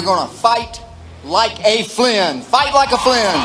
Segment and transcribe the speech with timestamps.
[0.00, 0.80] we're going to fight
[1.24, 2.40] like a Flynn.
[2.40, 3.36] Fight like a Flynn.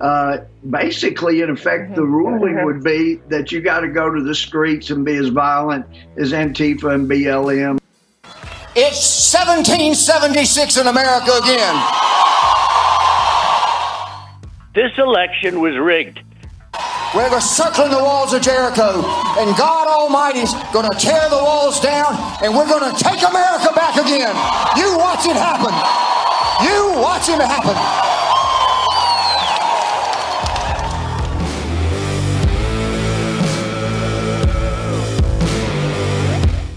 [0.00, 4.34] Uh, basically, in effect, the ruling would be that you got to go to the
[4.34, 5.86] streets and be as violent
[6.16, 7.78] as Antifa and BLM.
[8.74, 11.74] It's 1776 in America again.
[14.74, 16.20] This election was rigged.
[17.14, 19.04] We're circling the walls of Jericho,
[19.36, 23.70] and God Almighty's going to tear the walls down, and we're going to take America
[23.74, 24.34] back again.
[24.78, 25.72] You watch it happen.
[26.64, 27.76] You watch it happen.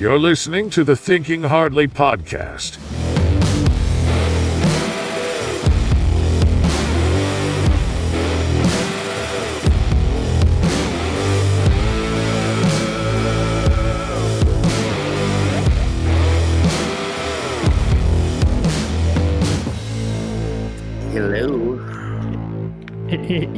[0.02, 2.85] You're listening to the Thinking Hardly podcast.
[23.26, 23.58] Hello.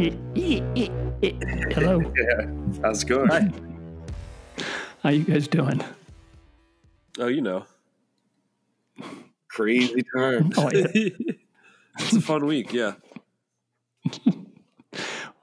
[2.15, 2.47] Yeah.
[2.81, 3.53] How's it going?
[5.03, 5.83] How you guys doing?
[7.19, 7.65] Oh, you know.
[9.49, 10.57] Crazy times.
[10.57, 10.87] Oh, yeah.
[11.99, 12.93] it's a fun week, yeah.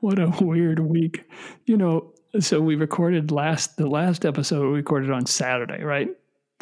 [0.00, 1.30] What a weird week.
[1.66, 6.08] You know, so we recorded last the last episode we recorded on Saturday, right?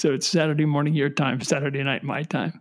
[0.00, 2.60] So it's Saturday morning your time, Saturday night my time.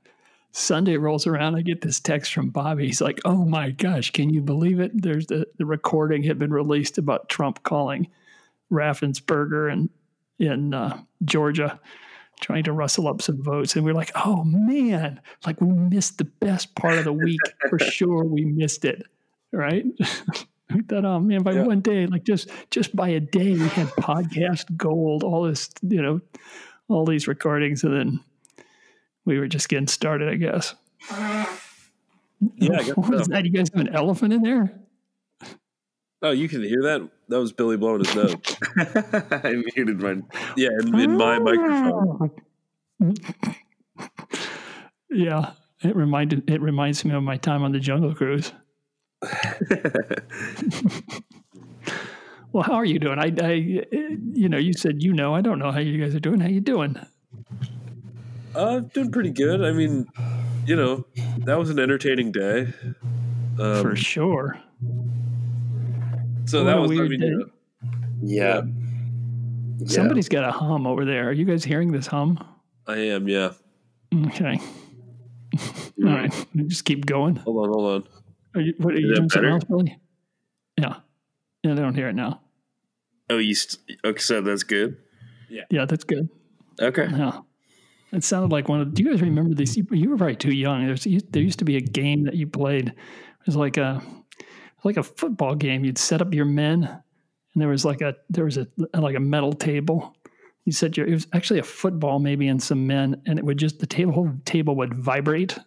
[0.54, 2.86] Sunday rolls around, I get this text from Bobby.
[2.88, 4.92] He's like, "Oh my gosh, can you believe it?
[5.02, 8.08] There's the the recording had been released about Trump calling
[8.72, 9.90] Raffensperger and
[10.40, 11.80] in uh, Georgia,
[12.40, 16.26] trying to rustle up some votes." And we're like, "Oh man, like we missed the
[16.26, 18.24] best part of the week for sure.
[18.26, 19.04] We missed it,
[19.54, 19.86] right?"
[20.74, 21.64] we thought, "Oh man, by Yeah.
[21.64, 26.02] one day, like just just by a day, we had podcast gold, all this, you
[26.02, 26.20] know,
[26.90, 28.20] all these recordings, and then."
[29.26, 30.76] We were just getting started, I guess.
[31.10, 33.32] Yeah, I guess What was so.
[33.32, 33.46] that?
[33.46, 34.80] You guys have an elephant in there?
[36.24, 37.10] Oh, you can hear that?
[37.30, 38.36] That was Billy blowing his nose.
[39.32, 40.28] I muted mine.
[40.56, 41.40] Yeah, in, in my ah.
[41.40, 42.32] microphone.
[45.10, 48.52] Yeah, it reminded it reminds me of my time on the Jungle Cruise.
[52.54, 53.18] Well, how are you doing?
[53.18, 53.52] I, I,
[54.34, 55.34] you know, you said you know.
[55.34, 56.42] I don't know how you guys are doing.
[56.42, 56.98] How you doing?
[58.56, 59.64] Uh, doing pretty good.
[59.64, 60.06] I mean,
[60.66, 61.06] you know,
[61.46, 62.74] that was an entertaining day.
[63.60, 64.60] Um, For sure.
[66.46, 67.26] so What that a was, I weird mean, day.
[67.28, 67.46] you know,
[68.22, 68.62] Yeah.
[69.78, 69.88] Yeah.
[69.88, 71.28] Somebody's got a hum over there.
[71.30, 72.38] Are you guys hearing this hum?
[72.88, 73.54] I am, yeah.
[74.28, 74.60] Okay.
[76.04, 76.34] All right.
[76.68, 77.36] Just keep going.
[77.38, 78.08] Hold on, hold on.
[78.56, 79.98] Are you, what, are Is you doing something else, Billy?
[80.78, 80.96] Yeah.
[81.64, 82.42] Yeah, they don't hear it now.
[83.30, 83.56] Oh, you.
[83.56, 84.98] St- okay, so that's good.
[85.50, 85.64] Yeah.
[85.70, 86.28] Yeah, that's good.
[86.82, 87.08] Okay.
[87.10, 87.40] Yeah.
[88.12, 88.94] It sounded like one of.
[88.94, 89.78] Do you guys remember these?
[89.78, 90.86] You you were probably too young.
[90.86, 92.90] There's there used to be a game that you played.
[92.90, 94.02] It was like a
[94.84, 95.86] like a football game.
[95.86, 99.20] You'd set up your men, and there was like a there was a like a
[99.20, 100.16] metal table.
[100.66, 103.58] You said your it was actually a football maybe and some men, and it would
[103.58, 105.58] just the table whole table would vibrate,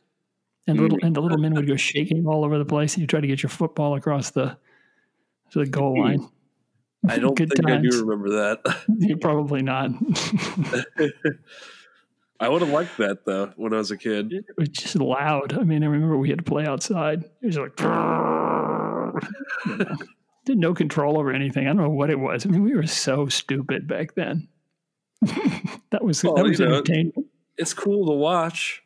[0.67, 1.07] and little mm-hmm.
[1.07, 2.95] and the little men would go shaking all over the place.
[2.95, 4.57] And you try to get your football across the
[5.51, 6.01] to the goal hmm.
[6.01, 6.29] line.
[7.09, 8.77] I don't Good think I do remember that.
[8.99, 9.91] You're probably not.
[12.41, 14.33] I would have liked that though when I was a kid.
[14.33, 15.57] it was just loud.
[15.59, 17.25] I mean, I remember we had to play outside.
[17.43, 17.79] It was like,
[19.67, 19.97] you know,
[20.45, 21.65] did no control over anything.
[21.67, 22.45] I don't know what it was.
[22.45, 24.49] I mean, we were so stupid back then.
[25.91, 27.13] that was Well, that was you know, entertaining.
[27.57, 28.83] It's cool to watch.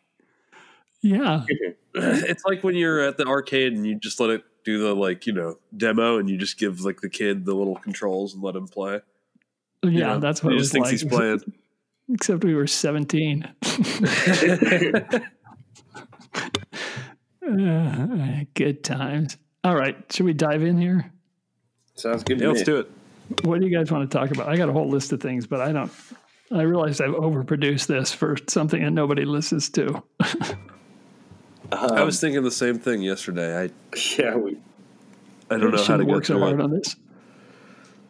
[1.01, 1.45] Yeah,
[1.95, 5.27] it's like when you're at the arcade and you just let it do the like
[5.27, 8.55] you know demo and you just give like the kid the little controls and let
[8.57, 9.01] him play.
[9.85, 11.11] yeah, You know, that's what he it just was thinks like.
[11.11, 11.53] he's playing.
[12.11, 13.49] Except we were seventeen.
[17.47, 19.39] Uh, good times.
[19.65, 21.11] All right, should we dive in here?
[21.95, 22.39] Sounds good.
[22.39, 22.65] Yeah, to let's me.
[22.67, 22.91] do it.
[23.45, 24.49] What do you guys want to talk about?
[24.49, 25.91] I got a whole list of things, but I don't.
[26.51, 30.03] I realized I've overproduced this for something that nobody listens to.
[31.73, 33.65] I was thinking the same thing yesterday.
[33.65, 33.71] I
[34.19, 34.59] Yeah, we.
[35.51, 36.63] I don't know how to work so hard it.
[36.63, 36.97] on this.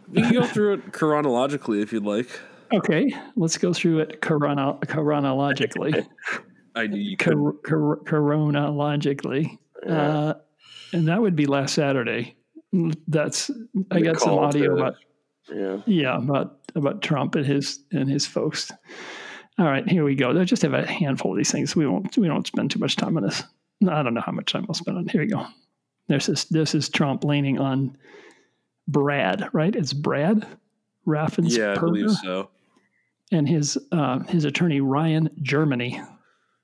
[0.09, 2.29] We can go through it chronologically if you'd like.
[2.73, 5.95] Okay, let's go through it chrono- chronologically.
[6.75, 7.17] I knew you.
[7.17, 10.35] Cor- cor- chronologically, uh,
[10.93, 12.37] and that would be last Saturday.
[13.09, 13.51] That's
[13.91, 14.97] I got some audio about
[15.53, 15.79] Yeah.
[15.87, 18.71] yeah about about Trump and his and his folks.
[19.59, 20.39] All right, here we go.
[20.39, 21.75] I just have a handful of these things.
[21.75, 23.43] We won't we don't spend too much time on this.
[23.89, 25.09] I don't know how much time we'll spend on.
[25.09, 25.47] Here we go.
[26.07, 26.45] There's this.
[26.45, 27.97] This is Trump leaning on
[28.87, 29.49] Brad.
[29.53, 29.75] Right?
[29.75, 30.47] It's Brad
[31.07, 31.57] Raffensperger.
[31.59, 32.51] Yeah, I believe so.
[33.33, 36.01] And his uh, his attorney Ryan Germany.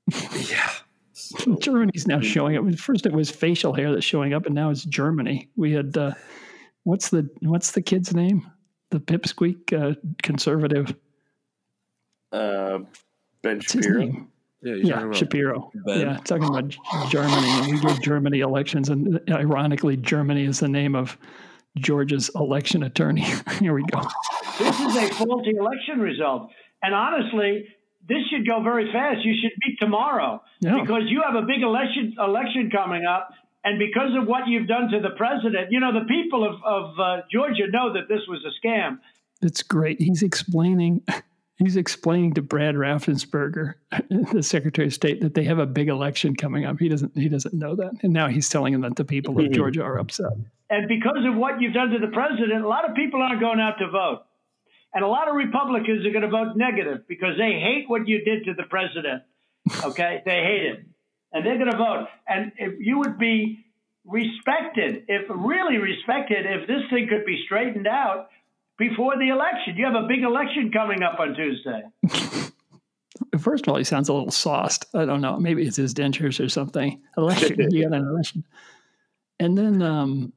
[0.08, 0.70] Yeah.
[1.60, 2.78] Germany's now showing up.
[2.78, 5.48] First, it was facial hair that's showing up, and now it's Germany.
[5.56, 6.12] We had uh,
[6.84, 8.50] what's the what's the kid's name?
[8.90, 10.94] The pipsqueak uh, conservative.
[12.32, 12.80] Uh,
[13.42, 14.02] ben What's Shapiro.
[14.02, 14.20] Yeah.
[14.62, 15.70] You're Yeah, about Shapiro.
[15.86, 16.00] Ben.
[16.00, 16.74] Yeah, talking about
[17.10, 17.48] Germany.
[17.48, 21.18] And we did Germany elections, and ironically, Germany is the name of
[21.78, 23.22] Georgia's election attorney.
[23.60, 24.00] Here we go.
[24.58, 26.50] This is a faulty election result.
[26.82, 27.66] And honestly,
[28.08, 29.24] this should go very fast.
[29.24, 30.80] You should meet tomorrow Yeah.
[30.80, 33.30] because you have a big election election coming up.
[33.66, 37.00] And because of what you've done to the president, you know, the people of, of
[37.00, 38.98] uh, Georgia know that this was a scam.
[39.40, 40.00] It's great.
[40.02, 41.02] He's explaining.
[41.56, 43.74] He's explaining to Brad Raffensperger,
[44.32, 46.78] the Secretary of State, that they have a big election coming up.
[46.80, 47.16] He doesn't.
[47.16, 49.52] He doesn't know that, and now he's telling him that the people of hmm.
[49.52, 50.32] Georgia are upset.
[50.70, 53.60] And because of what you've done to the president, a lot of people aren't going
[53.60, 54.22] out to vote.
[54.94, 58.24] And a lot of Republicans are going to vote negative because they hate what you
[58.24, 59.22] did to the president.
[59.82, 60.22] Okay?
[60.26, 60.86] they hate it.
[61.32, 62.06] And they're going to vote.
[62.28, 63.64] And if you would be
[64.04, 68.28] respected, if really respected, if this thing could be straightened out
[68.78, 69.76] before the election.
[69.76, 71.82] You have a big election coming up on Tuesday.
[73.38, 74.86] First of all, he sounds a little sauced.
[74.94, 75.38] I don't know.
[75.38, 77.00] Maybe it's his dentures or something.
[77.16, 77.56] Election.
[77.70, 78.44] you got an election.
[79.38, 80.32] And then, um,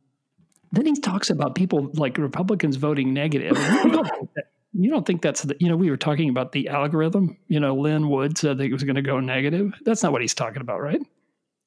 [0.72, 3.58] then he talks about people like Republicans voting negative.
[3.58, 4.30] You don't, think
[4.74, 7.38] you don't think that's the, you know, we were talking about the algorithm.
[7.48, 9.74] You know, Lin Wood said that it was going to go negative.
[9.86, 11.02] That's not what he's talking about, right?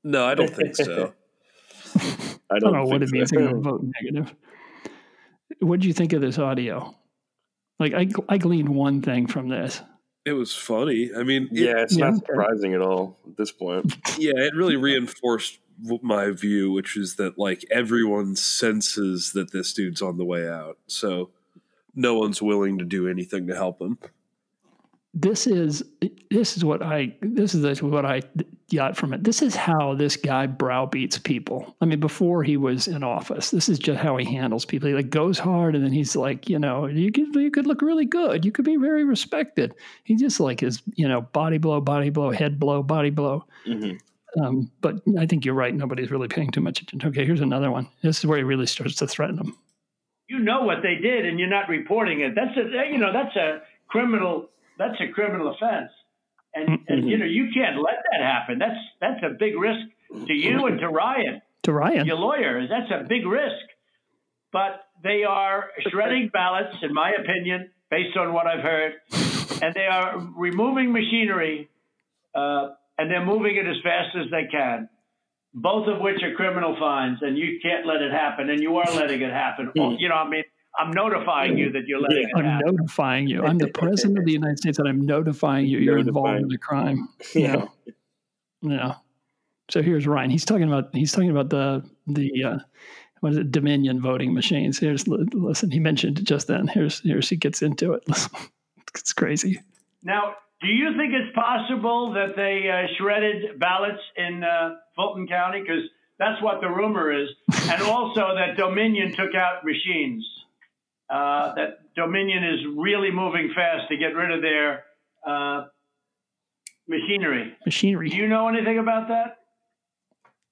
[0.04, 1.12] No, I don't think so.
[1.96, 2.16] I
[2.50, 3.38] I don't know what it means so.
[3.38, 4.34] to vote negative.
[5.60, 6.94] What did you think of this audio?
[7.78, 9.80] Like, I, I gleaned one thing from this.
[10.26, 11.10] It was funny.
[11.16, 12.10] I mean, it, Yeah, it's Yeah.
[12.10, 13.96] not surprising at all at this point.
[14.18, 15.58] yeah, it really reinforced
[16.02, 20.76] my view, which is that like everyone senses that this dude's on the way out,
[20.86, 21.30] so
[21.94, 23.98] no one's willing to do anything to help him.
[25.14, 25.82] this is
[26.30, 28.20] this is what I this is what I
[28.76, 29.24] got from it.
[29.24, 31.76] This is how this guy browbeats people.
[31.80, 34.88] I mean, before he was in office, this is just how he handles people.
[34.88, 37.82] He like goes hard, and then he's like, you know, you could you could look
[37.82, 38.44] really good.
[38.44, 39.74] You could be very respected.
[40.04, 43.44] He just like his you know body blow, body blow, head blow, body blow.
[43.64, 43.92] hmm
[44.40, 45.74] Um, but I think you're right.
[45.74, 47.10] Nobody's really paying too much attention.
[47.10, 47.88] Okay, here's another one.
[48.02, 49.56] This is where he really starts to threaten them.
[50.28, 52.34] You know what they did, and you're not reporting it.
[52.36, 55.90] That's a you know that's a criminal that's a criminal offense,
[56.54, 58.58] and and you know you can't let that happen.
[58.58, 59.80] That's that's a big risk
[60.26, 61.42] to you and to Ryan.
[61.64, 62.66] To Ryan, your lawyer.
[62.68, 63.64] That's a big risk.
[64.52, 68.94] But they are shredding ballots, in my opinion, based on what I've heard,
[69.62, 71.68] and they are removing machinery,
[72.34, 74.88] uh, and they're moving it as fast as they can.
[75.52, 78.94] Both of which are criminal fines, and you can't let it happen, and you are
[78.94, 79.72] letting it happen.
[79.74, 80.44] Well, you know, I mean,
[80.78, 82.76] I'm notifying you that you're letting it I'm happen.
[82.76, 83.44] notifying you.
[83.44, 85.78] I'm the president of the United States, and I'm notifying you.
[85.78, 87.08] You're involved in a crime.
[87.34, 87.66] Yeah.
[88.62, 88.94] Yeah.
[89.70, 90.30] So here's Ryan.
[90.30, 92.58] He's talking about he's talking about the the uh,
[93.20, 94.78] what is it Dominion voting machines.
[94.78, 95.70] Here's listen.
[95.70, 96.66] He mentioned it just then.
[96.68, 98.02] Here's here's he gets into it.
[98.08, 98.32] Listen,
[98.94, 99.60] it's crazy.
[100.02, 105.60] Now, do you think it's possible that they uh, shredded ballots in uh, Fulton County?
[105.60, 105.84] Because
[106.18, 107.28] that's what the rumor is.
[107.70, 110.26] And also that Dominion took out machines.
[111.10, 114.84] Uh, that Dominion is really moving fast to get rid of their
[115.26, 115.64] uh,
[116.86, 117.52] machinery.
[117.66, 118.08] Machinery.
[118.10, 119.38] Do you know anything about that?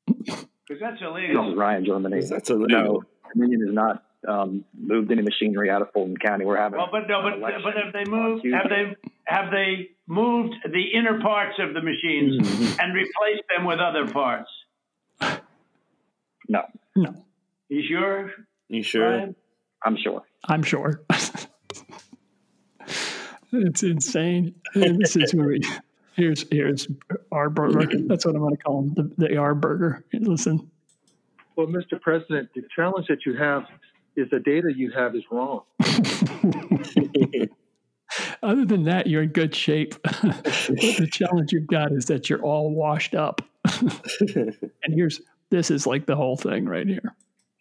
[0.68, 1.50] Because that's This illegal.
[1.52, 2.20] is Ryan Germany.
[2.28, 3.02] That's No.
[3.32, 6.44] Dominion has not um, moved any machinery out of Fulton County.
[6.44, 6.76] We're having.
[6.78, 8.44] Well, but no, but but have they moved?
[8.52, 12.36] Have they have they moved the inner parts of the machines
[12.78, 14.50] and replaced them with other parts?
[16.50, 16.62] No,
[16.96, 17.14] No,
[17.70, 18.30] You sure?
[18.68, 19.08] You sure?
[19.10, 19.36] Ryan?
[19.84, 20.22] I'm sure.
[20.44, 21.02] I'm sure.
[23.52, 24.54] it's insane.
[24.74, 25.60] This is where we,
[26.14, 26.88] here's here's
[27.32, 27.86] our burger.
[28.06, 30.04] That's what I'm going to call them, the, the R burger.
[30.12, 30.70] Listen.
[31.56, 32.00] Well, Mr.
[32.00, 33.64] President, the challenge that you have
[34.16, 35.62] is the data you have is wrong.
[38.42, 40.00] Other than that, you're in good shape.
[40.02, 43.42] the challenge you've got is that you're all washed up.
[43.84, 44.54] and
[44.86, 47.14] here's this is like the whole thing right here.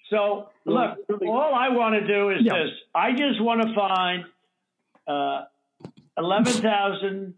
[0.10, 0.98] So look,
[1.28, 2.54] all I want to do is Yeah.
[2.64, 2.72] this.
[2.96, 4.26] I just want to find
[5.08, 5.46] uh,
[6.18, 7.34] eleven thousand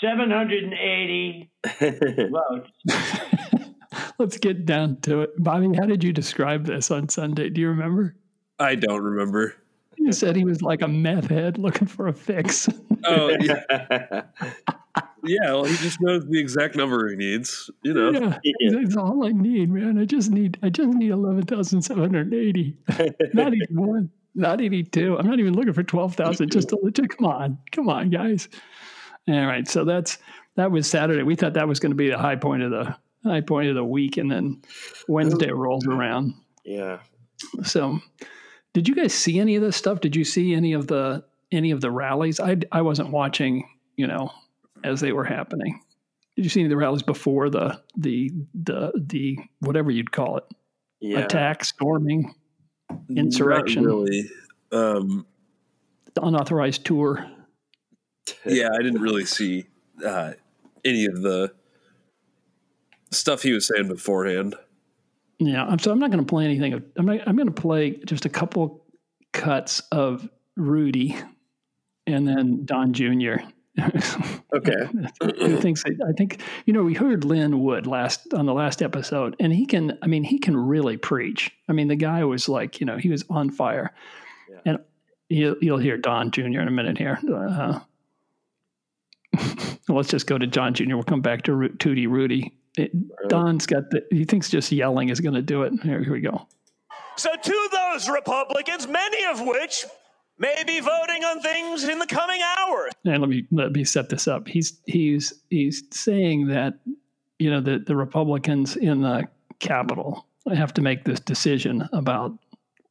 [0.00, 1.50] seven hundred and eighty
[2.30, 2.70] votes.
[4.18, 5.30] Let's get down to it.
[5.42, 7.50] Bobby, how did you describe this on Sunday?
[7.50, 8.14] Do you remember?
[8.58, 9.56] I don't remember.
[9.96, 12.68] You said he was like a meth head looking for a fix.
[13.04, 14.22] Oh, yeah.
[15.24, 15.52] yeah.
[15.52, 17.70] Well, he just knows the exact number he needs.
[17.82, 18.10] You know.
[18.10, 18.38] Yeah,
[18.80, 19.98] that's all I need, man.
[19.98, 22.76] I just need, I just need eleven thousand seven hundred eighty.
[23.34, 24.10] Not even one.
[24.34, 25.18] not 82.
[25.18, 26.50] I'm not even looking for 12,000.
[26.50, 27.16] Just to legit.
[27.16, 27.58] Come on.
[27.70, 28.48] Come on, guys.
[29.28, 29.68] All right.
[29.68, 30.18] So that's,
[30.56, 31.22] that was Saturday.
[31.22, 33.74] We thought that was going to be the high point of the high point of
[33.74, 34.16] the week.
[34.16, 34.62] And then
[35.06, 36.34] Wednesday rolls around.
[36.64, 37.00] Yeah.
[37.62, 38.00] So
[38.72, 40.00] did you guys see any of this stuff?
[40.00, 42.40] Did you see any of the, any of the rallies?
[42.40, 44.32] I, I wasn't watching, you know,
[44.84, 45.80] as they were happening.
[46.36, 50.38] Did you see any of the rallies before the, the, the, the, whatever you'd call
[50.38, 50.44] it?
[51.00, 51.18] Yeah.
[51.18, 52.34] Attack, storming,
[53.14, 54.30] insurrection, Not really.
[54.70, 55.26] Um,
[56.14, 57.26] the unauthorized tour.
[58.46, 59.66] yeah, I didn't really see
[60.04, 60.32] uh,
[60.84, 61.52] any of the
[63.10, 64.54] stuff he was saying beforehand.
[65.38, 66.72] Yeah, I'm, so I'm not going to play anything.
[66.72, 68.86] Of, I'm not, I'm going to play just a couple
[69.32, 71.16] cuts of Rudy,
[72.06, 73.36] and then Don Jr.
[73.78, 74.72] Okay.
[75.38, 75.82] Who thinks?
[75.86, 79.64] I think you know we heard Lin Wood last on the last episode, and he
[79.66, 79.98] can.
[80.02, 81.50] I mean, he can really preach.
[81.68, 83.94] I mean, the guy was like, you know, he was on fire,
[84.50, 84.58] Yeah.
[84.66, 84.78] and
[85.28, 86.42] you'll, you'll hear Don Jr.
[86.60, 87.18] in a minute here.
[87.32, 87.80] Uh,
[89.88, 90.94] let's just go to John Jr.
[90.94, 92.52] We'll come back to Ru- Tootie Rudy.
[92.76, 92.92] It,
[93.28, 94.04] Don's got the.
[94.10, 95.72] He thinks just yelling is going to do it.
[95.82, 96.46] Here, here we go.
[97.16, 99.84] So, to those Republicans, many of which
[100.42, 102.92] may be voting on things in the coming hours.
[103.04, 104.48] and let me let me set this up.
[104.48, 106.74] He's he's he's saying that
[107.38, 109.28] you know the the Republicans in the
[109.60, 112.36] Capitol have to make this decision about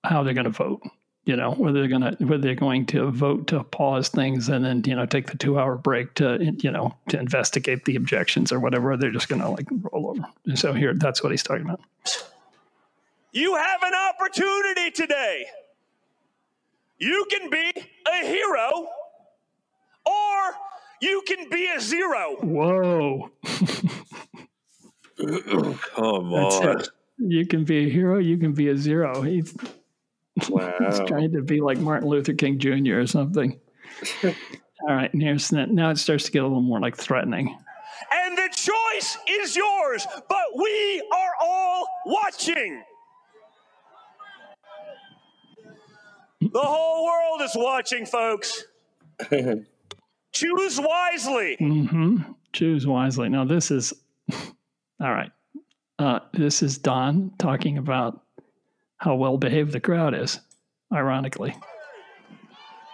[0.06, 0.82] how they're going to vote.
[1.26, 4.66] You know whether they're going to whether they're going to vote to pause things and
[4.66, 8.52] then you know take the two hour break to you know to investigate the objections
[8.52, 8.94] or whatever.
[8.94, 10.26] Or they're just going to like roll over.
[10.46, 11.82] And so here, that's what he's talking about.
[13.34, 15.46] You have an opportunity today.
[17.02, 17.72] You can be
[18.08, 18.70] a hero,
[20.06, 20.56] or
[21.02, 22.36] you can be a zero.
[22.42, 23.32] Whoa.
[25.18, 26.80] Come That's on.
[26.80, 26.90] it.
[27.18, 28.20] You can be a hero.
[28.20, 29.24] You can be a zero.
[29.24, 29.56] He's
[30.48, 30.76] Wow.
[30.80, 33.00] He's trying to be like Martin Luther King Jr.
[33.00, 33.60] or something.
[34.24, 34.32] All
[34.96, 37.58] right, and here's now it starts to get a little more like threatening.
[38.12, 42.84] And the choice is yours, but we are all watching.
[46.42, 48.64] The whole world is watching, folks.
[50.32, 51.58] Choose wisely.
[51.60, 52.18] Mm-hmm.
[52.52, 53.30] Choose wisely.
[53.30, 53.94] Now this is
[54.34, 55.32] all right.
[56.00, 58.22] Uh, this is Don talking about
[58.98, 60.40] how well behaved the crowd is.
[60.92, 61.56] Ironically,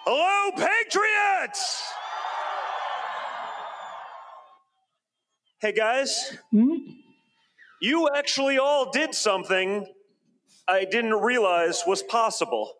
[0.05, 1.83] Hello, Patriots!
[5.59, 6.37] Hey, guys.
[7.81, 9.87] You actually all did something
[10.67, 12.73] I didn't realize was possible.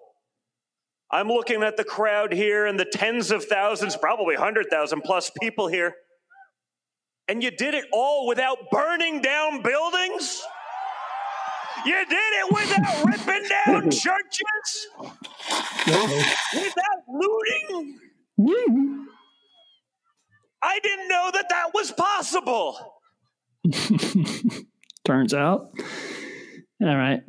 [1.11, 5.67] I'm looking at the crowd here and the tens of thousands, probably 100,000 plus people
[5.67, 5.95] here.
[7.29, 10.41] And you did it all without burning down buildings?
[11.85, 14.87] You did it without ripping down churches?
[16.53, 17.99] Without looting?
[20.61, 22.93] I didn't know that that was possible.
[25.05, 25.69] turns out.
[26.81, 27.21] All right.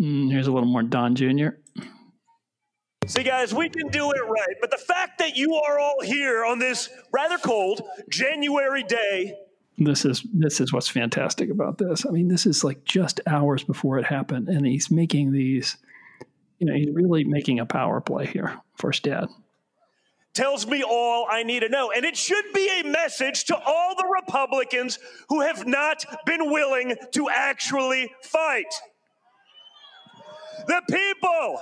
[0.00, 1.48] Mm, here's a little more Don Jr.
[3.06, 6.44] See, guys, we can do it right, but the fact that you are all here
[6.44, 9.34] on this rather cold January day,
[9.76, 12.06] This is this is what's fantastic about this.
[12.06, 15.76] I mean, this is like just hours before it happened, and he's making these.
[16.58, 19.28] You know, he's really making a power play here for Dad.
[20.32, 21.90] tells me all I need to know.
[21.90, 26.94] And it should be a message to all the Republicans who have not been willing
[27.14, 28.72] to actually fight.
[30.68, 31.58] The people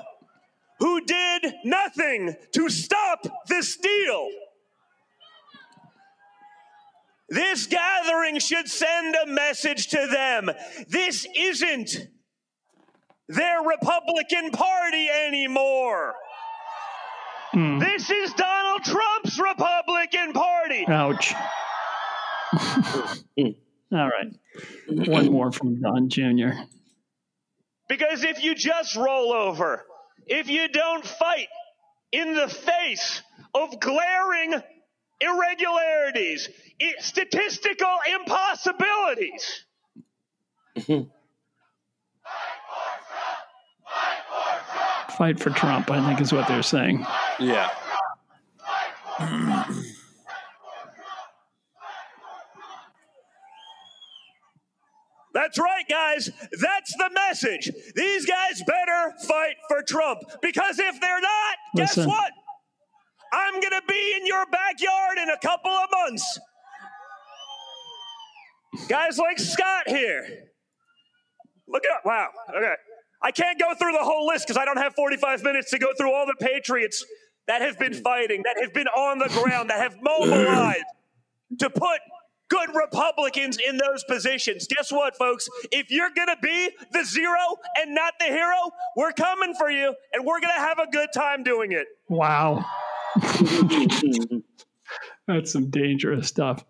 [0.80, 4.28] who did nothing to stop this deal.
[7.28, 10.50] This gathering should send a message to them.
[10.88, 12.08] This isn't
[13.28, 16.14] their Republican Party anymore.
[17.52, 17.78] Hmm.
[17.78, 20.86] This is Donald Trump's Republican Party.
[20.88, 21.34] Ouch.
[23.92, 24.34] All right.
[24.88, 26.50] One more from Don Jr.
[27.88, 29.84] Because if you just roll over,
[30.30, 31.48] if you don't fight
[32.12, 33.22] in the face
[33.54, 34.54] of glaring
[35.20, 36.48] irregularities,
[37.00, 39.64] statistical impossibilities,
[45.10, 47.04] Fight for Trump, I think is what they're saying.
[47.38, 47.68] Yeah.
[55.32, 56.30] That's right, guys.
[56.60, 57.70] That's the message.
[57.94, 62.10] These guys better fight for Trump because if they're not, guess Listen.
[62.10, 62.32] what?
[63.32, 66.38] I'm going to be in your backyard in a couple of months.
[68.88, 70.26] Guys like Scott here.
[71.68, 72.28] Look at wow.
[72.48, 72.74] Okay.
[73.22, 75.88] I can't go through the whole list because I don't have 45 minutes to go
[75.96, 77.04] through all the patriots
[77.46, 80.84] that have been fighting, that have been on the ground, that have mobilized
[81.58, 82.00] to put
[82.50, 84.66] good Republicans in those positions.
[84.66, 85.48] Guess what, folks?
[85.72, 87.38] If you're going to be the zero
[87.76, 91.08] and not the hero, we're coming for you and we're going to have a good
[91.14, 91.86] time doing it.
[92.08, 92.64] Wow.
[95.26, 96.64] That's some dangerous stuff.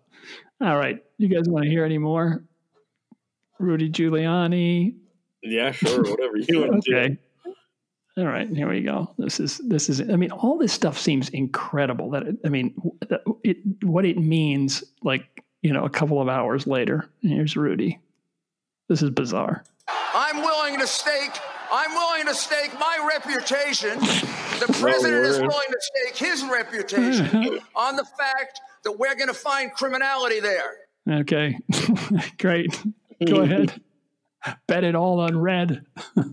[0.61, 1.03] All right.
[1.17, 2.45] You guys want to hear any more?
[3.59, 4.95] Rudy Giuliani.
[5.43, 6.03] Yeah, sure.
[6.03, 7.07] Whatever you want to okay.
[7.09, 7.17] do.
[8.17, 9.13] All right, here we go.
[9.17, 10.01] This is this is.
[10.01, 12.11] I mean, all this stuff seems incredible.
[12.11, 12.75] That it, I mean,
[13.07, 14.83] that it what it means.
[15.01, 17.99] Like you know, a couple of hours later, here's Rudy.
[18.89, 19.63] This is bizarre.
[20.13, 21.37] I'm willing to stake.
[21.71, 23.97] I'm willing to stake my reputation.
[23.99, 25.47] The president is word.
[25.47, 30.73] willing to stake his reputation on the fact that we're going to find criminality there.
[31.09, 31.57] Okay,
[32.37, 32.83] great.
[33.25, 33.79] Go ahead.
[34.67, 35.85] Bet it all on red.
[36.17, 36.25] all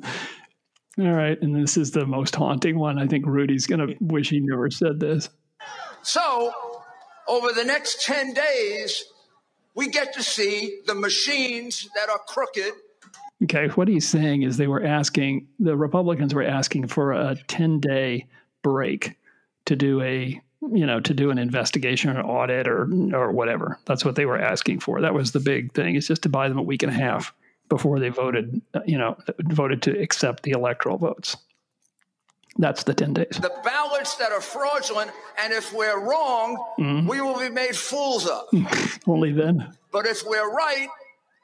[0.98, 2.98] right, and this is the most haunting one.
[2.98, 5.28] I think Rudy's gonna wish he never said this.
[6.02, 6.52] So,
[7.28, 9.04] over the next 10 days,
[9.78, 12.72] we get to see the machines that are crooked
[13.44, 17.78] Okay, what he's saying is they were asking the Republicans were asking for a ten
[17.78, 18.26] day
[18.62, 19.16] break
[19.66, 20.40] to do a
[20.72, 23.78] you know to do an investigation or audit or or whatever.
[23.84, 25.00] That's what they were asking for.
[25.00, 25.94] That was the big thing.
[25.94, 27.32] It's just to buy them a week and a half
[27.68, 28.60] before they voted.
[28.86, 31.36] You know, voted to accept the electoral votes.
[32.60, 33.38] That's the ten days.
[33.40, 37.08] the ballots that are fraudulent, and if we're wrong, Mhm.
[37.08, 38.48] we will be made fools of.
[39.06, 39.72] Only then.
[39.92, 40.88] But if we're right,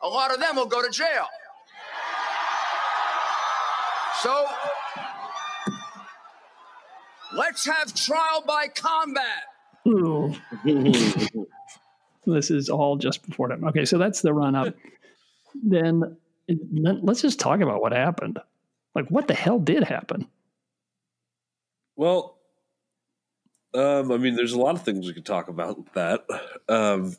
[0.02, 1.26] a lot of them will go to jail.
[4.23, 4.47] So
[7.37, 9.44] let's have trial by combat.
[12.26, 13.65] This is all just before them.
[13.65, 14.75] Okay, so that's the run up.
[15.62, 16.17] then
[16.49, 18.39] let's just talk about what happened.
[18.95, 20.26] Like, what the hell did happen?
[21.97, 22.39] Well,
[23.75, 26.25] um, I mean, there's a lot of things we could talk about with that.
[26.69, 27.17] Um,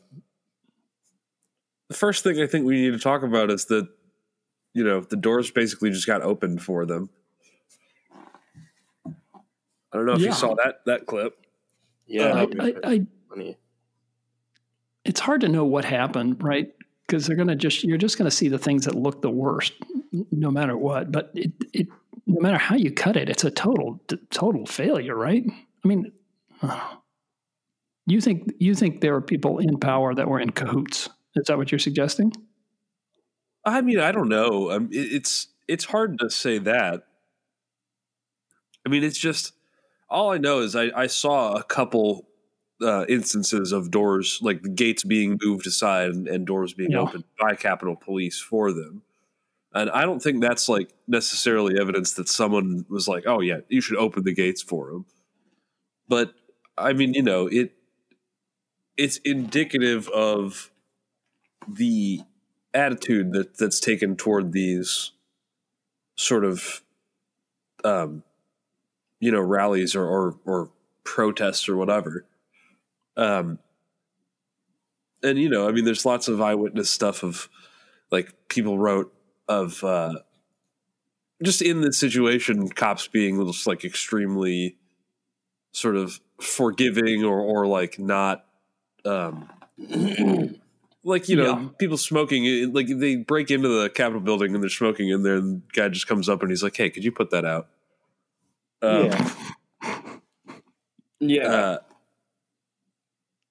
[1.88, 3.88] the first thing I think we need to talk about is that,
[4.74, 7.10] you know, the doors basically just got opened for them.
[9.06, 10.26] I don't know if Yeah.
[10.28, 11.46] you saw that that clip.
[12.06, 13.56] Yeah, Um, I, I, I,
[15.04, 16.72] it's hard to know what happened, right?
[17.06, 19.74] Because they're gonna just you're just gonna see the things that look the worst,
[20.32, 21.12] no matter what.
[21.12, 21.88] But it, it
[22.26, 25.44] no matter how you cut it, it's a total total failure, right?
[25.46, 26.12] I mean,
[28.06, 31.08] you think you think there are people in power that were in cahoots?
[31.34, 32.32] Is that what you're suggesting?
[33.64, 34.70] I mean, I don't know.
[34.70, 37.02] Um, it, it's it's hard to say that.
[38.86, 39.52] I mean, it's just
[40.08, 42.28] all I know is I, I saw a couple
[42.80, 47.00] uh, instances of doors like the gates being moved aside and, and doors being Yeah.
[47.00, 49.02] opened by Capitol Police for them,
[49.76, 53.80] and I don't think that's like necessarily evidence that someone was like, "Oh yeah, you
[53.80, 55.04] should open the gates for him."
[56.08, 56.34] But
[56.78, 57.72] I mean, you know, it
[58.96, 60.70] it's indicative of
[61.68, 62.20] the
[62.72, 65.12] attitude that that's taken toward these
[66.16, 66.82] sort of
[67.84, 68.22] um
[69.20, 70.70] you know rallies or or, or
[71.04, 72.26] protests or whatever
[73.16, 73.58] um
[75.22, 77.48] and you know i mean there's lots of eyewitness stuff of
[78.10, 79.12] like people wrote
[79.48, 80.14] of uh
[81.42, 84.76] just in this situation cops being just like extremely
[85.72, 88.44] sort of forgiving or or like not
[89.04, 89.48] um
[91.04, 91.68] like you know Yeah.
[91.78, 95.62] people smoking like they break into the capitol building and they're smoking in there and
[95.62, 97.68] the guy just comes up and he's like hey could you put that out
[98.82, 99.10] um,
[101.20, 101.46] Yeah.
[101.46, 101.78] uh,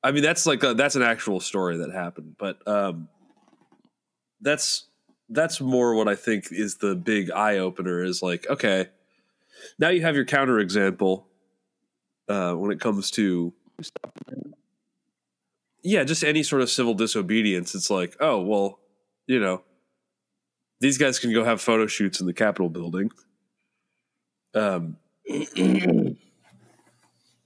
[0.04, 3.08] i mean that's like a, that's an actual story that happened but um
[4.42, 4.88] that's
[5.30, 8.88] that's more what i think is the big eye opener is like okay
[9.80, 11.28] now you have your counter example
[12.30, 13.54] uh when it comes to
[15.86, 17.76] yeah, just any sort of civil disobedience.
[17.76, 18.80] It's like, oh well,
[19.28, 19.62] you know,
[20.80, 23.12] these guys can go have photo shoots in the Capitol building.
[24.54, 24.98] Um,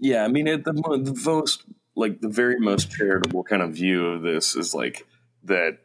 [0.02, 4.06] Yeah, I mean, it, the, the most, like, the very most charitable kind of view
[4.06, 5.06] of this is like
[5.44, 5.80] that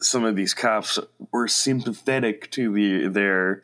[0.00, 0.98] some of these cops
[1.32, 3.62] were sympathetic to the their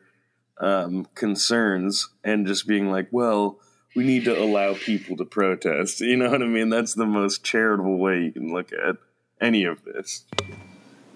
[0.59, 3.59] um, concerns and just being like, well,
[3.95, 6.01] we need to allow people to protest.
[6.01, 6.71] You know what I mean?
[6.71, 8.97] That's the most charitable way you can look at
[9.41, 10.25] any of this.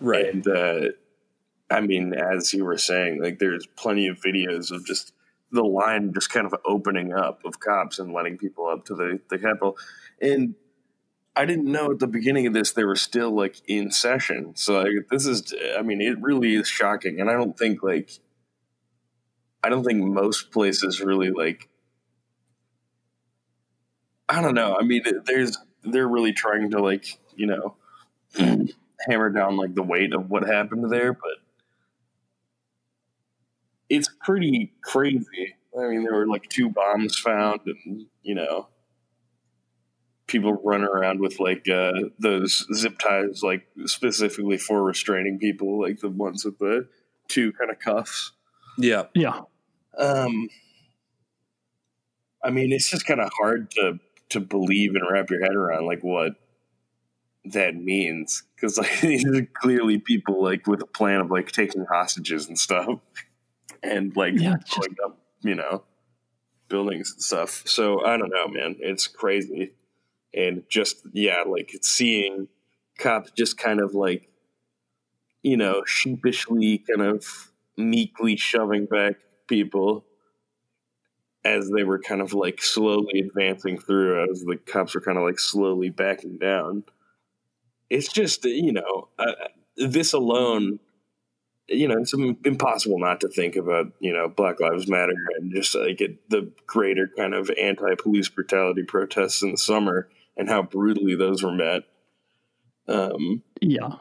[0.01, 0.27] Right.
[0.27, 0.81] And, uh,
[1.71, 5.13] I mean, as you were saying, like, there's plenty of videos of just
[5.53, 9.21] the line just kind of opening up of cops and letting people up to the,
[9.31, 9.77] the Capitol.
[10.21, 10.55] And
[11.39, 14.57] I didn't know at the beginning of this they were still like in session.
[14.57, 17.21] So like, this is, I mean, it really is shocking.
[17.21, 18.11] And I don't think like
[19.67, 21.69] I don't think most places really like.
[24.29, 24.77] I don't know.
[24.79, 27.75] I mean, there's they're really trying to like you know
[29.09, 31.39] hammer down like the weight of what happened there, but
[33.89, 35.57] it's pretty crazy.
[35.77, 38.69] I mean, there were like two bombs found, and you know,
[40.27, 46.01] people run around with like uh, those zip ties, like specifically for restraining people, like
[46.01, 46.89] the ones with the
[47.29, 48.33] two kind of cuffs.
[48.79, 49.41] Yeah, yeah.
[49.97, 50.49] Um,
[52.43, 53.99] I mean, it's just kind of hard to
[54.31, 56.33] to believe and wrap your head around like what
[57.45, 61.85] that means because like these are clearly people like with a plan of like taking
[61.85, 62.89] hostages and stuff
[63.83, 65.85] and like Yeah, blowing up, you know,
[66.69, 67.63] buildings and stuff.
[67.67, 68.77] So I don't know, man.
[68.81, 69.73] It's crazy.
[70.37, 72.49] And just yeah, like seeing
[72.99, 74.29] cops just kind of like,
[75.43, 79.17] you know, sheepishly kind of meekly shoving back
[79.49, 80.05] people
[81.45, 85.25] as they were kind of like slowly advancing through as the cops were kind of
[85.25, 86.85] like slowly backing down.
[87.89, 89.33] It's just, you know, uh,
[89.77, 90.81] this alone
[91.69, 95.75] you know, it's impossible not to think about, you know, Black Lives Matter and just
[95.75, 100.63] like it, the greater kind of anti police brutality protests in the summer and how
[100.63, 101.83] brutally those were met.
[102.89, 103.97] Um, yeah.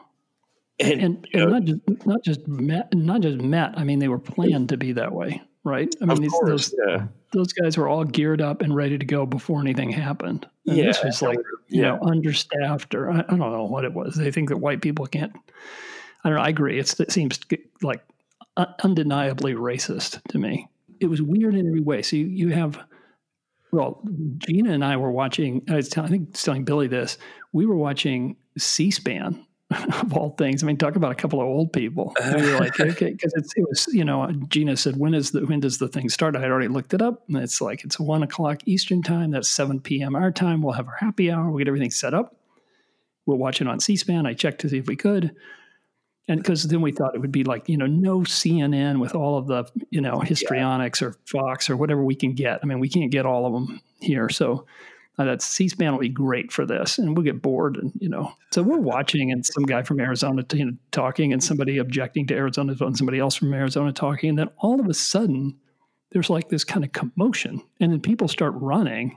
[0.78, 3.78] And, and, and not just not just met not just met.
[3.78, 5.92] I mean, they were planned to be that way, right?
[6.02, 7.06] I mean, Of these, course, those yeah.
[7.32, 10.46] those guys were all geared up and ready to go before anything happened.
[10.66, 11.88] And this was like you yeah.
[11.88, 14.16] know understaffed or I, I don't know what it was.
[14.16, 15.32] They think that white people can't.
[16.24, 16.44] I don't know.
[16.44, 16.78] I agree.
[16.78, 17.38] It's, it seems
[17.82, 18.02] like
[18.82, 20.68] undeniably racist to me.
[20.98, 22.02] It was weird in every way.
[22.02, 22.78] So you, you have,
[23.72, 24.02] well,
[24.38, 25.62] Gina and I were watching.
[25.68, 27.18] I was telling, I think telling Billy this.
[27.52, 30.62] We were watching C-SPAN of all things.
[30.62, 32.14] I mean, talk about a couple of old people.
[32.22, 35.44] And we were like, okay, because it was, you know, Gina said, when is the
[35.46, 36.36] when does the thing start?
[36.36, 39.30] I had already looked it up, and it's like it's one o'clock Eastern time.
[39.30, 40.14] That's seven p.m.
[40.14, 40.62] our time.
[40.62, 41.46] We'll have our happy hour.
[41.46, 42.36] We will get everything set up.
[43.26, 44.24] We'll watch it on C-SPAN.
[44.24, 45.34] I checked to see if we could.
[46.28, 49.38] And because then we thought it would be like, you know, no CNN with all
[49.38, 52.60] of the, you know, histrionics or Fox or whatever we can get.
[52.62, 54.28] I mean, we can't get all of them here.
[54.28, 54.66] So
[55.18, 56.98] uh, that C SPAN will be great for this.
[56.98, 57.76] And we'll get bored.
[57.76, 61.42] And, you know, so we're watching and some guy from Arizona you know, talking and
[61.42, 64.30] somebody objecting to Arizona and somebody else from Arizona talking.
[64.30, 65.56] And then all of a sudden,
[66.10, 67.62] there's like this kind of commotion.
[67.80, 69.16] And then people start running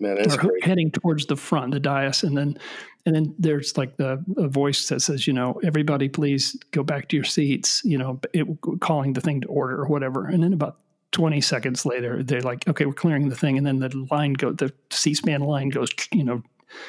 [0.00, 2.58] Man, that's or heading towards the front, the dais, and then
[3.06, 7.08] and then there's like the a voice that says, you know, everybody please go back
[7.08, 8.46] to your seats, you know, it,
[8.80, 10.26] calling the thing to order or whatever.
[10.26, 10.78] And then about
[11.12, 14.52] 20 seconds later, they're like, okay, we're clearing the thing, and then the line go,
[14.52, 16.42] the C-SPAN line goes, you know,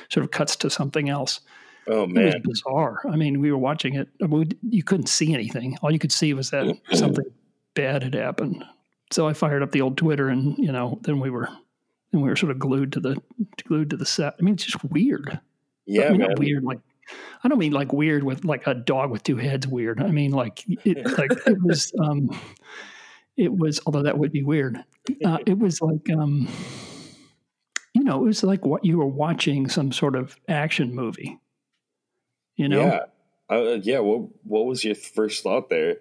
[0.10, 1.40] sort of cuts to something else.
[1.88, 3.02] Oh It was man, bizarre.
[3.10, 4.08] I mean, we were watching it.
[4.62, 5.78] You couldn't see anything.
[5.82, 7.26] All you could see was that something
[7.74, 8.64] bad had happened.
[9.12, 11.50] So I fired up the old Twitter, and you know, then we were,
[12.12, 13.22] then we were sort of glued to the
[13.64, 14.36] glued to the set.
[14.40, 15.40] I mean, it's just weird.
[15.86, 16.80] Yeah, I mean, not weird like.
[17.44, 20.02] I don't mean like weird with like a dog with two heads weird.
[20.02, 22.30] I mean like it like it was um
[23.36, 24.78] it was although that would be weird.
[25.26, 26.48] Uh, it was like um
[27.94, 31.40] you know, it was like what you were watching some sort of action movie.
[32.56, 32.80] You know?
[32.80, 34.00] Yeah, uh, yeah.
[34.00, 35.98] What What was your first thought there?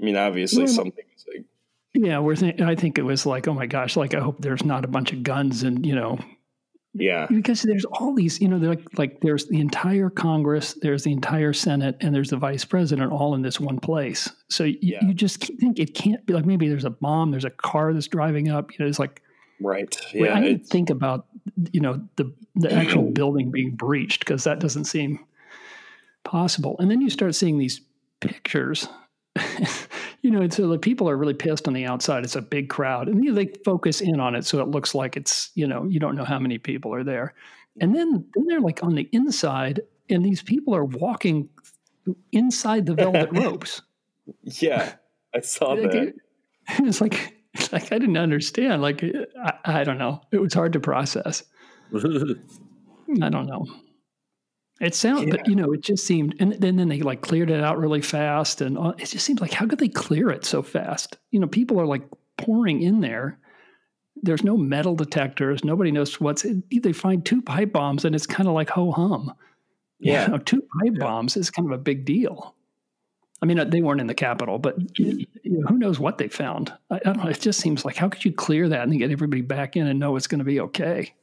[0.00, 1.44] I mean, obviously Well, something like
[1.94, 4.64] Yeah, we're think, I think it was like, oh my gosh, like I hope there's
[4.64, 6.18] not a bunch of guns and you know,
[6.94, 11.04] yeah, because there's all these, you know, they're like like there's the entire Congress, there's
[11.04, 14.30] the entire Senate, and there's the Vice President all in this one place.
[14.48, 17.50] So you, you just think it can't be like maybe there's a bomb, there's a
[17.50, 18.72] car that's driving up.
[18.72, 19.22] You know, it's like
[19.60, 19.96] right.
[20.12, 21.26] Yeah, I didn't think about
[21.72, 25.18] you know the the actual building being breached because that doesn't seem
[26.24, 26.76] possible.
[26.78, 27.80] And then you start seeing these
[28.20, 28.86] pictures.
[30.22, 32.24] you know, and so the people are really pissed on the outside.
[32.24, 34.94] It's a big crowd, and you know, they focus in on it so it looks
[34.94, 37.34] like it's you know you don't know how many people are there.
[37.80, 39.80] And then then they're like on the inside,
[40.10, 41.48] and these people are walking
[42.32, 43.82] inside the velvet ropes.
[44.44, 44.94] yeah.
[45.34, 46.02] I saw Like, that.
[46.08, 46.14] it-
[46.80, 48.82] it's like it's like I didn't understand.
[48.82, 50.20] Like I, I don't know.
[50.30, 51.42] It was hard to process.
[51.94, 53.66] I don't know.
[54.82, 57.62] It sounded, but you know, it just seemed, and then then they like cleared it
[57.62, 61.18] out really fast, and it just seems like how could they clear it so fast?
[61.30, 62.02] You know, people are like
[62.36, 63.38] pouring in there.
[64.16, 65.62] There's no metal detectors.
[65.62, 66.44] Nobody knows what's.
[66.72, 69.32] They find two pipe bombs, and it's kind of like ho hum.
[70.00, 70.24] Yeah.
[70.24, 72.56] you know, two pipe bombs is kind of a big deal.
[73.40, 76.26] I mean, uh, they weren't in the Capitol, but you know, who knows what they
[76.26, 76.72] found?
[76.90, 77.28] I, I don't know.
[77.28, 80.00] It just seems like how could you clear that and get everybody back in and
[80.00, 81.14] know it's going to be okay?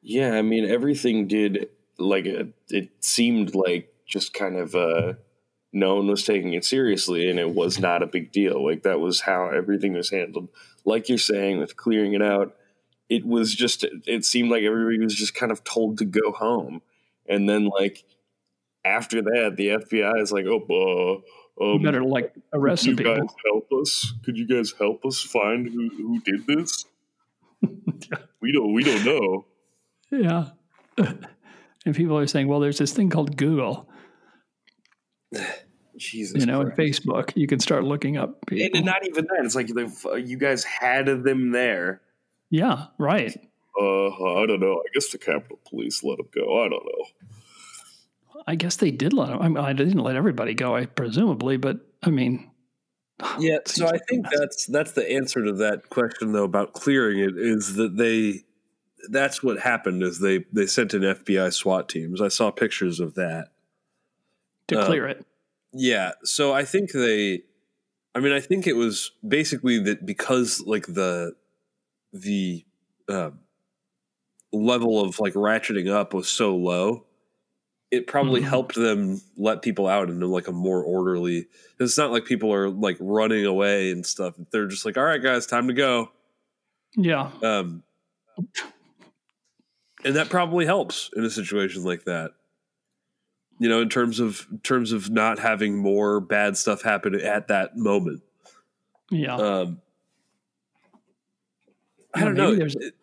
[0.00, 1.68] Yeah, I mean everything did
[2.02, 5.14] like it, it seemed like just kind of uh
[5.72, 8.64] no one was taking it seriously and it was not a big deal.
[8.64, 10.48] Like that was how everything was handled.
[10.84, 12.54] Like you're saying with clearing it out,
[13.08, 16.82] it was just it seemed like everybody was just kind of told to go home.
[17.26, 18.04] And then like
[18.84, 21.22] after that, the FBI is like, "Oh,
[21.60, 23.16] uh, um, you better like arrest could you people.
[23.16, 24.14] guys help us?
[24.24, 26.84] Could you guys help us find who, who did this?
[28.40, 29.46] we don't we don't know.
[30.10, 30.48] Yeah.
[31.86, 33.88] and people are saying, well, there's this thing called Google,
[35.96, 37.32] Jesus, you know, and Facebook.
[37.36, 38.76] You can start looking up people.
[38.78, 39.44] and not even that.
[39.44, 42.00] It's like they've- uh, you guys had them there.
[42.50, 43.36] yeah, right.
[43.80, 44.74] Uh, I don't know.
[44.74, 46.62] I guess the Capitol Police let them go.
[46.62, 48.42] I don't know.
[48.46, 49.40] I guess they did let them.
[49.40, 52.50] I, mean, I didn't let everybody go, I presumably, but I mean,
[53.38, 57.36] Yeah, so I think that's that's the answer to that question though about clearing it
[57.38, 58.40] is that they
[59.10, 62.20] that's what happened is they they sent in FBI SWAT teams.
[62.20, 63.48] I saw pictures of that.
[64.68, 65.24] to Uh, clear it.
[65.72, 67.42] Yeah, so I think they
[68.14, 71.34] I mean I think it was basically that because like the
[72.12, 72.64] the
[73.08, 73.40] um
[74.52, 77.04] level of like ratcheting up was so low
[77.90, 78.44] it probably Mhm.
[78.48, 81.46] helped them let people out in like a more orderly
[81.80, 85.22] it's not like people are like running away and stuff they're just like all right
[85.22, 86.10] guys time to go
[86.96, 87.30] Yeah.
[87.42, 87.82] um
[90.04, 92.32] and that probably helps in a situation like that.
[93.58, 97.48] You know in terms of in terms of not having more bad stuff happen at
[97.48, 98.22] that moment.
[99.10, 99.36] Yeah.
[99.36, 99.80] um
[102.14, 102.54] i Yeah, don't know.
[102.54, 102.94] there's- It-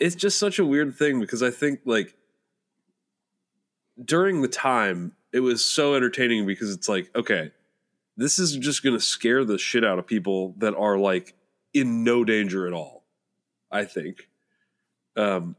[0.00, 2.14] it's just such a weird thing because i think like
[4.04, 7.52] during the time it was so entertaining because it's like okay
[8.16, 11.34] this is just going to scare the shit out of people that are like
[11.72, 13.04] in no danger at all
[13.70, 14.28] i think.
[15.16, 15.56] Um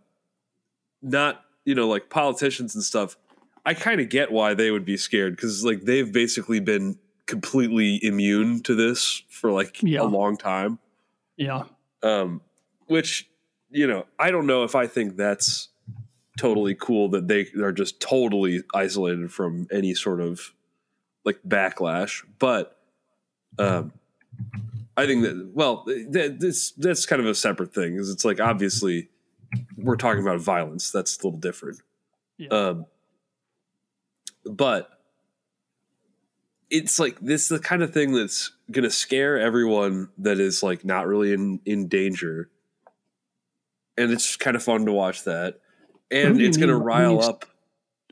[1.06, 3.15] not you know like politicians and stuff
[3.65, 8.00] i kind of get why they would be scared because like they've basically been completely
[8.04, 10.02] immune to this for like Yeah.
[10.02, 10.80] a long time
[11.38, 11.63] yeah.
[12.04, 12.41] um,
[12.88, 13.30] which
[13.70, 15.70] you know i don't know if i think that's
[16.38, 20.54] totally cool that they are just totally isolated from any sort of
[21.24, 22.78] like backlash but
[23.58, 23.91] um
[24.98, 28.39] i think that well th- this that's kind of a separate thing is it's like
[28.39, 29.08] obviously
[29.78, 31.80] we're talking about violence that's a little different
[32.38, 32.50] Yeah.
[32.50, 32.86] um
[34.46, 34.89] but
[36.70, 40.84] it's like this is the kind of thing that's gonna scare everyone that is like
[40.84, 42.50] not really in in danger
[43.98, 45.60] and it's kind of fun to watch that
[46.12, 47.46] and it's gonna rile you up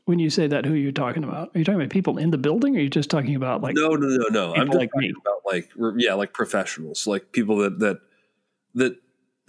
[0.06, 1.56] When you say that, who are you talking about?
[1.56, 3.76] Are you talking about people in the building or are you just talking about like,
[3.76, 5.14] no no no no i'm just like talking me?
[5.22, 8.00] about like yeah like professionals like people that that
[8.76, 8.96] that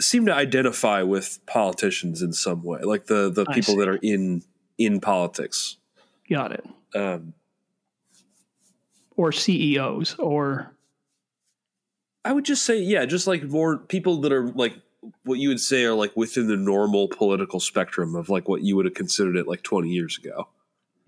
[0.01, 3.81] seem to identify with politicians in some way like the the I people see.
[3.81, 4.43] that are in
[4.79, 5.77] in politics
[6.29, 6.65] got it?
[6.95, 7.35] um
[9.17, 10.73] Or CEOs or,
[12.25, 14.75] I would just say, yeah, just like more people that are like
[15.25, 18.75] what you would say are like within the normal political spectrum of like what you
[18.77, 20.49] would have considered it like 20 years ago.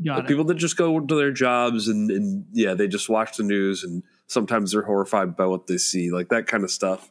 [0.04, 0.28] got Like it.
[0.28, 3.82] people that just go to their jobs and, and yeah, they just watch the news
[3.82, 7.10] and sometimes they're horrified by what they see, like that kind of stuff.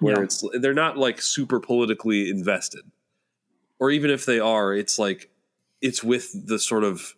[0.00, 0.24] Where Yeah.
[0.24, 2.82] it's they're not like super politically invested.
[3.78, 5.30] Or even if they are, it's like
[5.80, 7.14] it's with the sort of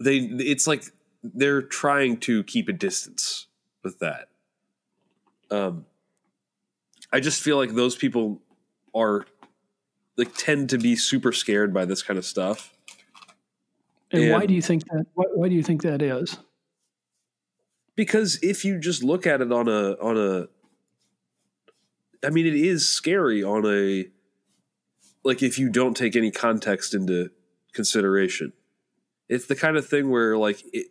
[0.00, 0.84] they it's like
[1.22, 3.46] they're trying to keep a distance
[3.82, 4.28] with that.
[5.50, 5.86] Um
[7.12, 8.40] I just feel like those people
[8.94, 9.26] are
[10.16, 12.74] like tend to be super scared by this kind of stuff.
[14.10, 15.06] And why do you think that?
[15.14, 16.38] Why, why do you think that is?
[17.94, 20.46] because if you just look at it on a on a
[22.24, 24.06] i mean it is scary on a
[25.24, 27.30] like if you don't take any context into
[27.72, 28.52] consideration.
[29.28, 30.86] It's the kind of thing where like it,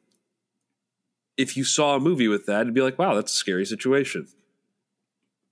[1.37, 4.27] if you saw a movie with that it'd be like wow that's a scary situation.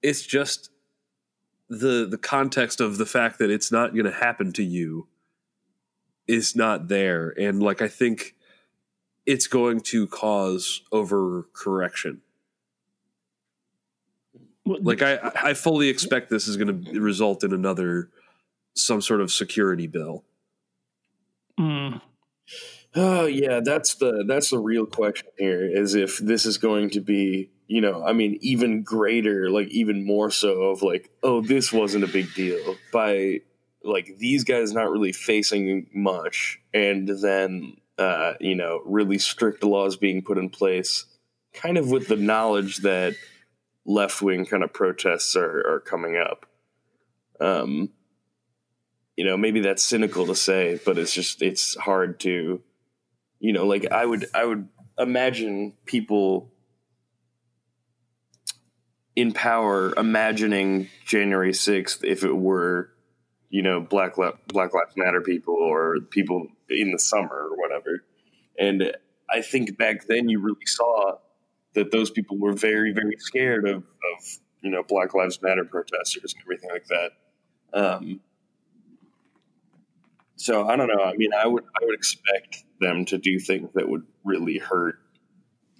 [0.01, 0.69] It's just
[1.67, 5.07] the the context of the fact that it's not going to happen to you
[6.27, 7.33] is not there.
[7.37, 8.35] And like i think
[9.25, 12.19] it's going to cause overcorrection.
[14.65, 18.09] Well, Like I, I fully expect this is going to result in another
[18.75, 20.23] some sort of security bill.
[21.59, 22.01] mm,
[22.95, 25.65] Oh yeah, that's the that's the real question here.
[25.65, 30.05] Is if this is going to be, you know, I mean, even greater, like even
[30.05, 33.41] more so of like, oh, this wasn't a big deal by
[33.83, 39.97] like these guys not really facing much, and then uh, you know, really strict laws
[39.97, 41.05] being put in place,
[41.53, 43.15] kind of with the knowledge that
[43.85, 46.45] left wing kind of protests are are coming up.
[47.39, 47.89] Um,
[49.15, 52.61] you know, maybe that's cynical to say, but it's just it's hard to
[53.39, 54.67] you know, like I would I would
[54.97, 56.51] imagine people
[59.15, 62.89] in power imagining January 6th if it were,
[63.49, 68.03] you know, Black Black Lives Matter people or people in the summer or whatever.
[68.59, 68.91] And
[69.29, 71.17] I think back then you really saw
[71.75, 76.33] that those people were very, very scared of, of you know, Black Lives Matter protesters
[76.33, 77.11] and everything like that.
[77.73, 78.21] Um,
[80.37, 81.03] so I don't know.
[81.03, 84.99] I mean, I would I would expect them to do things that would really hurt.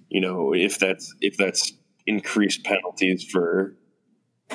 [0.08, 1.72] You know, if that's if that's
[2.06, 3.74] increased penalties for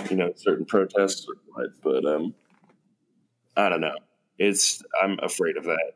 [0.10, 1.70] you know certain protests or what.
[1.84, 2.34] But um,
[3.56, 3.98] I don't know.
[4.38, 5.94] It's I'm afraid of that.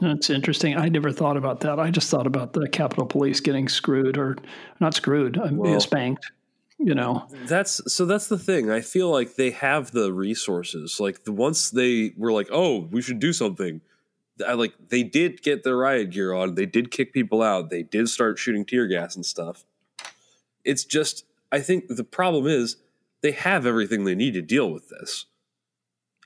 [0.00, 0.76] That's interesting.
[0.76, 1.78] I never thought about that.
[1.78, 4.36] I just thought about the Capitol Police getting screwed or
[4.80, 6.32] not screwed, well, spanked.
[6.78, 8.04] You know, that's so.
[8.04, 8.70] That's the thing.
[8.70, 10.98] I feel like they have the resources.
[10.98, 13.80] Like the, once they were like, "Oh, we should do something,"
[14.46, 16.56] I like they did get their riot gear on.
[16.56, 17.70] They did kick people out.
[17.70, 19.64] They did start shooting tear gas and stuff.
[20.64, 22.76] It's just, I think the problem is
[23.20, 25.26] they have everything they need to deal with this.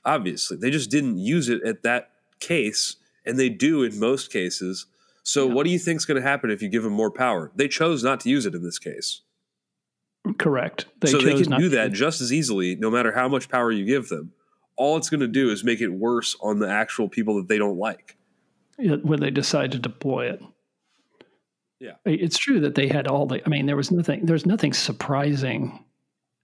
[0.03, 4.85] Obviously, they just didn't use it at that case and they do in most cases.
[5.23, 5.53] So, yeah.
[5.53, 7.51] what do you think is going to happen if you give them more power?
[7.55, 9.21] They chose not to use it in this case.
[10.37, 10.85] Correct.
[10.99, 13.85] They so they can do that just as easily, no matter how much power you
[13.85, 14.33] give them.
[14.75, 17.57] All it's going to do is make it worse on the actual people that they
[17.57, 18.17] don't like.
[18.77, 20.41] When they decide to deploy it.
[21.79, 23.41] Yeah, it's true that they had all the.
[23.45, 24.25] I mean, there was nothing.
[24.25, 25.83] There's nothing surprising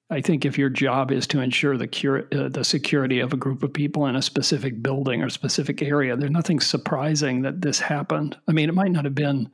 [0.09, 3.37] I think if your job is to ensure the cure, uh, the security of a
[3.37, 7.79] group of people in a specific building or specific area, there's nothing surprising that this
[7.79, 8.37] happened.
[8.47, 9.49] I mean, it might not have been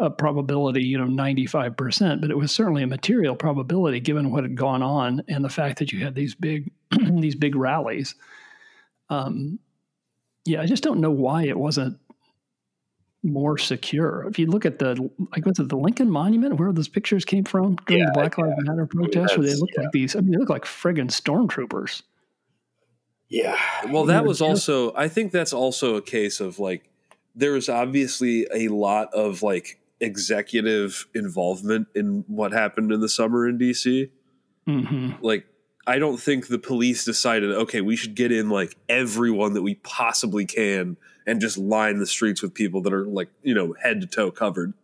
[0.00, 4.56] a probability, you know, 95%, but it was certainly a material probability given what had
[4.56, 6.72] gone on and the fact that you had these big
[7.20, 8.16] these big rallies.
[9.10, 9.60] Um,
[10.44, 11.98] yeah, I just don't know why it wasn't
[13.24, 14.26] more secure.
[14.28, 17.44] If you look at the like what's it, the Lincoln Monument, where those pictures came
[17.44, 18.70] from during yeah, the Black Lives yeah.
[18.70, 19.82] Matter protests, where they look yeah.
[19.82, 20.14] like these.
[20.14, 22.02] I mean, they look like friggin' stormtroopers.
[23.28, 23.58] Yeah.
[23.90, 24.94] Well, that was also.
[24.94, 26.90] I think that's also a case of like
[27.34, 33.48] there was obviously a lot of like executive involvement in what happened in the summer
[33.48, 34.10] in DC.
[34.68, 35.12] Mm-hmm.
[35.20, 35.46] Like
[35.86, 39.76] I don't think the police decided, okay, we should get in like everyone that we
[39.76, 44.00] possibly can and just line the streets with people that are like, you know, head
[44.00, 44.74] to toe covered.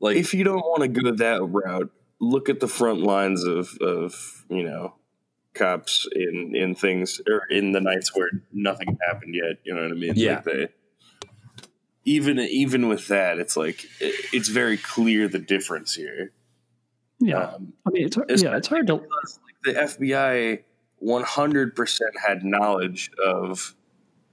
[0.00, 1.90] Like if you don't want to go that route,
[2.20, 4.94] look at the front lines of of, you know,
[5.54, 9.90] cops in in things or in the nights where nothing happened yet, you know what
[9.90, 10.14] I mean?
[10.16, 10.36] Yeah.
[10.36, 10.68] Like they
[12.04, 16.32] even even with that, it's like it's very clear the difference here.
[17.20, 19.04] Yeah, um, I mean, it's yeah, it's hard to Like
[19.62, 20.62] the FBI
[21.04, 23.76] 100% had knowledge of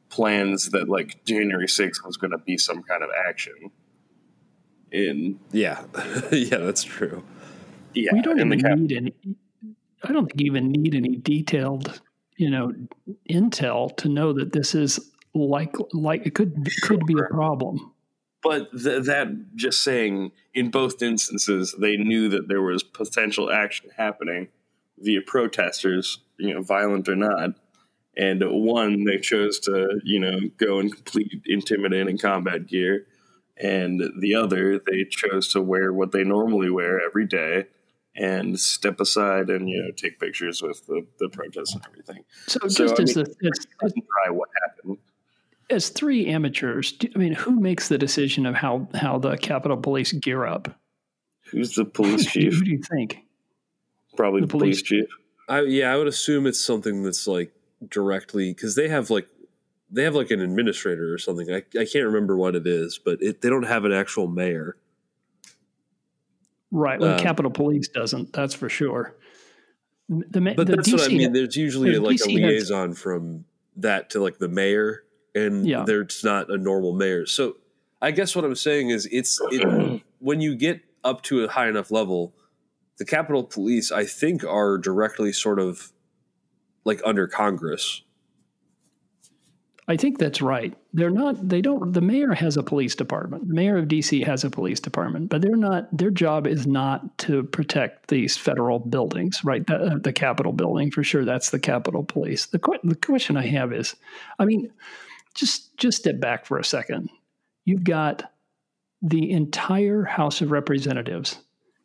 [0.09, 3.71] plans that like January 6th was going to be some kind of action
[4.91, 5.39] in.
[5.51, 5.83] Yeah.
[6.31, 7.23] Yeah that's true.
[7.93, 9.13] Yeah we don't even need any
[10.03, 12.01] i don't think you even need any detailed
[12.37, 12.71] you know
[13.29, 17.93] intel to know that this is like like it could could be a problem.
[18.41, 23.89] But th- that just saying in both instances they knew that there was potential action
[23.97, 24.47] happening
[24.97, 27.51] via protesters, you know, violent or not.
[28.17, 33.05] And one, they chose to, you know, go in complete intimidating combat gear.
[33.57, 37.67] And the other, they chose to wear what they normally wear every day
[38.15, 42.23] and step aside and, you know, take pictures with the, the protests and everything.
[42.47, 44.97] So, so just I as, mean, the, as, try what happened.
[45.69, 50.11] As three amateurs, I mean, who makes the decision of how, how the Capitol Police
[50.13, 50.67] gear up?
[51.51, 52.53] Who's the police chief?
[52.57, 53.19] Who do you think?
[54.15, 55.05] Probably the police, police chief.
[55.47, 57.51] I, yeah, I would assume it's something that's like
[57.87, 59.27] directly because they have like
[59.91, 61.51] they have like an administrator or something.
[61.51, 64.77] I, I can't remember what it is, but it, they don't have an actual mayor.
[66.71, 66.99] Right.
[66.99, 68.33] Well, the um, Capitol Police doesn't.
[68.33, 69.15] That's for sure.
[70.07, 71.33] The, but the that's DC what I mean.
[71.33, 73.45] There's usually like DC a liaison has, from
[73.77, 75.03] that to like the mayor,
[75.35, 75.83] and yeah.
[75.85, 77.25] there's not a normal mayor.
[77.25, 77.57] So
[78.01, 81.69] I guess what I'm saying is, it's it, when you get up to a high
[81.69, 82.33] enough level,
[82.97, 85.91] the Capitol Police, I think, are directly sort of
[86.85, 88.03] like under Congress.
[89.87, 90.77] I think that's right.
[90.93, 91.49] They're not.
[91.49, 91.93] They don't.
[91.93, 93.47] The mayor has a police department.
[93.47, 95.87] The mayor of DC has a police department, but they're not.
[95.95, 99.65] Their job is not to protect these federal buildings, right?
[99.65, 101.25] The, uh, the Capitol building, for sure.
[101.25, 102.45] That's the Capitol Police.
[102.45, 103.95] The the question I have is,
[104.37, 104.71] I mean,
[105.33, 107.09] just just step back for a second.
[107.65, 108.31] You've got
[109.01, 111.39] the entire House of Representatives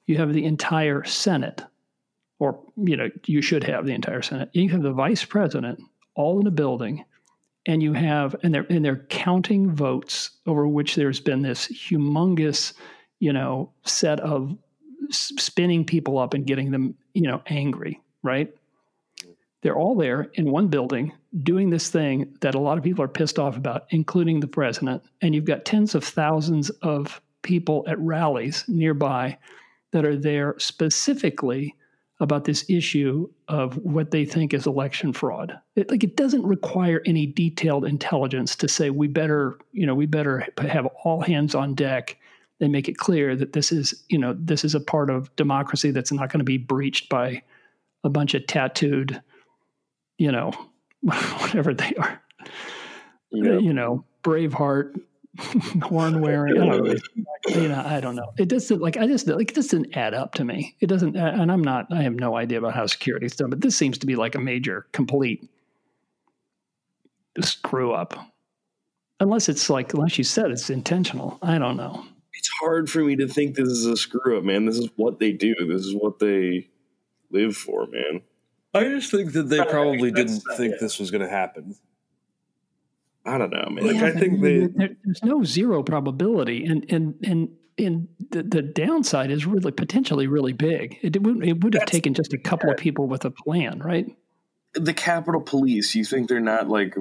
[0.07, 1.63] you have the entire Senate,
[2.45, 4.51] or you know, you should have the entire Senate.
[4.53, 5.81] You have the vice president
[6.15, 7.05] all in a building,
[7.65, 12.75] and you have and they're and they're counting votes over which there's been this humongous,
[13.19, 14.55] you know, set of
[15.11, 18.55] spinning people up and getting them, you know, angry, right?
[19.63, 23.09] They're all there in one building doing this thing that a lot of people are
[23.09, 25.03] pissed off about, including the president.
[25.23, 29.39] And you've got tens of thousands of people at rallies nearby
[29.93, 31.75] that are there specifically
[32.25, 35.57] about this issue of what they think is election fraud.
[35.77, 40.07] It, like it doesn't require any detailed intelligence to say we better, you know, we
[40.07, 42.17] better have all hands on deck
[42.61, 45.91] and make it clear that this is, you know, this is a part of democracy
[45.91, 47.43] that's not going to be breached by
[48.03, 49.23] a bunch of tattooed
[50.19, 50.53] you know,
[51.01, 52.21] whatever they are.
[53.31, 53.59] Yeah.
[53.59, 55.01] You know, Braveheart,
[55.83, 56.61] horn wearing.
[56.61, 56.95] I don't know,
[57.49, 58.33] you know, I don't know.
[58.39, 60.77] It doesn't like I just like it doesn't add up to me.
[60.81, 61.87] It doesn't, and I'm not.
[61.93, 64.35] I have no idea about how security is done, but this seems to be like
[64.35, 65.49] a major, complete
[67.41, 68.19] screw up.
[69.21, 71.39] Unless it's like, unless you said it's intentional.
[71.41, 72.05] I don't know.
[72.35, 74.67] It's hard for me to think this is a screw up, man.
[74.67, 75.55] This is what they do.
[75.67, 76.69] This is what they
[77.31, 78.23] live for, man.
[78.75, 81.77] I just think that they probably didn't think this was going to happen.
[83.27, 83.87] I don't know, man.
[83.87, 87.49] Like I think they there's no zero probability, and and and
[87.79, 90.99] and the, the downside is really potentially really big.
[91.03, 94.07] It would it would have taken just a couple of people with a plan, right?
[94.75, 95.95] The Capitol Police.
[95.95, 96.97] You think they're not like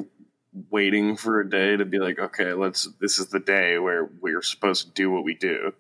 [0.70, 2.88] waiting for a day to be like, okay, let's.
[3.02, 5.74] This is the day where we're supposed to do what we do.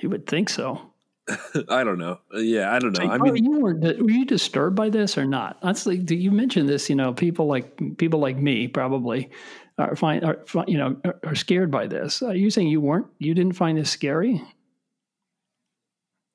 [0.00, 0.90] You would think so.
[1.68, 2.20] I don't know.
[2.32, 3.04] Uh, yeah, I don't know.
[3.04, 5.58] I mean, you were were you disturbed by this or not?
[5.60, 6.88] That's like you mention this.
[6.88, 9.30] You know, people like people like me probably
[9.78, 12.22] are find are you know are, are scared by this.
[12.22, 13.08] Are you saying you weren't?
[13.18, 14.42] You didn't find this scary?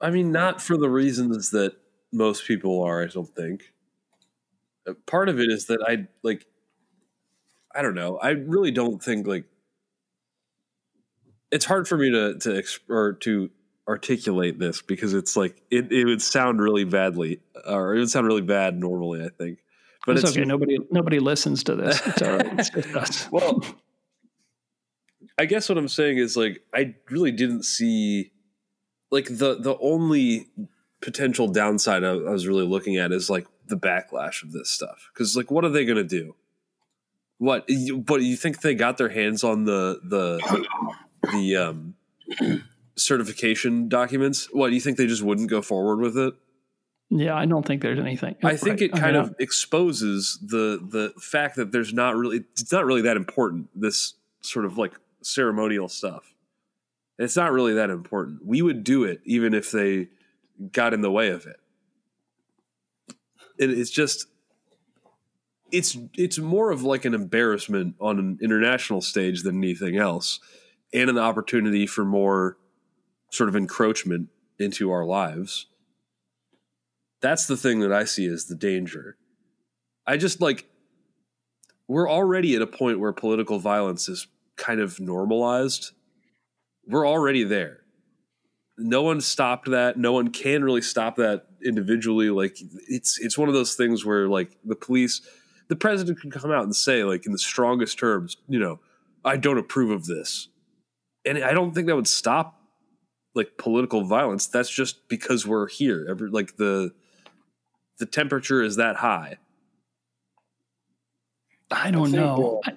[0.02, 1.74] I mean, not for the reasons that
[2.12, 3.04] most people are.
[3.04, 3.72] I don't think.
[4.88, 6.46] Uh, part of it is that I like.
[7.74, 8.18] I don't know.
[8.18, 9.46] I really don't think like.
[11.50, 13.50] It's hard for me to to exp- or to
[13.88, 18.28] articulate this because it's like it, it would sound really badly or it would sound
[18.28, 19.60] really bad normally i think.
[20.06, 20.46] But it's, it's okay.
[20.46, 22.02] Nobody nobody listens to this.
[22.08, 22.70] It's all right.
[22.76, 23.64] It's well
[25.38, 28.32] i guess what i'm saying is like i really didn't see
[29.12, 30.48] like the the only
[31.02, 35.10] potential downside I, I was really looking at is like the backlash of this stuff.
[35.14, 36.36] Because like what are they going to do?
[37.40, 37.68] What
[38.06, 40.70] but you think they got their hands on the the
[41.32, 41.96] the um
[43.02, 46.34] certification documents, what do you think they just wouldn't go forward with it?
[47.10, 48.38] Yeah, I don't think there's anything.
[48.42, 48.84] I think right.
[48.84, 53.18] it kind of exposes the the fact that there's not really it's not really that
[53.18, 56.34] important this sort of like ceremonial stuff.
[57.20, 58.46] It's not really that important.
[58.46, 60.08] We would do it even if they
[60.72, 61.60] got in the way of it.
[63.60, 64.28] And it's just
[65.72, 70.40] it's it's more of like an embarrassment on an international stage than anything else
[70.94, 72.58] and an opportunity for more
[73.32, 74.28] sort of encroachment
[74.60, 75.68] into our lives.
[77.22, 79.18] That's the thing that I see as the danger.
[80.06, 80.66] I just like,
[81.88, 84.28] we're already at a point where political violence is
[84.58, 85.92] kind of normalized.
[86.88, 87.80] We're already there.
[88.78, 89.98] No one stopped that.
[89.98, 92.30] No one can really stop that individually.
[92.30, 92.58] Like
[92.88, 95.22] it's it's one of those things where like the police,
[95.68, 98.80] the president can come out and say like in the strongest terms, you know,
[99.24, 100.48] I don't approve of this,
[101.26, 102.61] and I don't think that would stop
[103.34, 104.48] like political violence.
[104.48, 106.06] That's just because we're here.
[106.10, 106.94] Every like the
[107.98, 109.38] the temperature is that high.
[111.70, 112.62] I don't I think, know.
[112.66, 112.72] Uh,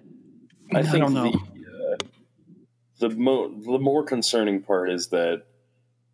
[0.73, 1.33] I, I, think don't know.
[1.33, 1.97] The, uh,
[3.01, 5.45] the, mo- the more concerning part is that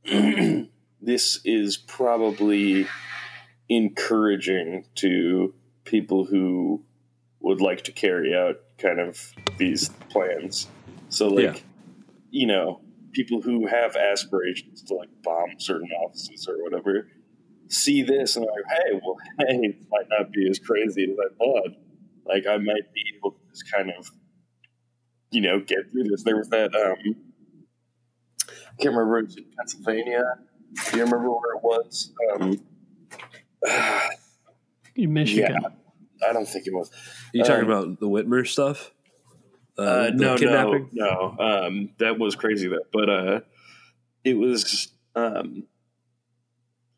[1.02, 2.86] this is probably
[3.68, 6.82] encouraging to people who
[7.40, 10.68] would like to carry out kind of these plans.
[11.08, 11.60] So, like, yeah.
[12.30, 12.80] you know,
[13.12, 17.08] people who have aspirations to like bomb certain offices or whatever
[17.70, 21.16] see this and are like, hey, well, hey, it might not be as crazy as
[21.18, 21.76] I thought.
[22.26, 24.10] Like, I might be able to just kind of,
[25.30, 26.24] you know, get through this.
[26.24, 27.16] There was that, um,
[28.48, 30.22] I can't remember, it was in Pennsylvania.
[30.90, 32.12] Do you remember where it was?
[32.34, 32.58] Um,
[34.96, 35.56] in Michigan.
[35.62, 36.90] Yeah, I don't think it was.
[36.90, 36.94] Are
[37.34, 38.92] you talking um, about the Whitmer stuff?
[39.78, 41.36] Uh, uh, no, no, no.
[41.38, 42.68] Um, that was crazy.
[42.68, 43.40] That, but uh,
[44.24, 45.64] it was um,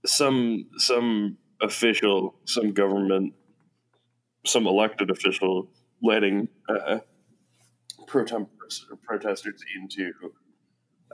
[0.04, 3.34] some some official, some government,
[4.44, 5.68] some elected official
[6.02, 6.98] letting uh,
[8.06, 10.12] protesters into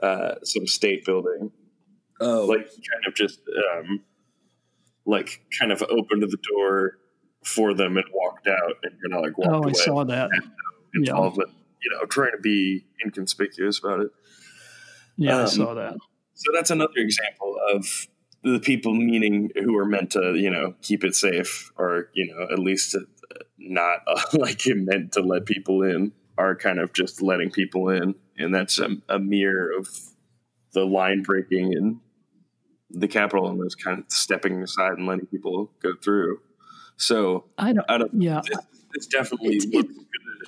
[0.01, 1.51] uh, some state building.
[2.21, 3.39] Oh, like kind of just
[3.73, 4.01] um,
[5.05, 6.97] like kind of opened the door
[7.43, 9.71] for them and walked out and kind of like walked Oh, away.
[9.71, 10.29] I saw that.
[10.93, 11.13] And Yeah.
[11.13, 14.11] them, you know, trying to be inconspicuous about it.
[15.17, 15.97] Yeah, I Um, saw that.
[16.33, 18.07] So that's another example of
[18.43, 22.47] the people meaning who are meant to, you know, keep it safe or, you know,
[22.51, 22.99] at least uh,
[23.57, 28.15] not uh, like meant to let people in are kind of just letting people in.
[28.37, 29.89] And that's a, a mirror of
[30.71, 31.99] the line breaking and
[32.89, 36.39] the Capitol and those kind of stepping aside and letting people go through.
[36.95, 38.39] So I don't, I don't yeah.
[38.45, 39.87] it's, it's definitely looks good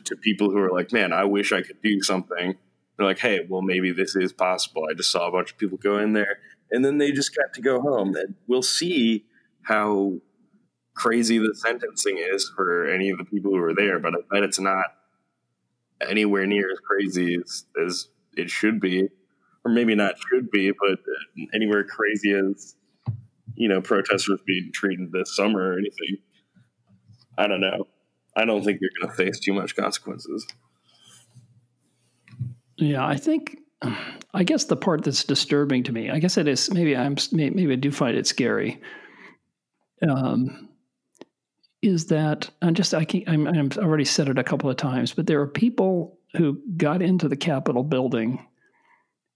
[0.04, 2.56] to people who are like, man, I wish I could do something.
[2.98, 4.84] They're like, hey, well, maybe this is possible.
[4.90, 6.40] I just saw a bunch of people go in there,
[6.72, 8.16] and then they just got to go home.
[8.16, 9.26] And we'll see
[9.64, 10.20] how
[10.94, 14.00] crazy the sentencing is for any of the people who are there.
[14.00, 14.86] But I bet it's not
[16.08, 19.08] anywhere near as crazy as, as it should be,
[19.64, 21.00] or maybe not should be, but
[21.54, 22.76] anywhere crazy as
[23.56, 26.18] you know protesters being treated this summer or anything.
[27.38, 27.88] I don't know.
[28.36, 30.48] I don't think you're going to face too much consequences.
[32.78, 33.58] Yeah, I think,
[34.34, 37.72] I guess the part that's disturbing to me, I guess it is, maybe I'm, maybe
[37.72, 38.82] I do find it scary,
[40.08, 40.70] um,
[41.82, 45.14] is that, I'm just, I can't, I'm, I'm already said it a couple of times,
[45.14, 48.48] but there are people who got into the Capitol building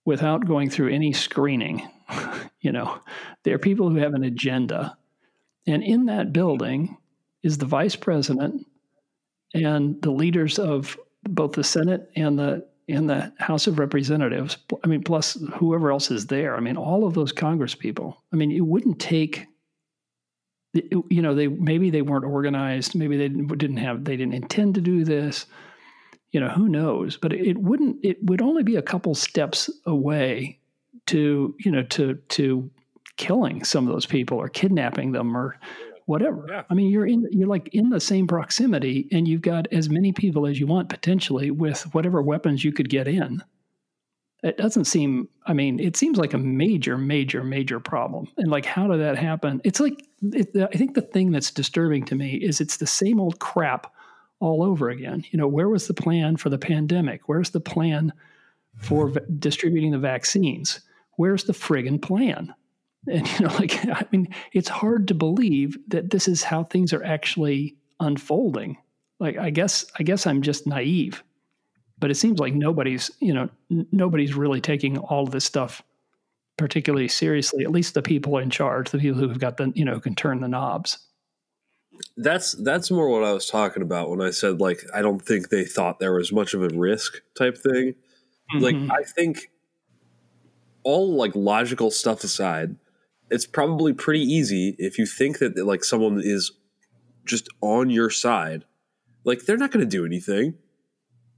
[0.06, 1.88] without going through any screening.
[2.62, 3.00] you know,
[3.44, 4.98] there are people who have an agenda.
[5.68, 6.98] And in that building
[7.44, 8.66] is the vice president
[9.56, 14.58] and the leaders of both the Senate and the in the House of Representatives.
[14.84, 16.56] I mean, plus whoever else is there.
[16.56, 18.22] I mean, all of those Congress people.
[18.32, 19.48] I mean, it wouldn't take.
[20.74, 22.96] You know, they maybe they weren't organized.
[22.96, 24.04] Maybe they didn't have.
[24.04, 25.46] They didn't intend to do this.
[26.32, 27.18] You know, who knows?
[27.18, 27.98] But it wouldn't.
[28.04, 30.60] It would only be a couple steps away
[31.08, 32.70] to you know to to
[33.18, 35.58] killing some of those people or kidnapping them or
[36.06, 36.46] whatever.
[36.50, 36.64] Yeah.
[36.70, 40.12] I mean, you're in you're like in the same proximity, and you've got as many
[40.12, 43.44] people as you want potentially with whatever weapons you could get in.
[44.44, 45.28] It doesn't seem.
[45.48, 48.28] I mean, it seems like a major, major, major problem.
[48.38, 49.62] And like, how did that happen?
[49.64, 53.20] It's like it, I think the thing that's disturbing to me is it's the same
[53.20, 53.92] old crap
[54.40, 55.24] all over again.
[55.32, 57.28] You know, where was the plan for the pandemic?
[57.28, 58.14] Where's the plan
[58.78, 60.82] for v- distributing the vaccines?
[61.18, 62.54] Where's the friggin' plan?
[63.12, 66.94] And you know, like I mean, it's hard to believe that this is how things
[66.94, 68.78] are actually unfolding.
[69.20, 71.24] Like I guess I guess I'm just naive,
[72.00, 75.82] but it seems like nobody's you know n- nobody's really taking all this stuff
[76.58, 77.64] particularly seriously.
[77.64, 80.42] At least the people in charge, the people who've got the you know can turn
[80.42, 81.00] the knobs.
[82.18, 85.50] That's that's more what I was talking about when I said like I don't think
[85.50, 87.96] they thought there was much of a risk type thing.
[88.60, 88.92] Like Mhm.
[88.92, 89.50] I think
[90.84, 92.76] all like logical stuff aside,
[93.30, 96.52] it's probably pretty easy if you think that like someone is
[97.26, 98.66] just on your side.
[99.24, 100.56] Like they're not going to do anything.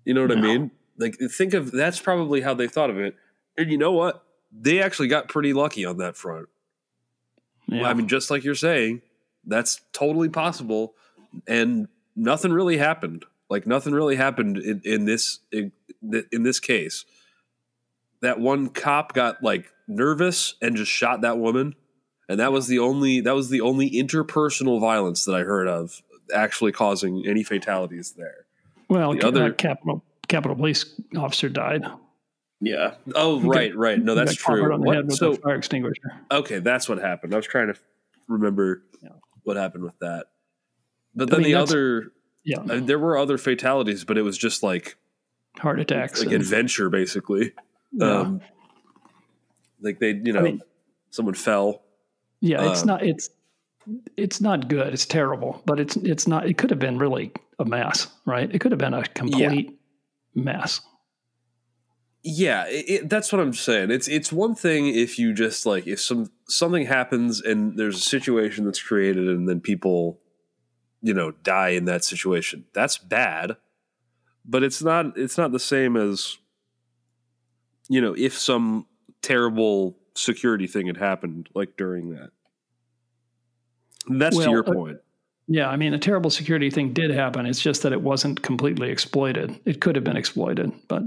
[0.06, 0.72] You know what I mean?
[0.98, 3.16] Like think of that's probably how they thought of it.
[3.58, 4.24] And you know what?
[4.52, 6.48] They actually got pretty lucky on that front.
[7.68, 7.88] Yeah.
[7.88, 9.02] I mean, just like you're saying,
[9.46, 10.94] that's totally possible,
[11.48, 13.26] and nothing really happened.
[13.50, 15.72] Like nothing really happened in, in this in,
[16.32, 17.06] in this case.
[18.22, 21.76] That one cop got like nervous and just shot that woman,
[22.28, 26.02] and that was the only that was the only interpersonal violence that I heard of
[26.34, 28.46] actually causing any fatalities there.
[28.90, 31.84] Well, The other- uh, Capitol Capitol Police officer died.
[32.60, 32.96] Yeah.
[33.14, 34.00] Oh, He right, got- right.
[34.00, 34.74] No, that's true.
[34.74, 34.96] On the What?
[34.96, 36.02] head with So fire extinguisher.
[36.32, 37.34] Okay, that's what happened.
[37.34, 37.80] I was trying to
[38.28, 38.82] remember
[39.44, 40.26] what happened with that.
[41.16, 42.12] But I then mean, the other,
[42.44, 44.98] Yeah, uh, there were other fatalities, but it was just like
[45.60, 46.20] heart attacks.
[46.20, 47.54] like and- adventure, basically.
[47.92, 48.20] Yeah.
[48.20, 48.42] Um,
[49.82, 50.62] like they, you know, mean-
[51.10, 51.84] someone fell.
[52.42, 53.04] Yeah, it's Um, not.
[53.04, 53.30] It's
[54.18, 54.94] it's not good.
[54.94, 56.48] It's terrible, but it's it's not.
[56.48, 58.54] It could have been really a mess, right?
[58.54, 59.80] It could have been a complete
[60.36, 60.82] mess.
[62.24, 63.90] Yeah, it, it, that's what I'm saying.
[63.92, 68.02] It's it's one thing if you just like if some something happens and there's a
[68.02, 70.20] situation that's created and then people,
[71.02, 72.66] you know, die in that situation.
[72.74, 73.56] That's bad,
[74.46, 76.38] but it's not it's not the same as,
[77.90, 78.86] you know, if some
[79.22, 82.30] terrible security thing had happened like during that.
[84.08, 84.98] And that's to Well, your uh, point.
[85.50, 87.46] Yeah, I mean, a terrible security thing did happen.
[87.46, 89.58] It's just that it wasn't completely exploited.
[89.64, 91.04] It could have been exploited, but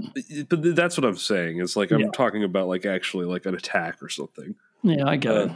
[0.49, 1.59] But that's what I'm saying.
[1.61, 2.09] It's like I'm Yeah.
[2.13, 4.55] talking about like actually like an attack or something.
[4.81, 5.51] yeah, I get Uh, it.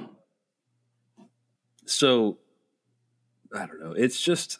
[1.85, 2.37] so
[3.55, 3.93] I don't know.
[3.93, 4.59] It's just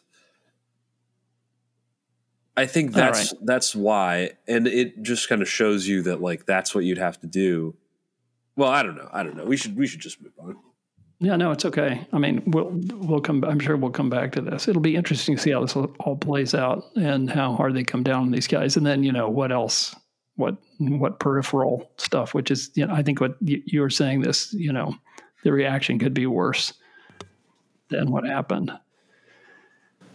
[2.56, 6.74] I think that's that's why and it just kind of shows you that like that's
[6.74, 7.76] what you'd have to do.
[8.56, 9.08] Well, I don't know.
[9.12, 9.44] I don't know.
[9.44, 10.56] We should we should just move on.
[11.18, 12.06] Yeah, no, it's okay.
[12.12, 13.42] I mean, we'll we'll come.
[13.44, 14.68] I'm sure we'll come back to this.
[14.68, 18.02] It'll be interesting to see how this all plays out and how hard they come
[18.02, 19.94] down on these guys, and then you know what else,
[20.36, 24.20] what what peripheral stuff, which is you know I think what you, you were saying.
[24.22, 24.94] This you know
[25.42, 26.74] the reaction could be worse
[27.88, 28.72] than what happened.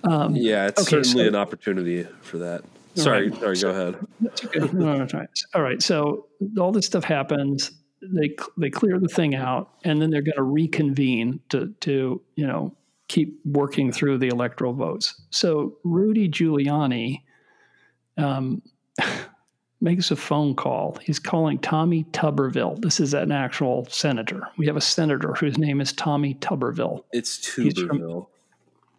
[0.03, 2.63] Um, yeah, it's okay, certainly so, an opportunity for that.
[2.95, 3.39] Sorry, right.
[3.39, 3.55] sorry.
[3.57, 4.07] So, go ahead.
[4.19, 4.59] That's okay.
[4.73, 5.07] No,
[5.53, 5.81] all right.
[5.81, 6.27] So
[6.57, 7.71] all this stuff happens
[8.01, 12.47] they they clear the thing out, and then they're going to reconvene to to you
[12.47, 12.75] know
[13.07, 15.21] keep working through the electoral votes.
[15.29, 17.21] So Rudy Giuliani
[18.17, 18.61] um,
[19.81, 20.97] makes a phone call.
[21.01, 22.81] He's calling Tommy Tuberville.
[22.81, 24.47] This is an actual senator.
[24.57, 27.03] We have a senator whose name is Tommy Tuberville.
[27.11, 28.27] It's Tuberville.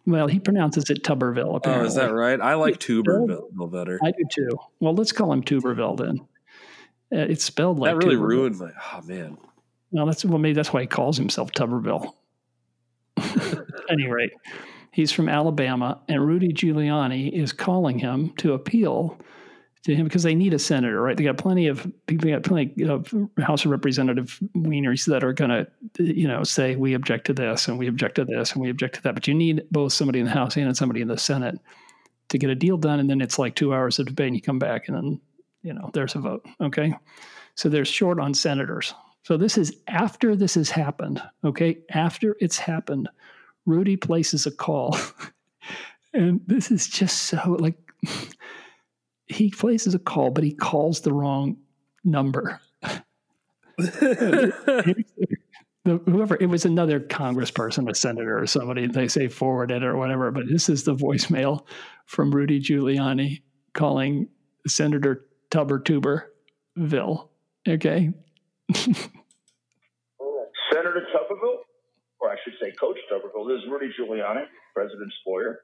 [0.05, 1.55] Well, he pronounces it Tuberville.
[1.55, 1.85] Apparently.
[1.85, 2.39] Oh, is that right?
[2.39, 3.99] I like Tuberville better.
[4.03, 4.57] I do too.
[4.79, 6.19] Well, let's call him Tuberville then.
[7.11, 8.27] Uh, it's spelled like that really Tuberville.
[8.27, 8.71] ruined my.
[8.93, 9.37] Oh man.
[9.91, 12.13] Well, that's well, maybe that's why he calls himself Tuberville.
[13.89, 14.31] any rate,
[14.91, 19.19] he's from Alabama, and Rudy Giuliani is calling him to appeal
[19.83, 21.17] to him because they need a senator, right?
[21.17, 25.49] They got plenty of people, got plenty of House of Representative wieners that are going
[25.49, 25.67] to,
[26.01, 28.95] you know, say we object to this and we object to this and we object
[28.95, 29.13] to that.
[29.13, 31.59] But you need both somebody in the House and somebody in the Senate
[32.29, 32.99] to get a deal done.
[32.99, 35.21] And then it's like two hours of debate, and you come back, and then
[35.63, 36.45] you know, there's a vote.
[36.61, 36.93] Okay.
[37.55, 38.93] So they're short on senators.
[39.23, 41.21] So this is after this has happened.
[41.43, 41.77] Okay.
[41.91, 43.09] After it's happened,
[43.65, 44.97] Rudy places a call.
[46.13, 47.77] and this is just so like
[49.27, 51.57] he places a call, but he calls the wrong
[52.03, 52.59] number.
[53.77, 54.93] the,
[55.85, 60.43] whoever it was another congressperson, a senator or somebody, they say forwarded or whatever, but
[60.49, 61.65] this is the voicemail
[62.05, 63.41] from Rudy Giuliani
[63.73, 64.27] calling
[64.67, 67.29] Senator Tubber Tuberville.
[67.67, 68.11] Okay.
[70.71, 71.59] Senator Tuberville,
[72.19, 75.61] or I should say Coach Tuberville, this is Rudy Giuliani, President's lawyer.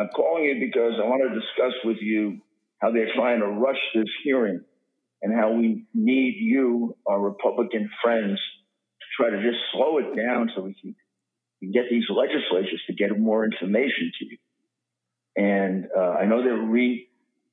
[0.00, 2.40] I'm calling you because I want to discuss with you
[2.78, 4.62] how they're trying to rush this hearing
[5.20, 10.50] and how we need you, our Republican friends, to try to just slow it down
[10.54, 10.96] so we can,
[11.60, 14.38] we can get these legislatures to get more information to you.
[15.36, 17.06] And uh, I know they're re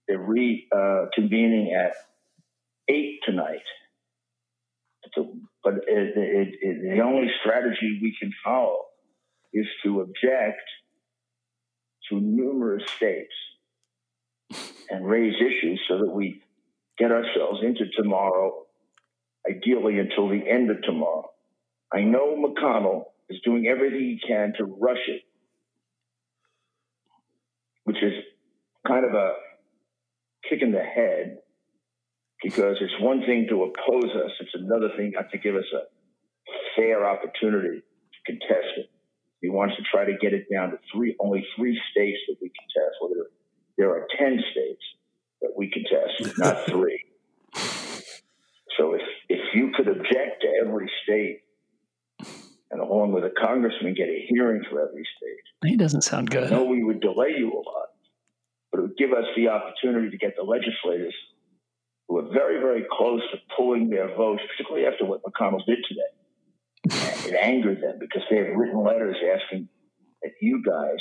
[0.08, 1.96] they're reconvening uh, at
[2.90, 3.60] eight tonight.
[5.64, 8.86] but it, it, it, the only strategy we can follow
[9.54, 10.62] is to object
[12.10, 13.34] to numerous states
[14.90, 16.42] and raise issues so that we
[16.98, 18.66] get ourselves into tomorrow,
[19.50, 21.30] ideally until the end of tomorrow.
[21.94, 25.22] I know McConnell is doing everything he can to rush it,
[27.84, 28.14] which is
[28.88, 29.34] kind of a
[30.50, 31.40] kick in the head
[32.44, 35.82] because it's one thing to oppose us, it's another thing to give us a
[36.76, 38.90] fair opportunity to contest it.
[39.42, 42.50] He wants to try to get it down to three, only three states that we
[42.50, 42.96] contest.
[43.02, 43.26] Well, there,
[43.78, 44.82] there are 10 states
[45.42, 47.04] that we contest, not three.
[48.78, 51.42] So if, if you could object to every state
[52.70, 55.70] and along with a congressman get a hearing for every state.
[55.70, 56.46] He doesn't sound good.
[56.46, 57.88] I know we would delay you a lot
[58.72, 61.16] but it would give us the opportunity to get the legislators
[62.08, 66.14] who are very, very close to pulling their votes, particularly after what McConnell did today.
[66.90, 69.70] It angered them because they have written letters asking
[70.22, 71.00] that you guys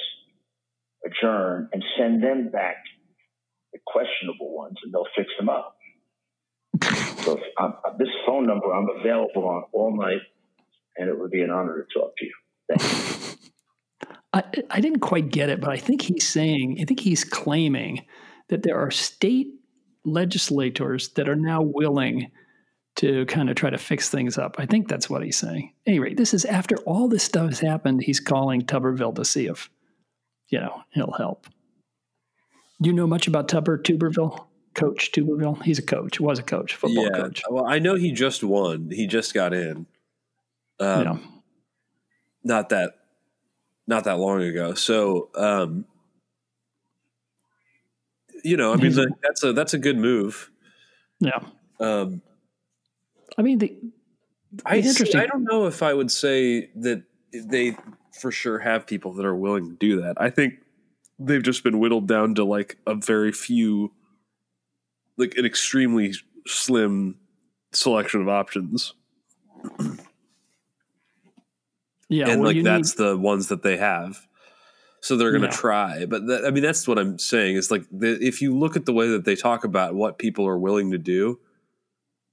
[1.04, 2.76] adjourn and send them back
[3.72, 5.76] the questionable ones and they'll fix them up.
[7.22, 10.20] So uh, this phone number I'm available on all night,
[10.96, 12.34] and it would be an honor to talk to you.
[12.68, 13.36] Thank you.
[14.32, 18.04] I, I didn't quite get it, but I think he's saying, I think he's claiming
[18.48, 19.48] that there are state
[20.04, 22.30] legislators that are now willing
[22.96, 24.56] to kind of try to fix things up.
[24.58, 25.72] I think that's what he's saying.
[25.86, 29.70] Anyway, this is after all this stuff has happened, he's calling Tuberville to see if,
[30.48, 31.46] you know, he'll help.
[32.80, 34.46] Do you know much about Tupper Tuberville?
[34.74, 35.62] Coach Tuberville?
[35.62, 37.42] He's a coach, was a coach, football yeah, coach.
[37.48, 38.90] Well, I know he just won.
[38.90, 39.86] He just got in.
[40.78, 41.18] Um, yeah.
[42.44, 42.92] Not that
[43.86, 44.74] not that long ago.
[44.74, 45.86] So, um,
[48.44, 50.50] you know, I mean, that's a that's a good move.
[51.20, 51.40] Yeah.
[51.80, 52.20] Um,
[53.38, 53.76] I mean, the,
[54.64, 55.20] I interesting.
[55.20, 57.02] I don't know if I would say that
[57.32, 57.76] they
[58.20, 60.16] for sure have people that are willing to do that.
[60.20, 60.54] I think
[61.18, 63.92] they've just been whittled down to like a very few,
[65.16, 66.14] like an extremely
[66.46, 67.18] slim
[67.72, 68.94] selection of options.
[72.08, 73.04] Yeah, and well, like that's need...
[73.04, 74.26] the ones that they have.
[75.00, 75.52] So they're going to yeah.
[75.52, 78.76] try, but that, I mean that's what I'm saying is like the, if you look
[78.76, 81.38] at the way that they talk about what people are willing to do,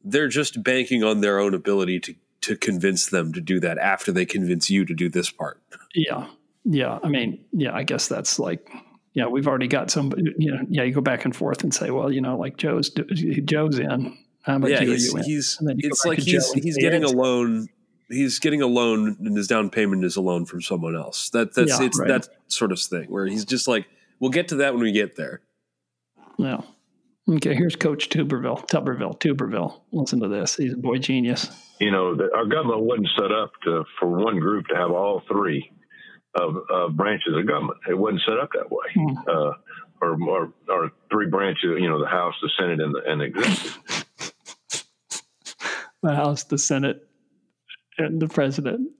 [0.04, 4.12] they're just banking on their own ability to to convince them to do that after
[4.12, 5.62] they convince you to do this part.
[5.96, 6.28] Yeah.
[6.66, 7.00] Yeah.
[7.02, 8.70] I mean, yeah, I guess that's like,
[9.14, 11.90] yeah, we've already got some, you know, yeah, you go back and forth and say,
[11.90, 14.18] well, you know, like Joe's, Joe's in.
[14.42, 15.24] How much yeah, are he's, you in?
[15.24, 17.70] he's And then you it's like he's he's getting a loan.
[18.10, 21.30] He's getting a loan, and his down payment is a loan from someone else.
[21.30, 22.10] That that's Yeah, it's right.
[22.10, 23.88] that sort of thing where he's just like,
[24.20, 25.40] we'll get to that when we get there.
[26.38, 26.62] Yeah.
[27.30, 29.82] Okay, here's Coach Tuberville, Tuberville, Tuberville.
[29.92, 30.56] Listen to this.
[30.58, 31.50] He's a boy genius.
[31.80, 35.22] you know, that our government wasn't set up to for one group to have all
[35.32, 35.72] three
[36.36, 37.80] of, of branches of government.
[37.90, 38.86] It wasn't set up that way.
[38.94, 39.18] Hmm.
[39.28, 39.52] Uh,
[40.02, 43.26] or, or, or three branches, you know, the House, the Senate, and the, and the
[43.26, 44.06] executive.
[46.02, 47.08] The House, the Senate,
[47.98, 48.92] and the President.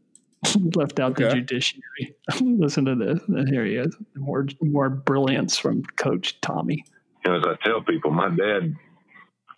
[0.76, 2.16] Left out the judiciary.
[2.42, 3.20] Listen to this.
[3.28, 3.94] And here he is.
[4.16, 6.86] More more brilliance from Coach Tommy.
[7.26, 8.76] You know, as I tell people, my dad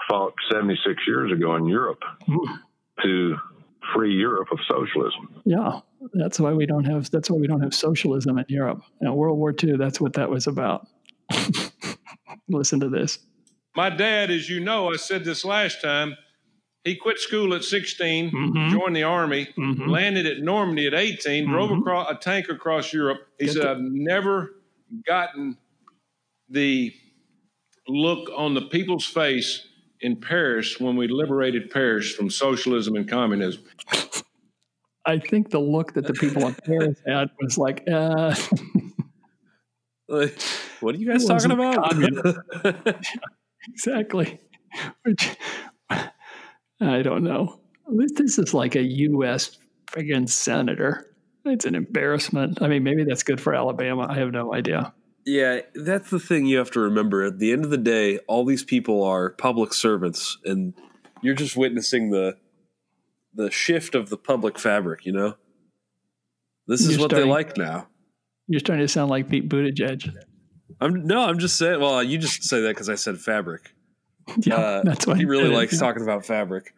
[0.07, 2.01] fought 76 years ago in Europe
[3.03, 3.35] to
[3.93, 5.41] free Europe of socialism.
[5.45, 5.79] Yeah,
[6.13, 8.81] that's why we don't have that's why we don't have socialism in Europe.
[9.01, 10.87] You know, World War II, that's what that was about.
[12.49, 13.19] Listen to this.
[13.75, 16.15] My dad, as you know, I said this last time,
[16.83, 18.69] he quit school at 16, mm-hmm.
[18.69, 19.89] joined the army, mm-hmm.
[19.89, 21.81] landed at Normandy at 18, drove mm-hmm.
[21.81, 23.27] across a tank across Europe.
[23.39, 24.61] He said, I've never
[25.05, 25.57] gotten
[26.47, 26.93] the
[27.87, 29.67] look on the people's face
[30.01, 33.63] in Paris when we liberated Paris from socialism and communism.
[35.05, 38.33] I think the look that the people in Paris had was like, uh,
[40.07, 40.39] Like,
[40.81, 41.93] what are you guys talking about?
[43.69, 44.39] exactly.
[45.03, 45.35] Which
[45.89, 47.59] I don't know.
[47.87, 49.57] This is like a U.S.
[49.87, 51.11] friggin' senator.
[51.45, 52.61] It's an embarrassment.
[52.61, 54.07] I mean, maybe that's good for Alabama.
[54.09, 54.93] I have no idea.
[55.25, 57.23] Yeah, that's the thing you have to remember.
[57.23, 60.73] At the end of the day, all these people are public servants, and
[61.21, 62.37] you're just witnessing the
[63.33, 65.05] the shift of the public fabric.
[65.05, 65.35] You know,
[66.67, 67.87] this is You're what starting- they like now.
[68.47, 70.07] You're starting to sound like Pete Buttigieg.
[70.79, 71.79] I'm no, I'm just saying.
[71.79, 73.71] Well, you just say that because I said fabric.
[74.41, 76.73] Yeah, Uh, that's why he really likes talking about fabric.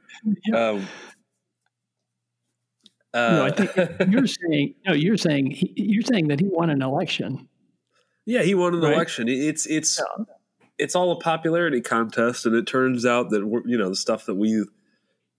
[0.53, 0.85] Um,
[3.13, 3.71] no, I uh, think
[4.11, 4.93] you're saying no.
[4.93, 7.47] You're saying he, you're saying that he won an election.
[8.27, 8.93] Yeah, he won an Right.
[8.93, 9.27] election.
[9.29, 9.99] It's it's
[10.77, 14.25] it's all a popularity contest, and it turns out that we're, you know the stuff
[14.25, 14.65] that we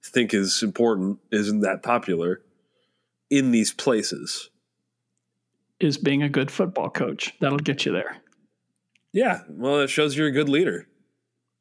[0.05, 2.41] think is important isn't that popular
[3.30, 4.49] in these places.
[5.80, 8.16] Is being a good football coach that'll get you there.
[9.12, 10.89] Yeah, well, it shows you're a good leader.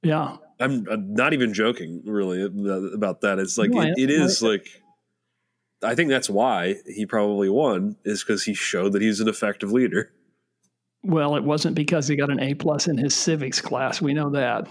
[0.04, 3.38] Yeah, I'm, I'm not even joking, really, about that.
[3.38, 4.82] It's like No, I- it, it is I- like.
[5.84, 9.72] I think that's why he probably won is because he showed that he's an effective
[9.72, 10.12] leader.
[11.08, 14.02] Well, it wasn't because he got an A plus in his civics class.
[14.02, 14.68] We know that.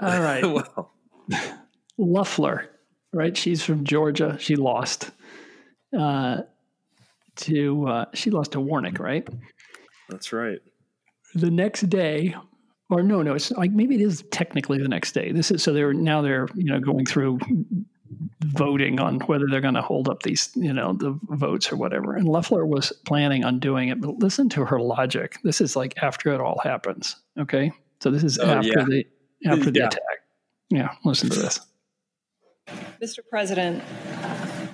[0.00, 0.44] All right.
[0.44, 0.92] well,
[1.96, 2.68] Loeffler,
[3.12, 3.36] right?
[3.36, 4.36] She's from Georgia.
[4.40, 5.12] She lost
[5.96, 6.42] uh,
[7.36, 9.26] to uh, she lost to Warnock, right?
[10.08, 10.58] that's right.
[11.34, 12.34] The next day,
[12.90, 15.30] or no, no, it's like maybe it is technically the next day.
[15.30, 17.38] This is so they're now they're you know going through
[18.40, 22.14] voting on whether they're going to hold up these you know the votes or whatever.
[22.14, 25.36] And Loeffler was planning on doing it, but listen to her logic.
[25.44, 27.16] This is like after it all happens.
[27.38, 28.84] Okay, so this is Oh, after yeah.
[28.84, 29.06] the
[29.46, 29.86] after the Yeah.
[29.86, 30.00] attack.
[30.70, 31.60] Yeah, listen to this.
[33.00, 33.18] Mr.
[33.30, 33.82] President,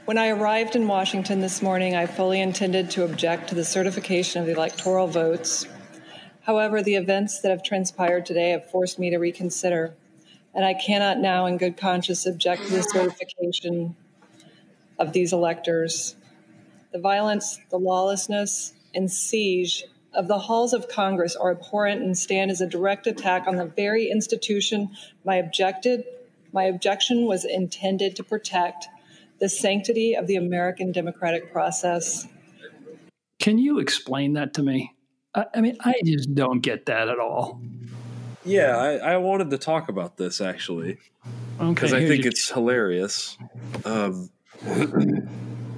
[0.06, 4.40] when I arrived in Washington this morning, I fully intended to object to the certification
[4.40, 5.66] of the electoral votes.
[6.42, 9.94] However, the events that have transpired today have forced me to reconsider,
[10.54, 13.96] and I cannot now, in good conscience, object to the certification
[14.98, 16.16] of these electors.
[16.92, 19.84] The violence, the lawlessness, and siege
[20.14, 23.64] of the halls of Congress are abhorrent and stand as a direct attack on the
[23.64, 24.90] very institution
[25.24, 26.04] my objected
[26.52, 28.86] my objection was intended to protect
[29.40, 32.28] the sanctity of the American democratic process.
[33.38, 34.94] Can you explain that to me?
[35.34, 37.60] I, I mean, I just don't get that at all.
[38.44, 40.98] Yeah, I, I wanted to talk about this actually
[41.60, 43.36] Okay, because I think your- it's hilarious.
[43.84, 44.30] Um,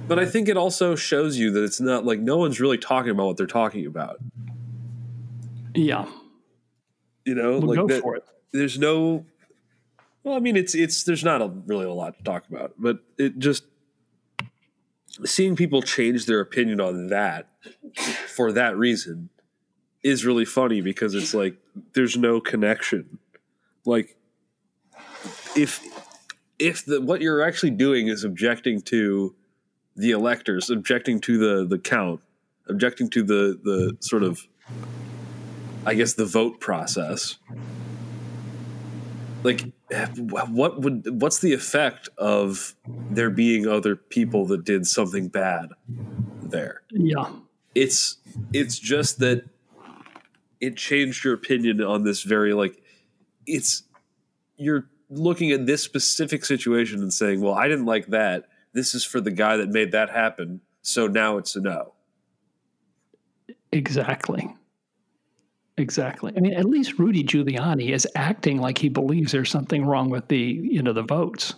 [0.07, 3.11] but I think it also shows you that it's not like no one's really talking
[3.11, 4.17] about what they're talking about.
[5.73, 6.05] Yeah,
[7.25, 8.23] You know, Well, like go that- for it.
[8.51, 9.25] There's no.
[10.23, 12.99] Well, I mean, it's it's there's not a, really a lot to talk about, but
[13.17, 13.63] it just
[15.25, 17.47] seeing people change their opinion on that
[18.33, 19.29] for that reason
[20.05, 21.57] is really funny because it's like
[21.93, 23.17] there's no connection.
[23.85, 24.15] Like
[25.55, 25.83] if
[26.59, 29.33] if the what you're actually doing is objecting to
[29.95, 32.21] the electors, objecting to the the count,
[32.67, 34.47] objecting to the the sort of
[35.87, 37.37] I guess the vote process.
[39.41, 39.63] like
[40.19, 42.75] what would what's the effect of
[43.09, 45.69] there being other people that did something bad
[46.43, 46.83] there?
[46.91, 47.31] Yeah.
[47.73, 48.17] It's
[48.53, 49.45] it's just that
[50.65, 52.81] it changed your opinion on this very like
[53.45, 53.83] it's
[54.57, 58.45] you're looking at this specific situation and saying, "Well, I didn't like that.
[58.73, 61.93] This is for the guy that made that happen." So now it's a no.
[63.71, 64.55] Exactly.
[65.77, 66.31] Exactly.
[66.37, 70.27] I mean, at least Rudy Giuliani is acting like he believes there's something wrong with
[70.29, 71.55] the, you know, the votes.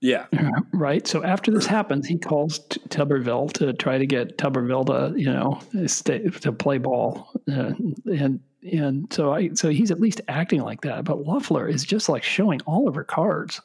[0.00, 0.26] Yeah.
[0.72, 1.08] Right.
[1.08, 5.32] So after this happens, he calls T- Tuberville to try to get Tuberville to, you
[5.32, 10.82] know, stay, to play ball, and and so I so he's at least acting like
[10.82, 11.04] that.
[11.04, 13.60] But Loeffler is just like showing all of her cards.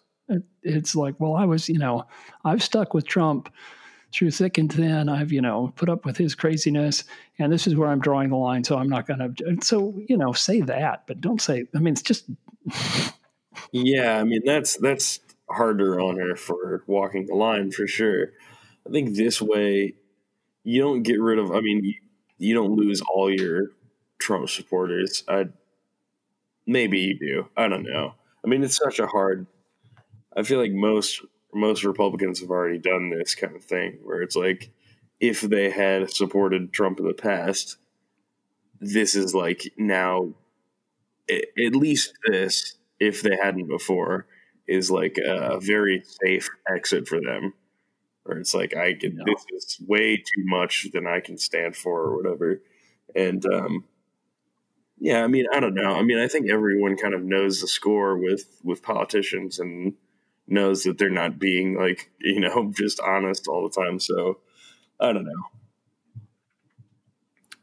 [0.63, 2.05] It's like, well, I was, you know,
[2.45, 3.53] I've stuck with Trump
[4.13, 5.09] through thick and thin.
[5.09, 7.03] I've, you know, put up with his craziness,
[7.39, 8.63] and this is where I'm drawing the line.
[8.63, 9.57] So I'm not going to.
[9.61, 11.65] So you know, say that, but don't say.
[11.75, 12.25] I mean, it's just.
[13.71, 15.19] yeah, I mean that's that's
[15.49, 18.27] harder on her for walking the line for sure.
[18.88, 19.95] I think this way,
[20.63, 21.51] you don't get rid of.
[21.51, 21.95] I mean,
[22.43, 23.71] you, don't lose all your
[24.19, 25.23] Trump supporters.
[25.27, 25.45] I
[26.65, 27.49] maybe you do.
[27.57, 28.15] I don't know.
[28.43, 29.47] I mean, it's such a hard.
[30.35, 31.21] I feel like most
[31.53, 34.71] most Republicans have already done this kind of thing where it's like
[35.19, 37.77] if they had supported Trump in the past,
[38.79, 40.33] this is like now
[41.29, 44.25] at least this if they hadn't before
[44.67, 47.53] is like a very safe exit for them
[48.24, 49.24] where it's like I get no.
[49.26, 52.61] this is way too much than I can stand for or whatever.
[53.15, 53.86] And um
[54.99, 55.95] yeah, I mean, I don't know.
[55.95, 59.93] I mean, I think everyone kind of knows the score with with politicians and
[60.47, 63.99] knows that they're not being like you know just honest all the time.
[63.99, 64.39] So
[64.99, 65.43] I don't know.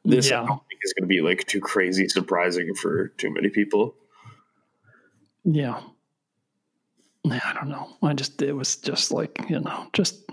[0.05, 0.43] This yeah.
[0.43, 3.95] I don't think is going to be like too crazy surprising for too many people.
[5.45, 5.81] Yeah.
[7.25, 7.97] Yeah, I don't know.
[8.03, 10.31] I just it was just like you know just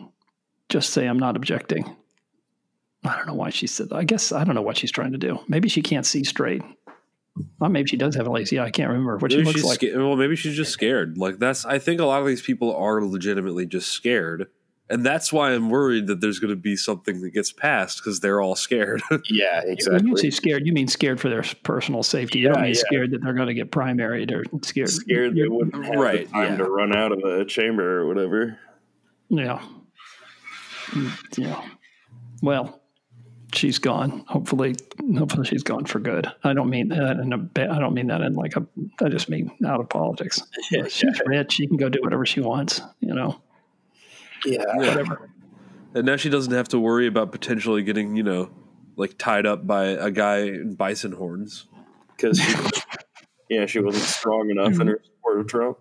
[0.69, 1.95] just say I'm not objecting.
[3.03, 3.89] I don't know why she said.
[3.89, 3.95] That.
[3.95, 5.39] I guess I don't know what she's trying to do.
[5.47, 6.61] Maybe she can't see straight.
[7.59, 8.65] Well, maybe she does have a lazy eye.
[8.65, 9.79] I can't remember what maybe she looks like.
[9.79, 11.17] Sca- well, maybe she's just scared.
[11.17, 11.65] Like that's.
[11.65, 14.47] I think a lot of these people are legitimately just scared,
[14.89, 18.19] and that's why I'm worried that there's going to be something that gets passed because
[18.21, 19.03] they're all scared.
[19.29, 19.97] yeah, exactly.
[19.97, 22.39] When you say scared, you mean scared for their personal safety.
[22.39, 22.81] You don't mean yeah.
[22.87, 24.89] scared that they're going to get primaried or scared.
[24.89, 26.57] Scared they wouldn't have right, the time yeah.
[26.57, 28.57] to run out of a chamber or whatever.
[29.29, 29.61] Yeah.
[31.37, 31.61] Yeah.
[32.41, 32.81] Well,
[33.53, 34.23] she's gone.
[34.27, 34.75] Hopefully,
[35.17, 36.31] hopefully she's gone for good.
[36.43, 37.73] I don't mean that in a.
[37.73, 38.65] I don't mean that in like a.
[39.03, 40.41] I just mean out of politics.
[40.71, 41.53] Yeah, she's rich.
[41.53, 42.81] She can go do whatever she wants.
[42.99, 43.41] You know.
[44.45, 44.65] Yeah.
[44.75, 45.29] Whatever.
[45.93, 48.49] And now she doesn't have to worry about potentially getting you know,
[48.97, 51.67] like tied up by a guy in bison horns
[52.15, 52.39] because
[53.49, 54.87] yeah, she wasn't strong enough in mm-hmm.
[54.89, 55.77] her support of Trump.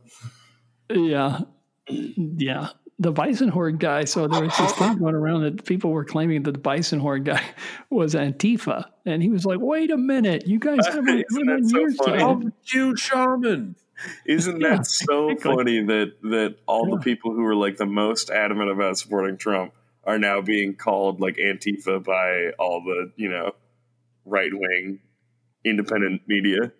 [0.88, 1.40] Yeah.
[1.88, 2.68] Yeah
[2.98, 4.04] the bison horn guy.
[4.04, 7.24] So there was this thing going around that people were claiming that the bison horn
[7.24, 7.42] guy
[7.90, 12.22] was Antifa, and he was like, "Wait a minute, you guys haven't been so funny?
[12.22, 13.76] I'm Jew shaman."
[14.26, 15.56] Isn't that yeah, so exactly.
[15.56, 16.96] funny that that all yeah.
[16.96, 19.72] the people who were like the most adamant about supporting Trump
[20.04, 23.52] are now being called like Antifa by all the you know
[24.24, 25.00] right wing
[25.64, 26.72] independent media?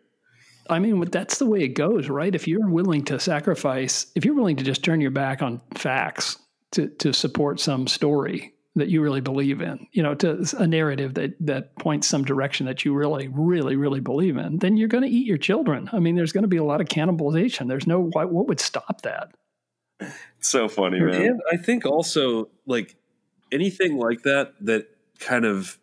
[0.71, 2.35] I mean, that's the way it goes, right?
[2.35, 6.39] If you're willing to sacrifice, if you're willing to just turn your back on facts
[6.73, 11.15] to, to support some story that you really believe in, you know, to a narrative
[11.15, 15.05] that that points some direction that you really, really, really believe in, then you're going
[15.05, 15.89] to eat your children.
[15.93, 17.69] I mean, there's going to be a lot of cannibalization.
[17.69, 19.31] There's no what would stop that.
[20.01, 21.23] It's so funny, man.
[21.23, 22.97] And I think also like
[23.51, 24.89] anything like that that
[25.19, 25.79] kind of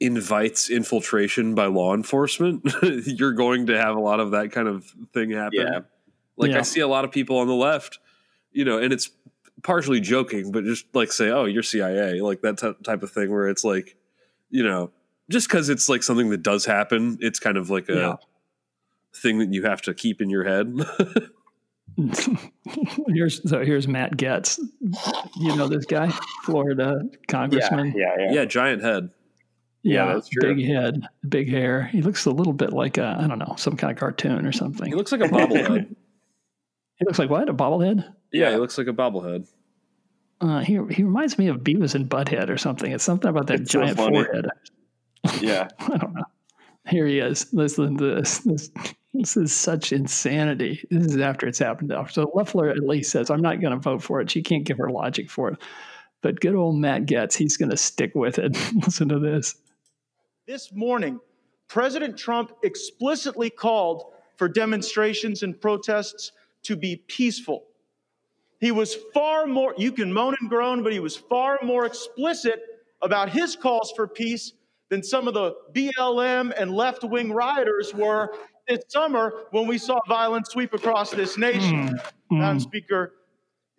[0.00, 4.84] invites infiltration by law enforcement, you're going to have a lot of that kind of
[5.12, 5.60] thing happen.
[5.60, 5.80] Yeah.
[6.36, 6.58] Like Yeah.
[6.58, 7.98] I see a lot of people on the left,
[8.50, 9.10] you know, and it's
[9.62, 13.30] partially joking, but just like say, "Oh, you're CIA," like that t- type of thing,
[13.30, 13.94] where it's like,
[14.48, 14.90] you know,
[15.28, 18.14] just because it's like something that does happen, it's kind of like a Yeah.
[19.14, 20.74] thing that you have to keep in your head.
[23.08, 24.58] here's so here's Matt Gaetz.
[25.36, 26.10] You know this guy,
[26.44, 27.92] Florida congressman.
[27.96, 29.10] Yeah, yeah, yeah, giant head.
[29.82, 30.54] Yeah, that's true.
[30.54, 31.84] big head, big hair.
[31.84, 34.52] He looks a little bit like a I don't know some kind of cartoon or
[34.52, 34.86] something.
[34.86, 35.94] He looks like a bobblehead.
[36.98, 37.48] He looks like what?
[37.48, 38.12] A bobblehead?
[38.30, 39.48] yeah, he looks like a bobblehead.
[40.42, 42.92] Uh, he he reminds me of Beavis and Butthead or something.
[42.92, 44.22] It's something about that It's giant funny.
[44.22, 44.46] forehead.
[45.40, 45.68] Yeah.
[45.78, 46.24] I don't know.
[46.88, 47.50] Here he is.
[47.54, 48.38] Listen to this.
[48.40, 48.70] This
[49.14, 50.86] this is such insanity.
[50.90, 51.90] This is after it's happened.
[52.10, 54.76] So Loeffler at least says, "I'm not going to vote for it." She can't give
[54.78, 55.58] her logic for it.
[56.22, 58.58] But good old Matt Gaetz, he's going to stick with it.
[58.74, 59.54] Listen to this.
[60.50, 61.20] This morning,
[61.68, 66.32] President Trump explicitly called for demonstrations and protests
[66.64, 67.66] to be peaceful.
[68.58, 72.60] He was far more, you can moan and groan, but he was far more explicit
[73.00, 74.54] about his calls for peace
[74.88, 78.34] than some of the BLM and left wing rioters were
[78.66, 81.90] this summer when we saw violence sweep across this nation.
[81.90, 82.10] Mm.
[82.32, 82.62] Madam Mm.
[82.62, 83.12] Speaker,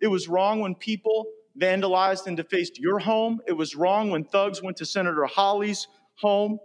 [0.00, 1.26] it was wrong when people
[1.60, 3.42] vandalized and defaced your home.
[3.46, 5.86] It was wrong when thugs went to Senator Hawley's
[6.22, 6.58] home.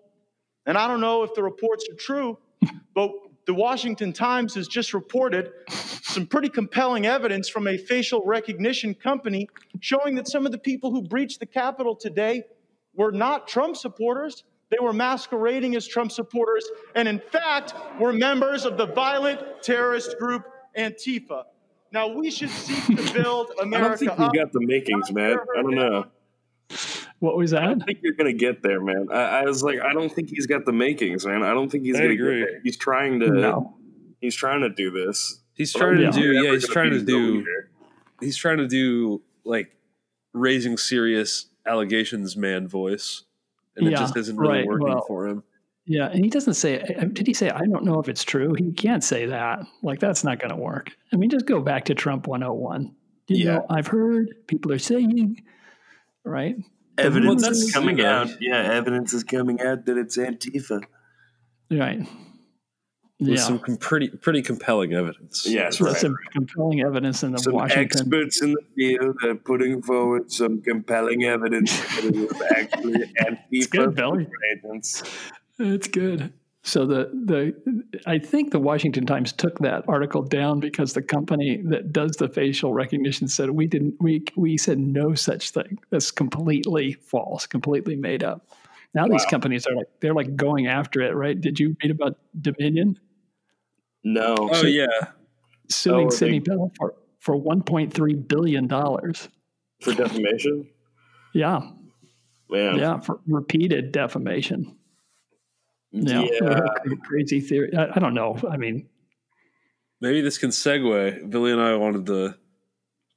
[0.66, 2.38] And I don't know if the reports are true,
[2.95, 3.12] but
[3.45, 9.47] the Washington Times has just reported some pretty compelling evidence from a facial recognition company
[9.80, 12.43] showing that some of the people who breached the Capitol today
[12.93, 14.43] were not Trump supporters.
[14.70, 20.18] They were masquerading as Trump supporters, and in fact, were members of the violent terrorist
[20.20, 20.43] group
[20.78, 21.43] Antifa.
[21.93, 23.86] Now, we should seek to build America.
[23.86, 24.34] I don't think you up.
[24.34, 25.38] got the makings, man.
[25.58, 26.05] I don't know.
[27.20, 27.63] What was that?
[27.63, 29.07] I don't think you're gonna get there, man.
[29.11, 31.43] I, I was like, I don't think he's got the makings, man.
[31.43, 32.39] I don't think he's I gonna agree.
[32.41, 32.61] get there.
[32.63, 33.30] He's trying to.
[33.30, 33.78] No.
[34.22, 35.41] He's trying to do this.
[35.53, 37.70] He's But trying to do yeah, he's trying to do leader.
[38.20, 39.72] he's trying to do like
[40.34, 43.24] raising serious allegations man voice.
[43.76, 45.43] And it just isn't really right, working well, for him.
[45.86, 46.82] Yeah, and he doesn't say.
[46.82, 47.49] uh, Did he say?
[47.51, 48.53] I don't know if it's true.
[48.57, 49.59] He can't say that.
[49.84, 50.91] Like that's not going to work.
[51.13, 52.93] I mean, just go back to Trump 101.
[53.28, 53.53] You Yeah.
[53.57, 55.43] know, I've heard people are saying,
[56.28, 56.55] right?
[56.97, 58.30] Evidence rumors- is coming out.
[58.41, 60.84] Yeah, evidence is coming out that it's Antifa.
[61.69, 61.99] Right.
[63.19, 63.36] With Yeah.
[63.38, 65.45] some com- pretty pretty compelling evidence.
[65.47, 66.01] Yes, There's right.
[66.01, 67.84] some compelling evidence in the Some Washington.
[67.84, 73.69] experts in the field are putting forward some compelling evidence that it was actually Antifa
[73.71, 74.28] good, Billy.
[74.55, 75.03] agents.
[75.59, 76.32] It's good.
[76.68, 77.53] So the the
[78.05, 82.28] I think the Washington Times took that article down because the company that does the
[82.28, 85.80] facial recognition said we didn't we we said no such thing.
[85.91, 88.45] That's completely false, completely made up.
[88.93, 91.39] Now these companies are like they're like going after it, right?
[91.39, 92.99] Did you read about Dominion
[94.03, 94.36] No.
[94.51, 94.88] Oh yeah.
[95.70, 99.30] suing Oh, are Sidney they- Powell for for 1.3 billion dollars?
[99.82, 100.70] For defamation?
[101.34, 101.59] Yeah,
[102.49, 102.78] Man.
[102.78, 104.76] yeah, for repeated defamation.
[105.92, 106.60] Yeah, Yeah.
[107.04, 107.76] crazy theory.
[107.76, 108.38] I, I don't know.
[108.50, 108.88] I mean,
[110.00, 111.28] Maybe this can segue.
[111.30, 112.36] Billy and I wanted to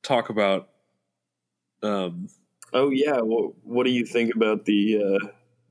[0.02, 0.70] talk about
[1.82, 2.28] um
[2.72, 3.20] Oh yeah.
[3.20, 5.26] Well, what do you think about the uh,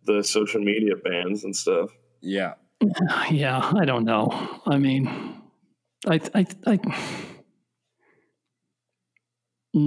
[0.06, 1.90] the social media bans and stuff?
[2.22, 2.54] yeah.
[3.32, 4.62] Yeah, I don't know.
[4.66, 5.08] I mean,
[6.08, 6.80] I, I, I,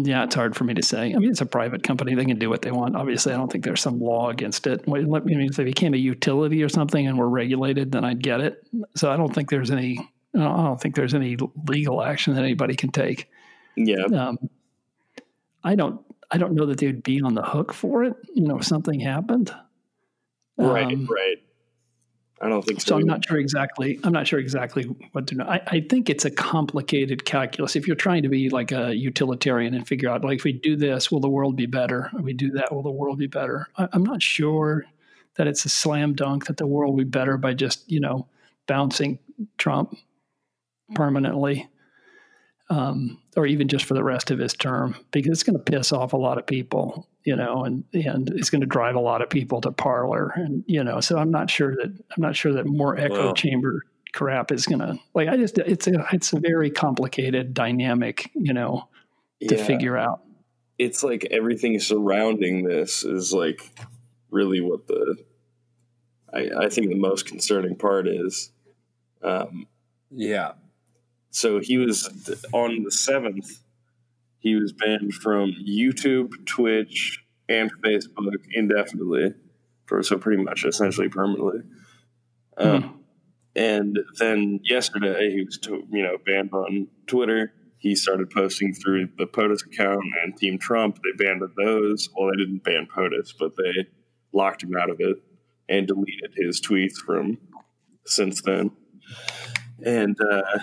[0.05, 1.15] yeah, it's hard for me to say.
[1.15, 2.97] I mean, it's a private company; they can do what they want.
[2.97, 4.87] Obviously, I don't think there's some law against it.
[4.89, 7.93] Wait, let me- I mean, if they became a utility or something and were regulated,
[7.93, 8.67] then I'd get it.
[8.97, 9.99] So I don't think there's any.
[10.35, 11.37] I don't think there's any
[11.69, 13.29] legal action that anybody can take.
[13.77, 14.05] Yeah.
[14.05, 14.39] Um,
[15.63, 16.01] I don't.
[16.31, 18.15] I don't know that they would be on the hook for it.
[18.35, 19.55] You know, if something happened.
[20.57, 20.87] Right.
[20.87, 21.43] Um, right.
[22.43, 22.87] I don't think so.
[22.87, 24.01] so I'm not sure exactly.
[24.03, 25.45] I'm not sure exactly what to know.
[25.45, 27.77] I, I think it's a complicated calculus.
[27.77, 30.75] If you're trying to be like a utilitarian and figure out, like, if we do
[30.75, 32.11] this, will the world be better?
[32.15, 33.69] If we do that, will the world be better?
[33.77, 34.85] I, I'm not sure
[35.37, 38.27] that it's a slam dunk that the world will be better by just you know
[38.67, 39.19] bouncing
[39.57, 39.97] Trump
[40.95, 41.69] permanently,
[42.73, 45.93] um, or even just for the rest of his term, because it's going to piss
[45.93, 49.21] off a lot of people, you know, and and it's going to drive a lot
[49.23, 52.53] of people to Parler, and you know, so I'm not sure that I'm not sure
[52.55, 55.29] that more echo Well- chamber crap is going to like.
[55.29, 58.89] I just it's a it's a very complicated dynamic, you know,
[59.47, 59.65] to Yeah.
[59.65, 60.21] figure out.
[60.79, 63.61] It's like everything surrounding this is like
[64.31, 65.17] really what the
[66.33, 68.51] I, I think the most concerning part is.
[69.23, 69.67] Um,
[70.11, 70.53] Yeah.
[71.33, 72.09] So he was
[72.53, 73.65] on the seventh.
[74.39, 79.35] He was banned from YouTube, Twitch, and Facebook indefinitely,
[79.87, 81.63] for so pretty much essentially permanently.
[82.57, 83.01] Um,
[83.55, 87.53] And then yesterday, he was to, you know banned on Twitter.
[87.77, 90.99] He started posting through the POTUS account and Team Trump.
[91.03, 92.09] They banned those.
[92.17, 93.89] Well, they didn't ban POTUS, but they
[94.33, 95.17] locked him out of it
[95.69, 97.39] and deleted his tweets from
[98.07, 98.71] since then.
[99.85, 100.61] And uh,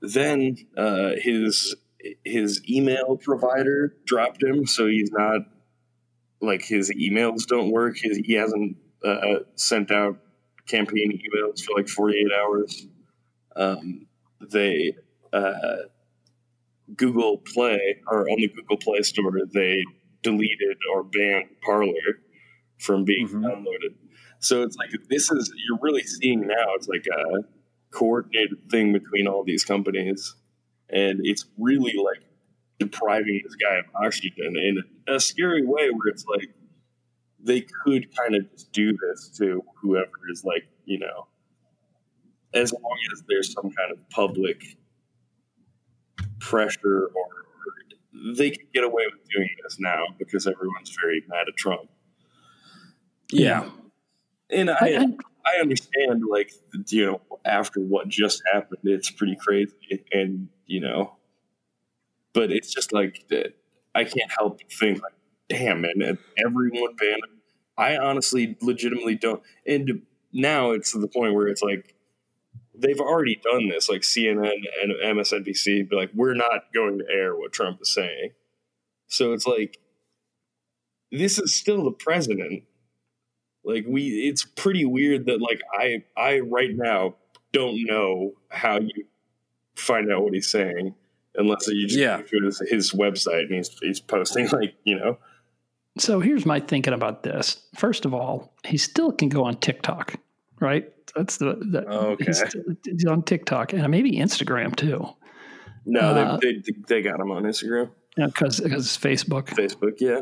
[0.00, 1.74] then uh, his
[2.24, 5.42] his email provider dropped him, so he's not
[6.40, 7.96] like his emails don't work.
[7.98, 10.18] His, he hasn't uh, sent out
[10.66, 12.86] campaign emails for like 48 hours.
[13.56, 14.06] Um,
[14.52, 14.94] they
[15.32, 15.76] uh,
[16.94, 19.82] Google Play or on the Google Play Store they
[20.22, 21.92] deleted or banned Parler
[22.78, 23.94] from being downloaded.
[24.40, 26.74] So it's like this is you're really seeing now.
[26.76, 27.57] It's like a
[27.90, 30.34] coordinated thing between all these companies,
[30.90, 32.22] and it's really like
[32.78, 35.88] depriving this guy of oxygen in a scary way.
[35.90, 36.50] Where it's like
[37.40, 41.26] they could kind of just do this to whoever is like you know
[42.54, 44.76] as long as there's some kind of public
[46.40, 47.26] pressure or
[48.36, 51.88] they can get away with doing this now because everyone's very mad at Trump.
[53.30, 53.68] Yeah.
[54.50, 55.06] And I, I
[55.60, 56.52] understand, like,
[56.88, 60.04] you know, after what just happened, it's pretty crazy.
[60.12, 61.16] And, you know,
[62.34, 63.54] but it's just like, that
[63.94, 65.12] I can't help but think, like,
[65.48, 67.22] damn, man, everyone banned.
[67.76, 69.42] I honestly, legitimately don't.
[69.66, 71.94] And now it's to the point where it's like,
[72.76, 77.36] they've already done this, like CNN and MSNBC, be like, we're not going to air
[77.36, 78.30] what Trump is saying.
[79.08, 79.78] So it's like,
[81.10, 82.64] this is still the president.
[83.68, 87.16] Like we, it's pretty weird that like I, I right now
[87.52, 89.04] don't know how you
[89.76, 90.94] find out what he's saying
[91.34, 92.18] unless you just Yeah.
[92.22, 95.18] go to his, his website and he's he's posting like you know.
[95.98, 97.60] So here's my thinking about this.
[97.76, 100.14] First of all, he still can go on TikTok,
[100.60, 100.90] right?
[101.16, 102.24] That's the, the Okay.
[102.26, 102.44] he's,
[102.84, 105.06] he's on TikTok and maybe Instagram too.
[105.86, 109.46] No, Uh, they, they they got him on Instagram, because because Facebook.
[109.48, 110.20] Facebook, yeah.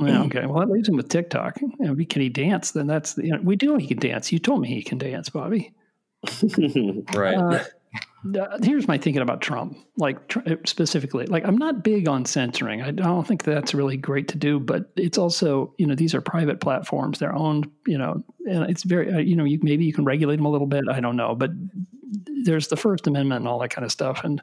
[0.00, 0.46] Yeah, okay.
[0.46, 1.60] Well, that leaves him with TikTok.
[1.60, 2.72] You know, can he dance?
[2.72, 4.32] Then that's you know, we do he can dance.
[4.32, 5.72] You told me he can dance, Bobby.
[7.14, 7.36] right.
[7.36, 7.64] Uh,
[8.38, 11.26] uh, here's my thinking about Trump, like tr- specifically.
[11.26, 12.82] Like, I'm not big on censoring.
[12.82, 16.20] I don't think that's really great to do, but it's also, you know, these are
[16.20, 17.18] private platforms.
[17.18, 20.36] They're owned, you know, and it's very, uh, you know, you maybe you can regulate
[20.36, 20.84] them a little bit.
[20.90, 21.50] I don't know, but
[22.44, 24.42] there's the First Amendment and all that kind of stuff, and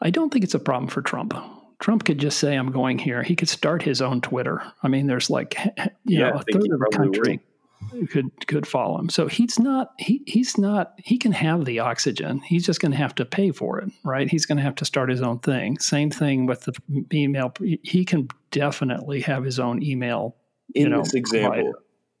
[0.00, 1.34] I don't think it's a problem for Trump.
[1.80, 4.62] Trump could just say, "I'm going here." He could start his own Twitter.
[4.82, 5.56] I mean, there's like,
[6.04, 7.40] you Yeah, know, a third of the country
[8.10, 9.08] could could follow him.
[9.08, 12.40] So he's not he he's not he can have the oxygen.
[12.40, 14.30] He's just going to have to pay for it, right?
[14.30, 15.78] He's going to have to start his own thing.
[15.78, 16.74] Same thing with the
[17.12, 17.52] email.
[17.82, 20.36] He can definitely have his own email.
[20.74, 21.78] In you know, this example, provider.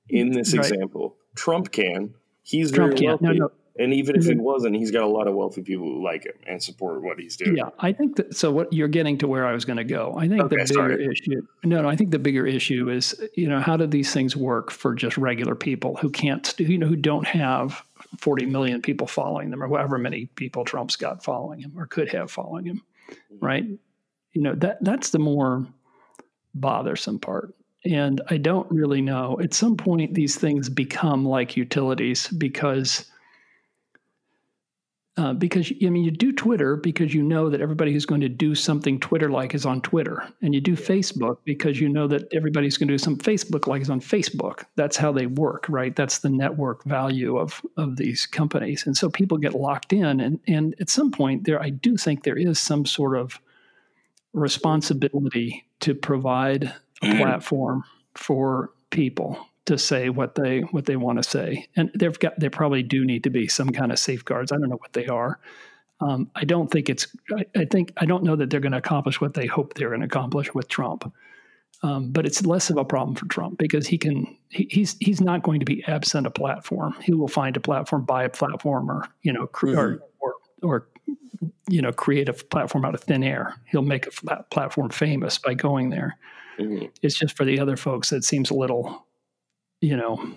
[0.08, 0.70] in this Right.
[0.70, 2.14] example, Trump can.
[2.42, 3.06] He's Trump very can.
[3.08, 3.50] wealthy, No, no.
[3.78, 4.40] And even if he Mhm.
[4.40, 7.36] wasn't, he's got a lot of wealthy people who like him and support what he's
[7.36, 7.56] doing.
[7.56, 8.34] Yeah, I think that.
[8.36, 10.14] So what you're getting to where I was going to go.
[10.18, 11.06] I think Okay, the bigger sorry.
[11.06, 11.42] issue.
[11.64, 11.88] No, no.
[11.88, 15.16] I think the bigger issue is you know how do these things work for just
[15.16, 17.82] regular people who can't you know who don't have
[18.18, 22.08] 40 million people following them or however many people Trump's got following him or could
[22.10, 22.82] have following him,
[23.40, 23.64] right?
[24.32, 25.66] You know that that's the more
[26.54, 27.54] bothersome part.
[27.84, 29.38] And I don't really know.
[29.42, 33.06] At some point, these things become like utilities because
[35.16, 38.28] uh, because I mean, you do Twitter because you know that everybody who's going to
[38.28, 42.78] do something Twitter-like is on Twitter, and you do Facebook because you know that everybody's
[42.78, 44.64] going to do some Facebook-like is on Facebook.
[44.76, 45.94] That's how they work, right?
[45.94, 50.38] That's the network value of of these companies, and so people get locked in, and
[50.46, 53.40] and at some point there, I do think there is some sort of
[54.32, 57.82] responsibility to provide a platform
[58.14, 61.68] for people to say what they what they want to say.
[61.76, 64.50] And they've got they probably do need to be some kind of safeguards.
[64.50, 65.38] I don't know what they are.
[66.02, 67.06] Um, i don't think it's
[67.36, 69.90] I, I think i don't know that they're going to accomplish what they hope they're
[69.90, 71.12] going to accomplish with trump.
[71.82, 75.20] Um, but it's less of a problem for trump because he can he, he's he's
[75.20, 76.94] not going to be absent a platform.
[77.02, 80.88] He will find a platform buy a platform or you know cre- or, or or
[81.68, 83.54] you know create a platform out of thin air.
[83.66, 86.18] He'll make a flat platform famous by going there.
[87.02, 89.06] It's just for the other folks that seems a little
[89.80, 90.32] you know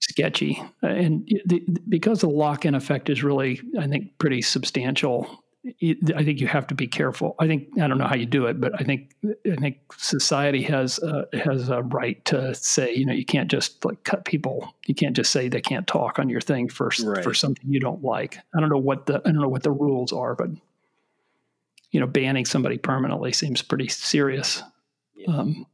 [0.00, 0.62] sketchy.
[0.82, 5.42] And the, because the lock-in effect is really i think pretty substantial
[5.80, 7.36] i think you have to be careful.
[7.38, 10.60] I think i don't know how you do it but i think i think society
[10.62, 14.74] has a, has a right to say you know you can't just like cut people.
[14.86, 17.22] You can't just say they can't talk on your thing for Right.
[17.22, 18.38] for something you don't like.
[18.56, 20.48] I don't know what the i don't know what the rules are but
[21.92, 24.62] you know banning somebody permanently seems pretty serious.
[25.28, 25.66] Um,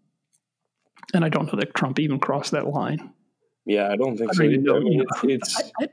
[1.14, 3.12] and i don't know that trump even crossed that line
[3.66, 4.42] Yeah, I don't think I so.
[4.44, 5.88] don't know, I mean, it's, it's I,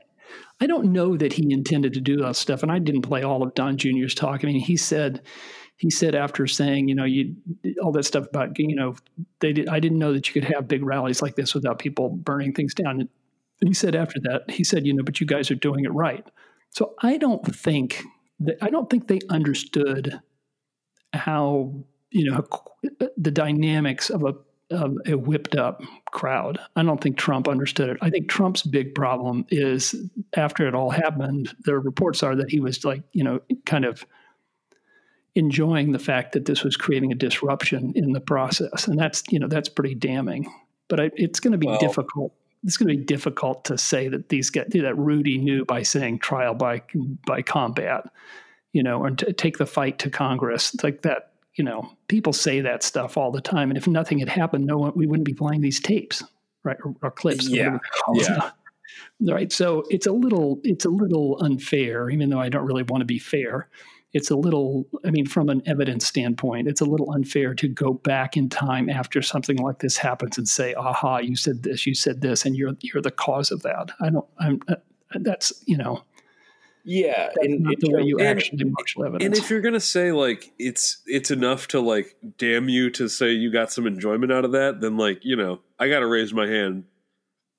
[0.62, 3.42] I don't know that he intended to do that stuff, and I didn't play all
[3.42, 4.42] of Don Jr.'s talk.
[4.42, 5.20] I mean, he said
[5.76, 7.36] he said after saying, you know, you
[7.82, 8.96] all that stuff about, you know,
[9.40, 12.08] they did, I didn't know that you could have big rallies like this without people
[12.08, 13.00] burning things down.
[13.60, 15.92] And he said after that, he said, you know, but you guys are doing it
[15.92, 16.26] right.
[16.70, 18.02] So I don't think
[18.40, 20.18] that I don't think they understood
[21.12, 21.74] how
[22.10, 22.46] you know
[23.00, 24.32] uh, the dynamics of a
[24.70, 26.58] of a whipped up crowd.
[26.74, 27.98] I don't think Trump understood it.
[28.00, 29.94] I think Trump's big problem is
[30.36, 34.04] after it all happened, the reports are that he was like, you know, kind of
[35.34, 38.88] enjoying the fact that this was creating a disruption in the process.
[38.88, 40.50] And that's, you know, that's pretty damning.
[40.88, 42.32] But I, it's going to be Well- difficult.
[42.64, 46.18] It's going to be difficult to say that these get that Rudy knew by saying
[46.18, 46.82] trial by
[47.24, 48.08] by combat,
[48.72, 51.30] you know, and to take the fight to Congress It's like that.
[51.56, 54.76] You know, people say that stuff all the time, and if nothing had happened, no
[54.78, 56.22] one we wouldn't be playing these tapes,
[56.64, 57.48] right, or, or clips.
[57.48, 58.50] Yeah, whatever yeah.
[59.20, 59.50] Right.
[59.50, 63.06] So it's a little it's a little unfair, even though I don't really want to
[63.06, 63.68] be fair.
[64.12, 67.94] It's a little I mean, from an evidence standpoint, it's a little unfair to go
[67.94, 71.94] back in time after something like this happens and say, aha, you said this, you
[71.94, 73.90] said this, and you're you're the cause of that.
[74.00, 74.76] I don't I'm uh,
[75.14, 76.02] that's you know
[76.86, 78.72] yeah, that's and, not the way you and- actually
[79.04, 79.24] evidence.
[79.24, 83.32] And if you're gonna say like it's it's enough to like damn you to say
[83.32, 86.32] you got some enjoyment out of that, then like you know I got to raise
[86.32, 86.84] my hand.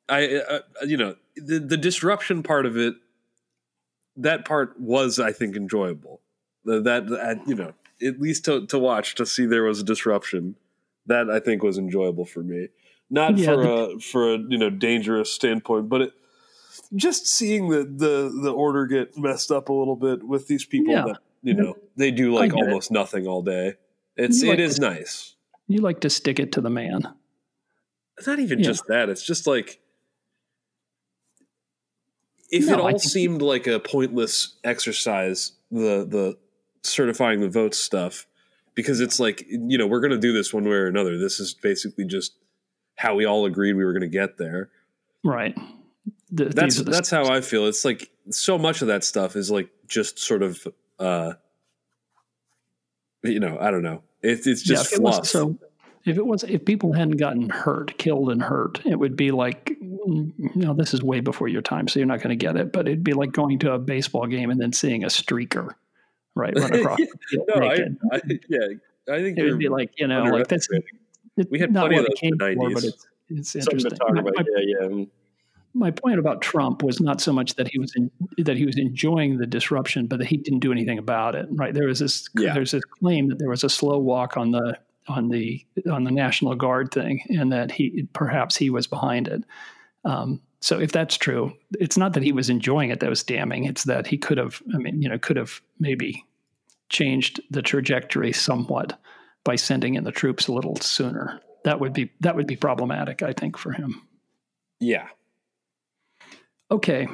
[0.09, 2.95] I uh, you know the the disruption part of it,
[4.15, 6.21] that part was I think enjoyable.
[6.65, 9.83] The- That, that you know at least to to watch to see there was a
[9.83, 10.55] disruption,
[11.05, 12.69] that I think was enjoyable for me.
[13.09, 16.13] Not Yeah, for the- a for a you know dangerous standpoint, but it
[16.95, 20.93] just seeing the the the order get messed up a little bit with these people
[20.93, 21.05] Yeah.
[21.05, 22.67] that you know they do like get it.
[22.67, 23.73] almost nothing all day.
[24.15, 25.35] It's You it like is to- nice.
[25.67, 27.01] you like to stick it to the man.
[28.17, 28.65] It's not even Yeah.
[28.65, 29.09] just that.
[29.09, 29.79] It's just like
[32.49, 36.37] if No, it all seemed like a pointless exercise, the the
[36.83, 38.25] certifying the votes stuff,
[38.73, 41.17] because it's like you know we're going to do this one way or another.
[41.17, 42.33] This is basically just
[42.95, 44.69] how we all agreed we were going to get there.
[45.23, 45.55] Right.
[46.31, 47.67] The- that's these are the that's how I feel.
[47.67, 50.67] It's like so much of that stuff is like just sort of
[50.99, 51.33] uh
[53.23, 54.03] you know, I don't know.
[54.21, 55.57] It, it's just if it was- so
[56.05, 59.75] if it was if people hadn't gotten hurt, killed and hurt, it would be like
[59.81, 62.71] no, this is way before your time, so you're not going to get it.
[62.71, 65.71] But it'd be like going to a baseball game and then seeing a streaker,
[66.33, 66.97] right, run across.
[66.97, 67.73] the field no, I.
[68.15, 68.59] I, yeah,
[69.13, 70.99] I think it would be like you know, like that's underestimating.
[71.35, 72.85] it's We had plenty of it those in came the for, but 90s.
[72.85, 73.97] it's it's Something to interesting.
[73.99, 74.33] talk about.
[74.37, 75.05] my- Yeah, yeah.
[75.77, 78.77] My point about Trump was not so much that he was in, that he was
[78.77, 81.47] enjoying the disruption, but that he didn't do anything about it.
[81.51, 81.73] Right?
[81.73, 82.53] There was this Yeah.
[82.53, 84.77] there's this claim that there was a slow walk on the
[85.07, 89.43] on the on the National Guard thing, and that he perhaps he was behind it.
[90.03, 93.65] Um, so if that's true, it's not that he was enjoying it that was damning.
[93.65, 96.25] It's that he could have, I mean, you know, could have maybe
[96.89, 98.99] changed the trajectory somewhat
[99.43, 101.39] by sending in the troops a little sooner.
[101.63, 104.01] That would be that would be problematic, I think, for him.
[104.79, 105.07] Yeah.
[106.69, 107.07] Okay.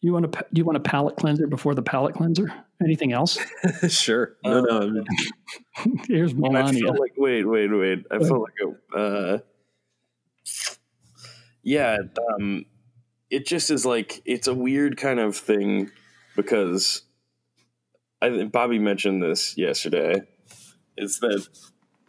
[0.00, 2.52] You want to Do you want a palate cleanser before the palate cleanser?
[2.82, 3.38] Anything else?
[3.88, 4.34] sure.
[4.44, 4.78] No, no.
[5.76, 6.90] I mean, Here's And I Melania.
[6.92, 8.04] like wait, wait, wait.
[8.10, 9.38] I Go felt like a uh,
[11.62, 11.98] yeah.
[12.34, 12.66] Um,
[13.30, 15.90] it just is like it's a weird kind of thing
[16.34, 17.02] because
[18.20, 20.22] I think Bobby mentioned this yesterday.
[20.96, 21.46] Is that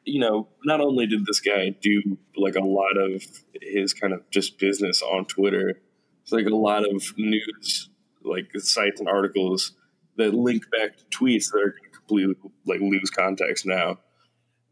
[0.04, 3.24] you know not only did this guy do like a lot of
[3.62, 5.80] his kind of just business on Twitter,
[6.24, 7.90] it's like a lot of news
[8.24, 9.74] like sites and articles
[10.18, 12.36] that link back to tweets that are completely
[12.66, 14.00] like lose context now.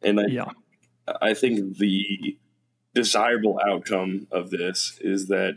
[0.01, 0.51] And I, yeah.
[1.21, 2.37] I think the
[2.93, 5.55] desirable outcome of this is that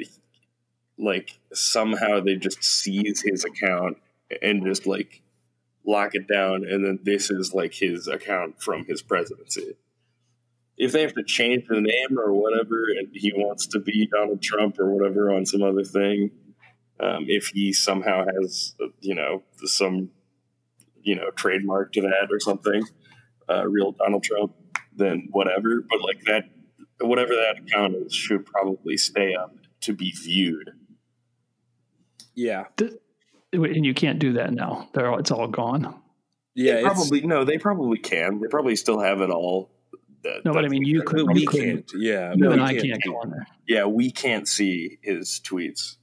[0.99, 3.99] like somehow they just seize his account
[4.43, 5.23] and just like
[5.87, 9.75] lock it down and then this is like his account from his presidency
[10.77, 14.43] if they have to change the name or whatever and he wants to be donald
[14.43, 16.31] trump or whatever on some other thing
[17.01, 20.11] um, if he somehow has uh, you know some
[21.03, 22.83] you know trademark to that or something
[23.49, 24.55] uh, real donald trump
[24.97, 26.45] then whatever but like that
[27.01, 30.71] whatever that account is should probably stay up to be viewed
[32.35, 32.65] yeah.
[33.53, 34.89] And you can't do that now.
[34.93, 36.01] They're all, it's all gone.
[36.55, 37.45] Yeah, They probably no.
[37.45, 38.41] They probably can.
[38.41, 39.71] They probably still have it all.
[40.25, 41.27] That, No, but I mean, you could.
[41.33, 41.93] we you could- can't.
[41.97, 42.33] Yeah.
[42.35, 43.47] You we and I can't can't go on there.
[43.69, 45.97] Yeah, we can't see his tweets.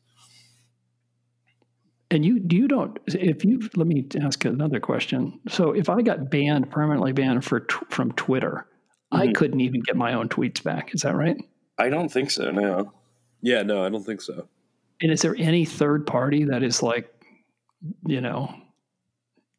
[2.10, 3.00] And you, you don't.
[3.08, 5.40] If you let me ask another question.
[5.48, 8.68] So, if I got banned permanently banned for tw- from Twitter,
[9.12, 9.30] I Mm-hmm.
[9.32, 9.36] Mhm.
[9.36, 10.94] couldn't even get my own tweets back.
[10.94, 11.38] Is that right?
[11.78, 12.52] I don't think so.
[12.52, 12.94] No.
[13.42, 14.48] Yeah, no, I don't think so.
[15.02, 17.10] And is there any third party that is like,
[18.06, 18.54] you know,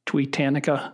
[0.06, 0.92] Tweetanica,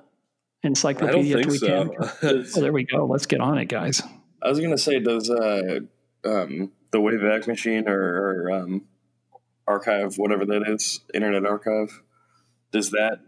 [0.63, 1.95] Encyclopedia think so.
[2.57, 3.07] Oh, there we go.
[3.07, 4.03] Let's get on it, guys.
[4.43, 5.81] I was gonna say, does uh,
[6.25, 8.01] um, the Wayback Machine or,
[8.47, 8.85] or um,
[9.67, 12.03] Archive, whatever that is, Internet Archive,
[12.73, 13.19] does that?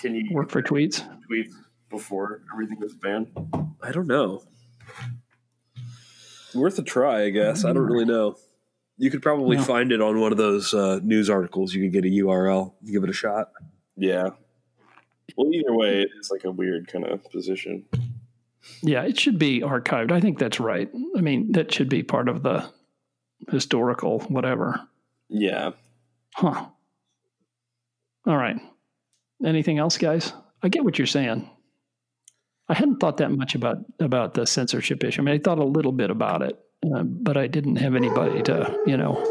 [0.00, 1.02] Can you Work for tweets?
[1.26, 1.48] tweet
[1.90, 3.28] before everything was banned?
[3.82, 4.42] I don't know.
[6.54, 7.64] Worth a try, I guess.
[7.64, 8.36] I don't really know.
[8.98, 9.62] You could probably No.
[9.62, 11.74] find it on one of those uh, news articles.
[11.74, 13.50] You could get a URL, give it a shot.
[13.96, 14.30] Yeah.
[15.36, 17.86] Well, either way, it's like a weird kind of position.
[18.82, 20.12] Yeah, it should be archived.
[20.12, 20.90] I think that's right.
[21.16, 22.68] I mean, that should be part of the
[23.50, 24.80] historical whatever.
[25.28, 25.70] Yeah.
[26.34, 26.66] Huh.
[28.26, 28.56] All right.
[29.44, 30.32] Anything else, guys?
[30.62, 31.48] I get what you're saying.
[32.68, 35.20] I hadn't thought that much about about the censorship issue.
[35.20, 36.58] I mean, I thought a little bit about it,
[36.92, 39.24] uh, but I didn't have anybody to, you know,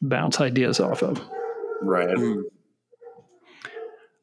[0.00, 1.20] bounce ideas off of.
[1.82, 2.16] Right.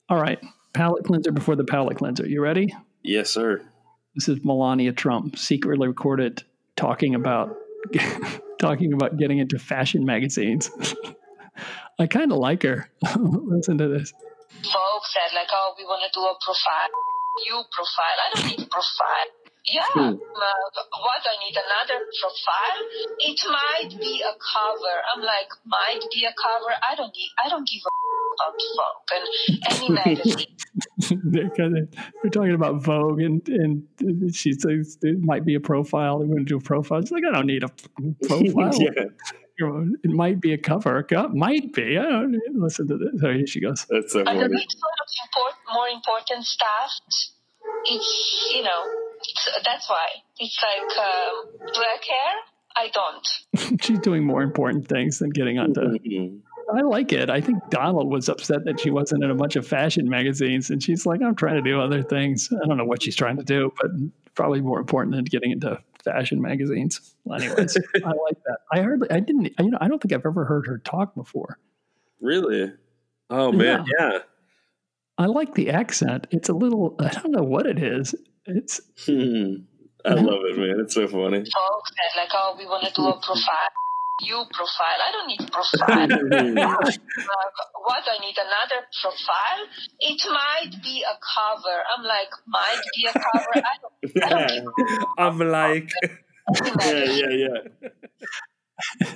[0.10, 0.40] All right.
[0.74, 2.28] Palate cleanser before the palate cleanser.
[2.28, 2.74] You ready?
[3.04, 3.62] Yes, sir.
[4.16, 6.44] This is Melania Trump secretly recorded
[6.76, 7.56] talking about
[8.60, 10.72] talking about getting into fashion magazines.
[12.00, 12.90] I kind of like her.
[13.20, 14.14] Listen to this.
[14.64, 16.90] Vogue said like, oh, we want to do a profile.
[17.45, 18.18] You profile.
[18.18, 19.30] I don't need a profile.
[19.66, 19.88] Yeah.
[19.95, 21.22] Uh, what?
[21.24, 22.80] I need another profile.
[23.20, 24.95] It might be a cover.
[25.14, 26.74] I'm like, might be a cover.
[26.82, 27.32] I don't need.
[27.44, 28.03] I don't give a
[28.35, 30.47] about Vogue and any magazine.
[31.31, 31.89] they're, kind of,
[32.22, 36.19] they're talking about Vogue, and, and she says it might be a profile.
[36.19, 37.01] We're going to do a profile.
[37.01, 37.69] She's like, I don't need a
[38.27, 38.72] profile.
[38.80, 39.05] Yeah.
[40.03, 41.05] It might be a cover.
[41.10, 41.97] It might be.
[41.97, 43.22] I don't listen to this.
[43.22, 43.85] So here she goes.
[43.88, 46.91] That's so Underneath sort of import, more important stuff,
[47.85, 48.84] it's you know,
[49.19, 50.07] it's, that's why
[50.39, 52.34] it's like um, black hair.
[52.76, 53.81] I don't.
[53.81, 55.81] She's doing more important things than getting onto.
[55.81, 56.38] Mm-hmm.
[56.74, 57.30] I like it.
[57.30, 60.82] I think Donald was upset that she wasn't in a bunch of fashion magazines, and
[60.82, 62.50] she's like, "I'm trying to do other things.
[62.52, 63.91] I don't know what she's trying to do, but
[64.36, 68.60] probably more important than getting into fashion magazines." Anyways, I like that.
[68.72, 69.54] I hardly, I didn't.
[69.60, 71.60] You know, I don't think I've ever heard her talk before.
[72.22, 72.72] Really?
[73.30, 74.20] Oh man, yeah.
[75.18, 76.28] I like the accent.
[76.32, 76.95] It's a little.
[77.00, 78.16] I don't know what it is.
[78.45, 78.82] It's.
[79.06, 79.66] Hmm.
[80.06, 80.82] I love it, man.
[80.82, 81.38] It's so funny.
[81.38, 83.70] Vogue said like, oh, we want to do a profile.
[84.24, 85.00] You profile.
[85.06, 86.04] I don't need profile.
[86.08, 86.91] uh,
[87.84, 88.04] what?
[88.08, 89.68] I need another profile.
[90.00, 91.84] It might be a cover.
[91.98, 93.54] I'm like, might be a cover.
[93.56, 94.24] I don't.
[94.24, 95.91] I don't give I'm like,
[96.86, 97.90] yeah, yeah, yeah.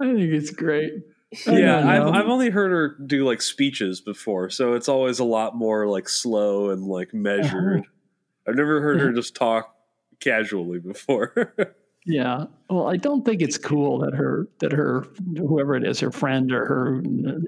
[0.00, 0.92] I think it's great.
[1.46, 2.14] I yeah, I've.
[2.14, 6.08] I've only heard her do like speeches before, so it's always a lot more like
[6.08, 7.84] slow and like measured.
[8.46, 9.74] I've never heard her just talk
[10.20, 11.54] casually before.
[12.06, 12.44] Yeah.
[12.68, 15.06] Well, I don't think it's cool that her that her
[15.38, 17.02] whoever it is, her friend or her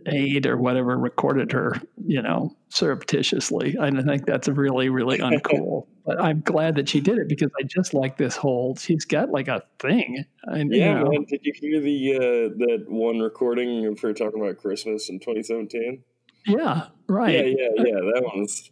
[0.06, 1.72] aide or whatever, recorded her,
[2.06, 3.76] you know, surreptitiously.
[3.78, 5.86] I think that's really really uncool.
[6.06, 8.76] but I'm glad that she did it because I just like this whole.
[8.76, 10.24] She's got like a thing.
[10.44, 11.24] And, you Yeah, know, man.
[11.28, 12.20] Did you hear the uh,
[12.66, 16.02] that one recording of her talking about Christmas in 2017?
[16.46, 16.88] Yeah.
[17.08, 17.34] Right.
[17.34, 18.00] Yeah, yeah, yeah.
[18.14, 18.70] That one's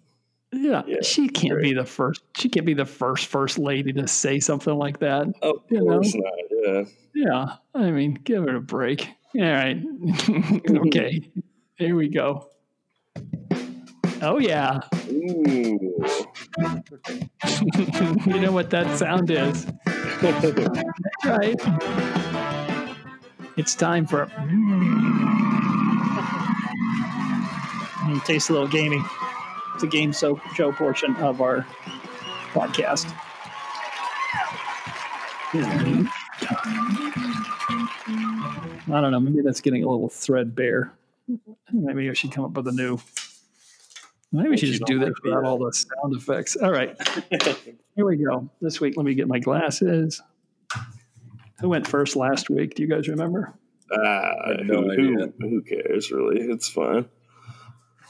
[0.57, 2.23] Yeah, she can't be the first.
[2.37, 5.27] She can't be the first first lady to say something like that.
[5.43, 6.01] of you know?
[6.01, 6.33] course not.
[6.51, 6.85] Yeah.
[7.15, 9.09] Yeah, I mean, give it a break.
[9.37, 9.83] All right,
[10.87, 11.21] okay,
[11.77, 12.49] here we go.
[14.23, 16.05] Oh yeah, Ooh.
[18.27, 19.67] you know what that sound is,
[21.25, 21.61] right?
[23.57, 24.27] It's time for.
[28.05, 29.03] Mm, tastes a little gamey.
[29.75, 30.37] It's a game show
[30.73, 31.67] portion of our
[32.53, 33.13] podcast.
[38.87, 39.21] I don't know.
[39.21, 40.93] Maybe that's getting a little threadbare.
[41.73, 42.99] Maybe I should come up with a new.
[44.33, 46.57] Maybe we should just do that without all the sound effects.
[46.57, 46.97] All right.
[47.95, 48.49] Here we go.
[48.61, 50.21] This week, let me get my glasses.
[51.61, 52.75] Who went first last week?
[52.75, 53.55] Do you guys remember?
[53.93, 55.33] Ah, no who, idea.
[55.39, 56.41] Who, who cares, really?
[56.41, 57.07] It's fine.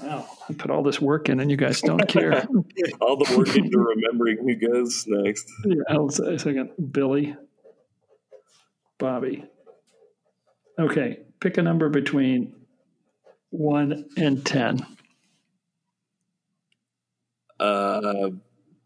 [0.01, 0.27] Wow.
[0.49, 2.33] I put all this work in and you guys don't care.
[3.01, 5.51] All the work into remembering who goes next.
[5.65, 6.71] yeah, hold on a second.
[6.91, 7.37] Billy,
[8.99, 9.45] Bobby.
[10.79, 11.21] Okay.
[11.41, 12.55] Pick a number between
[13.51, 14.87] 1 and 10.
[17.61, 18.31] Uh,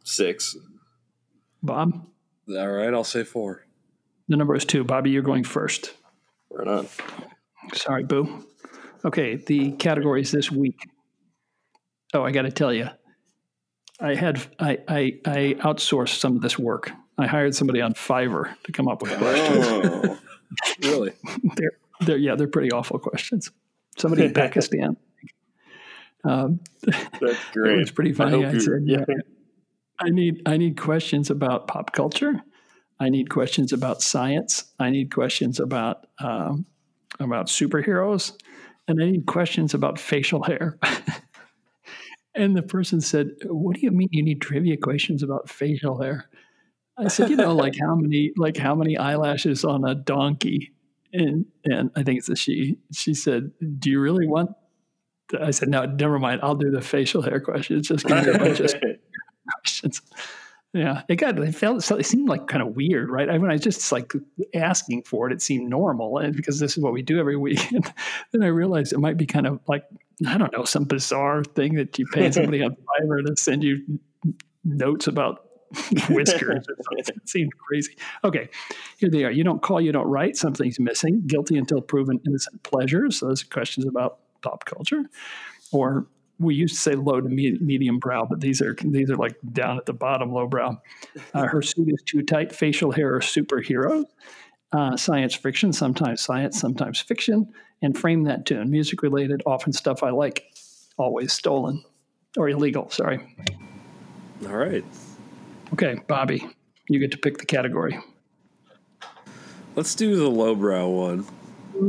[0.04, 0.56] six.
[1.62, 2.06] Bob?
[2.48, 3.64] All right, I'll say four.
[4.28, 4.84] The number is 2.
[4.84, 5.94] Bobby, you're going first.
[6.50, 6.88] Right on.
[7.74, 8.44] Sorry, Boo.
[9.04, 10.78] Okay, the categories this week.
[12.14, 12.88] Oh, I got to tell you,
[14.00, 16.90] I had I, I I outsourced some of this work.
[17.18, 19.66] I hired somebody on Fiverr to come up with questions.
[19.68, 20.18] Oh,
[20.82, 21.12] Really?
[21.56, 23.50] they're, they're yeah, they're pretty awful questions.
[23.96, 24.96] Somebody in Pakistan.
[26.24, 26.60] Um,
[27.20, 27.80] that's great.
[27.80, 28.44] It's pretty funny.
[28.44, 29.04] I I, said, yeah,
[30.00, 32.40] I need I need questions about pop culture.
[33.00, 34.64] I need questions about science.
[34.78, 36.66] I need questions about um,
[37.20, 38.32] about superheroes,
[38.88, 40.78] and I need questions about facial hair.
[42.38, 46.28] And the person said, "What do you mean you need trivia questions about facial hair?"
[46.96, 50.72] I said, "You know, like how many like how many eyelashes on a donkey?"
[51.12, 52.78] And and I think it's a she.
[52.92, 54.50] She said, "Do you really want?"
[55.40, 56.40] I said, "No, never mind.
[56.42, 57.88] I'll do the facial hair questions.
[57.88, 58.74] Just give me a bunch of
[59.50, 60.02] questions."
[60.74, 61.38] Yeah, it got.
[61.38, 61.82] It felt.
[61.82, 63.28] so It seemed like kind of weird, right?
[63.28, 64.12] I, when I was just like
[64.54, 67.70] asking for it, it seemed normal, and because this is what we do every week.
[67.72, 67.90] And
[68.32, 69.84] then I realized it might be kind of like
[70.26, 74.00] I don't know some bizarre thing that you pay somebody on Fiverr to send you
[74.64, 75.44] notes about
[76.10, 76.66] whiskers.
[76.96, 77.96] it seemed crazy.
[78.24, 78.48] Okay,
[78.96, 79.30] here they are.
[79.30, 80.36] You don't call, you don't write.
[80.36, 81.22] Something's missing.
[81.26, 83.20] Guilty until proven innocent pleasures.
[83.20, 85.04] So those are questions about pop culture.
[85.70, 86.06] Or
[86.38, 89.76] we used to say low to medium brow, but these are these are like down
[89.76, 90.80] at the bottom, low brow.
[91.34, 92.54] Uh, her suit is too tight.
[92.54, 94.04] Facial hair or superhero.
[94.70, 97.50] Uh, science fiction, sometimes science, sometimes fiction,
[97.82, 98.70] and frame that tune.
[98.70, 100.44] Music related, often stuff I like,
[100.96, 101.84] always stolen
[102.36, 102.90] or illegal.
[102.90, 103.20] Sorry.
[104.46, 104.84] All right.
[105.72, 106.46] Okay, Bobby,
[106.88, 107.98] you get to pick the category.
[109.76, 111.26] Let's do the lowbrow one.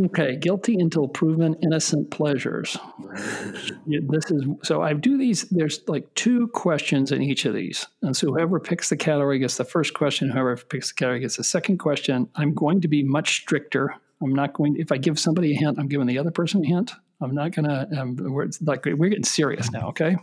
[0.06, 2.78] Okay, guilty until proven innocent pleasures.
[3.88, 5.44] this is so I do these.
[5.50, 9.58] There's like two questions in each of these, and so whoever picks the category gets
[9.58, 10.30] the first question.
[10.30, 12.30] Whoever picks the category gets the second question.
[12.36, 13.96] I'm going to be much stricter.
[14.22, 14.76] I'm not going.
[14.78, 16.92] If I give somebody a hint, I'm giving the other person a hint.
[17.22, 17.88] I'm not gonna.
[17.98, 19.90] Um, we're like we're getting serious now.
[19.90, 20.16] Okay.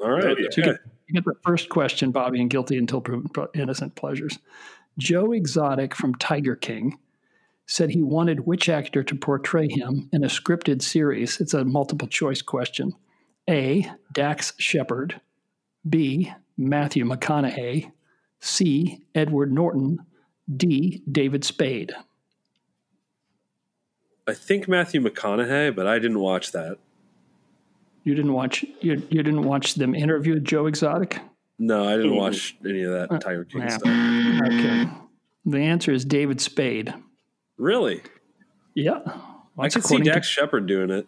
[0.00, 0.36] All right.
[0.50, 4.38] So you, get, you get the first question, Bobby, and guilty until proven innocent pleasures.
[4.98, 6.98] Joe Exotic from Tiger King
[7.66, 11.40] said he wanted which actor to portray him in a scripted series.
[11.40, 12.92] It's a multiple choice question.
[13.48, 13.90] A.
[14.12, 15.20] Dax Shepard.
[15.88, 16.32] B.
[16.58, 17.90] Matthew McConaughey.
[18.40, 19.00] C.
[19.14, 19.98] Edward Norton.
[20.54, 21.02] D.
[21.10, 21.92] David Spade.
[24.26, 26.78] I think Matthew McConaughey, but I didn't watch that.
[28.04, 31.20] You didn't watch you, you didn't watch them interview Joe Exotic?
[31.58, 33.68] No, I didn't watch any of that uh, Tiger King yeah.
[33.68, 34.46] stuff.
[34.46, 34.88] Okay.
[35.44, 36.92] The answer is David Spade.
[37.56, 38.02] Really?
[38.74, 39.00] Yeah.
[39.58, 41.06] I could see Dax to, Shepard doing it.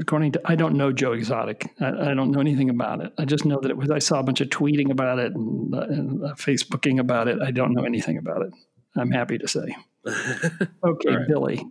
[0.00, 1.70] According to, I don't know Joe Exotic.
[1.80, 3.12] I, I, don't know anything about it.
[3.18, 3.90] I just know that it was.
[3.90, 7.38] I saw a bunch of tweeting about it and, uh, and uh, Facebooking about it.
[7.42, 8.52] I don't know anything about it.
[8.96, 9.76] I'm happy to say.
[10.06, 11.28] okay, right.
[11.28, 11.62] Billy.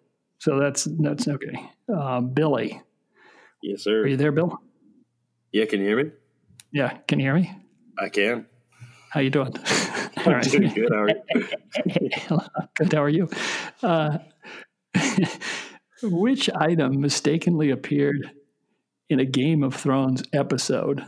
[0.41, 1.69] So that's that's okay.
[1.88, 2.81] Uh, Billy.
[3.61, 4.01] Yes, sir.
[4.01, 4.59] Are you there, Bill?
[5.51, 6.11] Yeah, can you hear me?
[6.73, 7.55] Yeah, can you hear me?
[7.99, 8.47] I can.
[9.11, 9.53] How you doing?
[10.26, 10.43] All right.
[10.43, 10.91] Doing good.
[10.91, 12.39] How are you?
[12.76, 12.91] good.
[12.93, 13.30] How are you?
[13.84, 14.18] Uh,
[16.01, 18.31] which item mistakenly appeared
[19.11, 21.05] in a Game of Thrones episode?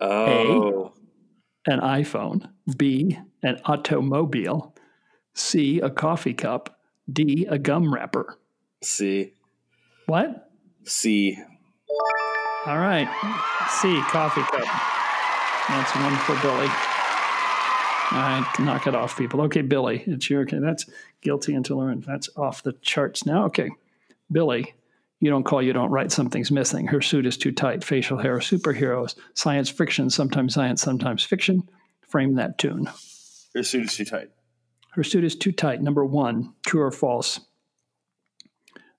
[0.00, 0.94] Oh.
[1.66, 2.48] A, an iPhone.
[2.78, 4.74] B, an automobile.
[5.34, 6.77] C, a coffee cup.
[7.10, 8.38] D, a gum wrapper.
[8.82, 9.32] C.
[10.06, 10.50] What?
[10.84, 11.38] C.
[12.66, 13.08] All right.
[13.80, 14.64] C, coffee cup.
[15.68, 16.68] That's one for Billy.
[18.10, 19.42] All right, knock it off, people.
[19.42, 20.58] Okay, Billy, it's your okay.
[20.58, 20.86] That's
[21.20, 22.04] guilty until learned.
[22.04, 23.44] That's off the charts now.
[23.46, 23.70] Okay,
[24.32, 24.74] Billy,
[25.20, 26.10] you don't call, you don't write.
[26.10, 26.86] Something's missing.
[26.86, 27.84] Her suit is too tight.
[27.84, 31.68] Facial hair, superheroes, science fiction, sometimes science, sometimes fiction.
[32.08, 32.88] Frame that tune.
[33.54, 34.30] Her suit is too tight.
[34.98, 35.80] Her suit is too tight.
[35.80, 37.38] Number one, true or false?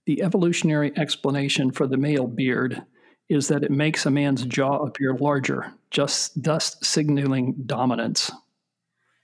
[0.05, 2.83] The evolutionary explanation for the male beard
[3.27, 8.31] is that it makes a man's jaw appear larger, just thus signaling dominance.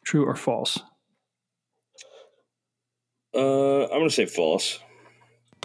[0.03, 0.77] True or false?
[3.33, 4.79] Uh, I'm going to say false.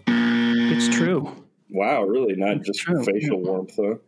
[0.07, 1.45] It's true.
[1.71, 2.37] Wow, really?
[2.37, 3.03] Not it's just true.
[3.03, 3.49] facial yeah.
[3.49, 3.99] warmth, though.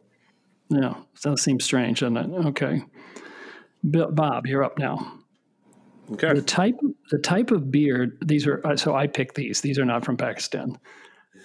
[0.68, 2.46] Yeah, that seems strange, doesn't it?
[2.46, 2.84] Okay,
[3.82, 5.18] Bob, you're up now.
[6.12, 6.34] Okay.
[6.34, 6.78] The type,
[7.10, 8.18] the type of beard.
[8.24, 9.60] These are uh, so I picked these.
[9.60, 10.78] These are not from Pakistan.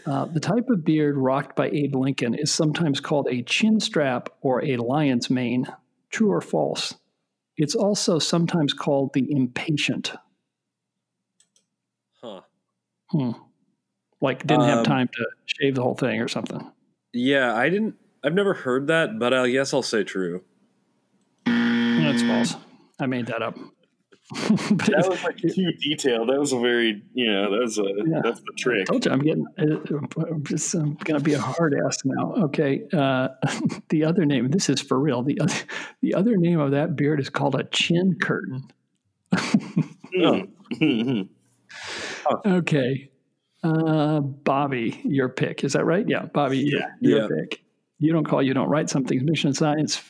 [0.06, 4.30] Uh, the type of beard rocked by Abe Lincoln is sometimes called a chin strap
[4.42, 5.68] or a lion's mane.
[6.10, 6.96] True or false?
[7.58, 10.14] It's also sometimes called the impatient.
[12.22, 12.42] Huh.
[13.10, 13.32] Hmm.
[14.22, 16.72] Like didn't um, have time to shave the whole thing or something.
[17.14, 17.96] Yeah, I didn't.
[18.24, 20.44] I've never heard that, but I guess I'll say true.
[21.46, 22.56] That's false.
[23.00, 23.58] I made that up.
[24.34, 26.28] that was like too detailed.
[26.28, 28.20] That was a very, you know, that was a yeah.
[28.22, 28.82] that's the trick.
[28.82, 29.46] I told you I'm getting.
[29.58, 32.34] I'm just I'm gonna be a hard ass now.
[32.34, 32.84] Okay.
[32.92, 33.30] Uh,
[33.90, 34.50] the other name.
[34.50, 35.24] This is for real.
[35.24, 35.56] The other
[36.02, 38.70] the other name of that beard is called a chin curtain.
[40.20, 40.48] oh.
[42.46, 43.10] okay.
[43.64, 45.64] Uh, Bobby, your pick.
[45.64, 46.08] Is that right?
[46.08, 47.28] Yeah, Bobby, yeah, your, yeah.
[47.28, 47.64] pick.
[48.00, 49.24] You don't call, you don't write something.
[49.24, 50.02] Mission science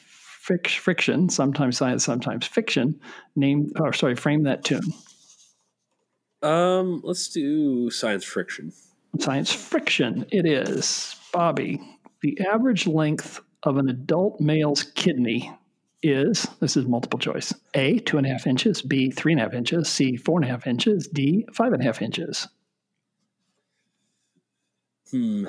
[0.47, 2.99] friction, sometimes science, sometimes fiction.
[3.35, 4.93] Name or sorry, frame that tune.
[6.41, 8.71] Um, let's do science friction.
[9.19, 10.25] Science friction.
[10.31, 11.81] It is Bobby.
[12.21, 15.51] The average length of an adult male's kidney
[16.03, 17.53] is this is multiple choice.
[17.73, 18.81] A two and a half inches.
[18.81, 19.89] B three and a half inches.
[19.89, 21.07] C four and a half inches.
[21.07, 22.47] D five and a half inches.
[25.11, 25.47] Hmm.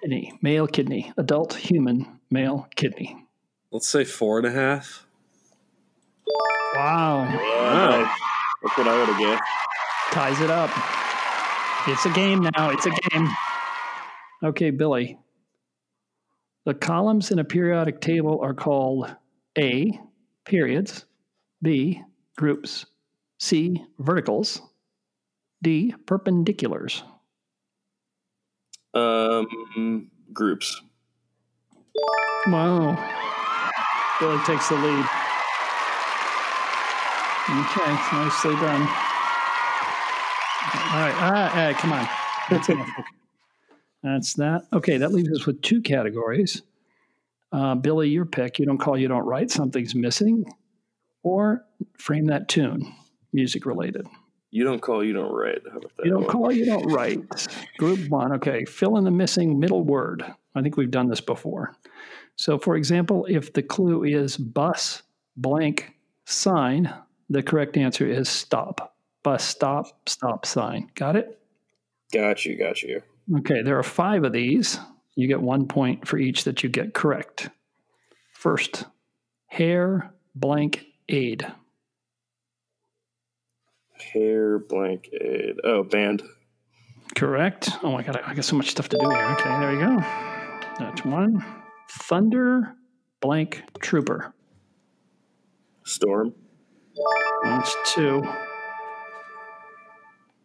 [0.00, 3.27] Kidney, male kidney, adult human male kidney.
[3.70, 5.06] Let's say four and a half.
[6.74, 7.24] Wow.
[7.24, 8.14] wow.
[8.62, 9.42] That's what I would have guessed.
[10.10, 10.70] Ties it up.
[11.86, 12.70] It's a game now.
[12.70, 13.28] It's a game.
[14.42, 15.18] Okay, Billy.
[16.64, 19.14] The columns in a periodic table are called
[19.58, 19.98] A,
[20.44, 21.04] periods,
[21.62, 22.02] B.
[22.36, 22.86] Groups.
[23.38, 23.84] C.
[23.98, 24.60] Verticals.
[25.62, 25.94] D.
[26.06, 27.02] Perpendiculars.
[28.94, 30.82] Um, groups.
[32.46, 32.96] Wow.
[34.20, 35.04] Billy takes the lead.
[37.50, 38.82] Okay, nicely done.
[40.90, 42.08] All right, ah, ah, come on.
[42.50, 42.88] That's enough.
[42.98, 43.08] Okay.
[44.02, 44.62] That's that.
[44.72, 46.62] Okay, that leaves us with two categories.
[47.52, 48.58] Uh, Billy, your pick.
[48.58, 49.50] You don't call, you don't write.
[49.50, 50.44] Something's missing.
[51.22, 51.64] Or
[51.98, 52.92] frame that tune,
[53.32, 54.06] music related.
[54.50, 55.62] You don't call, you don't write.
[55.70, 56.06] How about that?
[56.06, 56.30] You don't one?
[56.30, 57.20] call, you don't write.
[57.78, 58.32] Group one.
[58.34, 60.24] Okay, fill in the missing middle word.
[60.54, 61.76] I think we've done this before.
[62.38, 65.02] So, for example, if the clue is bus
[65.36, 65.92] blank
[66.24, 66.92] sign,
[67.28, 68.94] the correct answer is stop.
[69.24, 70.88] Bus stop, stop sign.
[70.94, 71.38] Got it?
[72.12, 73.02] Got you, got you.
[73.38, 74.78] Okay, there are five of these.
[75.16, 77.50] You get one point for each that you get correct.
[78.32, 78.84] First,
[79.48, 81.44] hair blank aid.
[84.12, 85.56] Hair blank aid.
[85.64, 86.22] Oh, band.
[87.16, 87.70] Correct.
[87.82, 89.24] Oh my god, I got so much stuff to do here.
[89.32, 89.96] Okay, there you go.
[90.78, 91.44] That's one.
[91.88, 92.74] Thunder
[93.20, 94.34] blank trooper.
[95.84, 96.34] Storm.
[97.44, 98.22] That's two.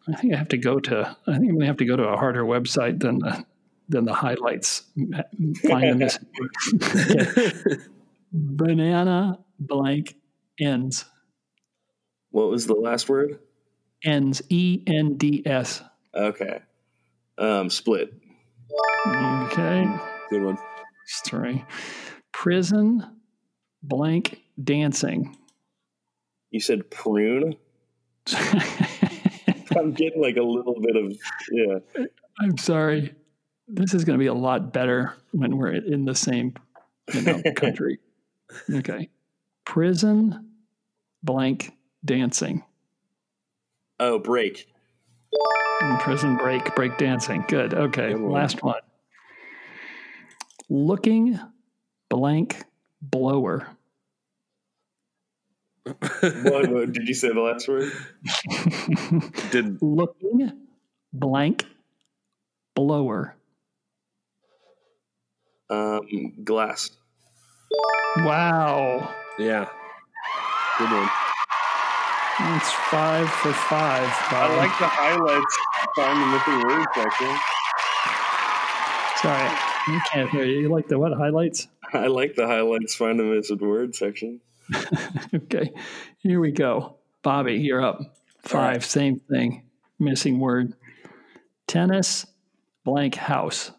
[0.08, 1.18] I think I have to go to.
[1.28, 3.46] I think I'm gonna have to go to a harder website than the
[3.90, 4.84] than the highlights.
[5.64, 6.20] Find this.
[8.32, 10.16] Banana blank
[10.60, 11.06] ends.
[12.32, 13.40] What was the last word?
[14.04, 14.42] Ends.
[14.50, 15.82] E N D S.
[16.16, 16.60] Okay.
[17.38, 18.14] Um, split.
[19.08, 19.88] Okay.
[20.30, 20.58] Good one.
[21.22, 21.64] Three.
[22.32, 23.06] Prison
[23.82, 25.38] blank dancing.
[26.52, 27.56] You said prune?
[29.76, 31.18] I'm getting like a little bit of,
[31.52, 32.06] yeah.
[32.40, 33.14] I'm sorry.
[33.68, 36.54] This is going to be a lot better when we're in the same
[37.14, 38.00] you know, country.
[38.72, 39.10] Okay.
[39.66, 40.52] Prison
[41.24, 41.72] blank
[42.06, 42.64] dancing.
[44.00, 44.68] Oh, break.
[45.82, 47.46] Mm, prison break, break dancing.
[47.48, 47.74] Good.
[47.74, 48.16] Okay.
[48.16, 48.82] Last one.
[50.70, 51.40] Looking
[52.10, 52.64] blank
[53.02, 53.68] blower.
[55.84, 57.92] what, what, did you say the last word?
[59.52, 60.52] Did Looking
[61.12, 61.66] blank
[62.76, 63.36] blower.
[65.70, 66.02] Um,
[66.44, 66.92] glass.
[68.18, 69.14] Wow.
[69.38, 69.68] Yeah.
[70.78, 71.10] Good one.
[72.40, 74.10] That's five for five.
[74.32, 75.58] I like the highlights.
[75.96, 77.30] Find the missing word section.
[79.22, 80.62] Sorry, I can't hear you.
[80.62, 81.68] You like the what highlights?
[81.94, 82.96] I like the highlights.
[82.96, 84.40] Find the missing word section.
[85.36, 85.72] okay,
[86.20, 86.98] here we go.
[87.22, 88.00] Bobby, you're up.
[88.44, 88.84] Five, right.
[88.84, 89.64] same thing.
[90.00, 90.74] Missing word.
[91.68, 92.26] Tennis
[92.84, 93.72] blank house.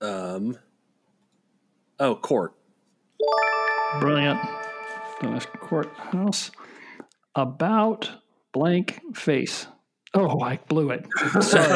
[0.00, 0.58] Um.
[1.98, 2.54] Oh, court.
[4.00, 4.40] Brilliant.
[5.20, 6.50] Tennis court house.
[7.34, 8.10] About
[8.52, 9.66] blank face.
[10.16, 11.06] Oh, I blew it.
[11.42, 11.66] Sorry.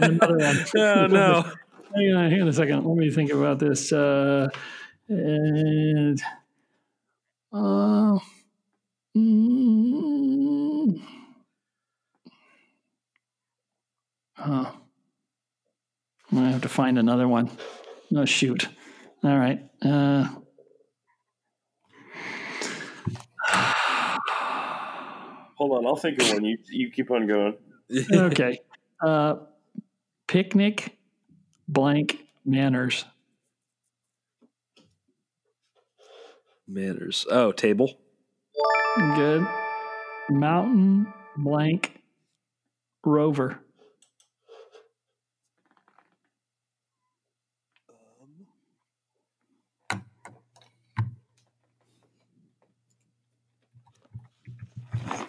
[0.00, 0.64] Another one.
[0.76, 1.42] Oh, no.
[1.94, 2.84] Hang on, hang on a second.
[2.84, 3.92] Let me think about this.
[3.92, 4.48] Uh,
[5.08, 6.22] and
[7.52, 8.18] uh,
[9.16, 11.00] mm,
[14.34, 14.70] huh.
[16.32, 17.50] I have to find another one.
[18.10, 18.68] No, shoot.
[19.24, 19.60] All right.
[19.82, 20.28] Uh,
[25.64, 26.44] Hold on, I'll think of one.
[26.44, 27.56] You you keep on going.
[28.12, 28.58] okay.
[29.02, 29.36] Uh,
[30.26, 30.98] picnic
[31.66, 33.06] blank manners.
[36.68, 37.24] Manners.
[37.30, 37.98] Oh, table.
[39.16, 39.46] Good.
[40.28, 41.06] Mountain
[41.38, 42.02] blank
[43.02, 43.63] rover.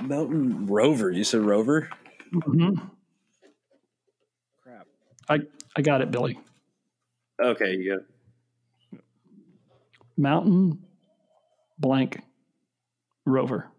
[0.01, 1.11] Mountain Rover.
[1.11, 1.89] You said Rover?
[2.33, 2.85] Mm-hmm.
[4.63, 4.87] Crap.
[5.29, 5.39] I,
[5.75, 6.39] I got it, Billy.
[7.41, 8.05] Okay, you got it.
[10.17, 10.79] Mountain
[11.77, 12.21] blank
[13.25, 13.69] rover.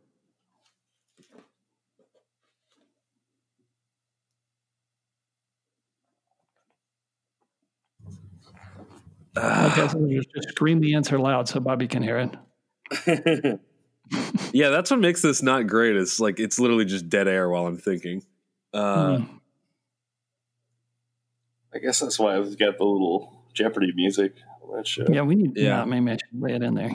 [9.37, 13.61] okay, so just, just scream the answer loud so Bobby can hear it.
[14.53, 15.97] yeah, that's what makes this not great.
[15.97, 18.24] It's like it's literally just dead air while I'm thinking.
[18.73, 19.24] Uh, Hmm.
[21.74, 25.05] I guess that's why I've got the little Jeopardy music on that show.
[25.11, 25.57] Yeah, we need.
[25.57, 25.81] Yeah.
[25.81, 26.91] Yeah, maybe I should lay it in there.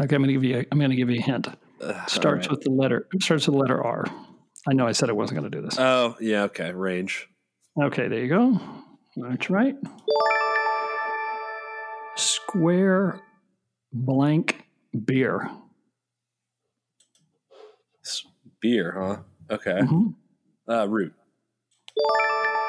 [0.00, 0.58] Okay, I'm gonna give you.
[0.58, 1.48] A, I'm gonna give you a hint.
[1.80, 3.06] uh, Starts all with the letter.
[3.20, 4.04] Starts with the letter R.
[4.68, 5.78] I know I said I wasn't gonna do this.
[5.78, 6.42] Oh, yeah.
[6.44, 6.72] Okay.
[6.72, 7.28] Range.
[7.80, 8.60] Okay, there you go.
[9.16, 9.76] That's right.
[12.16, 13.20] Square
[13.92, 14.64] blank
[15.04, 15.50] beer.
[18.60, 19.16] Beer, huh?
[19.54, 19.80] Okay.
[19.80, 20.14] Mhm.
[20.68, 21.12] Uh, root.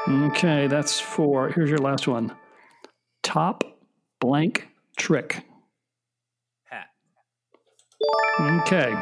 [0.08, 1.50] Okay, that's four.
[1.50, 2.36] Here's your last one.
[3.22, 3.64] Top
[4.20, 4.68] blank
[4.98, 5.45] trick.
[6.64, 6.88] Hat.
[8.41, 8.95] Okay,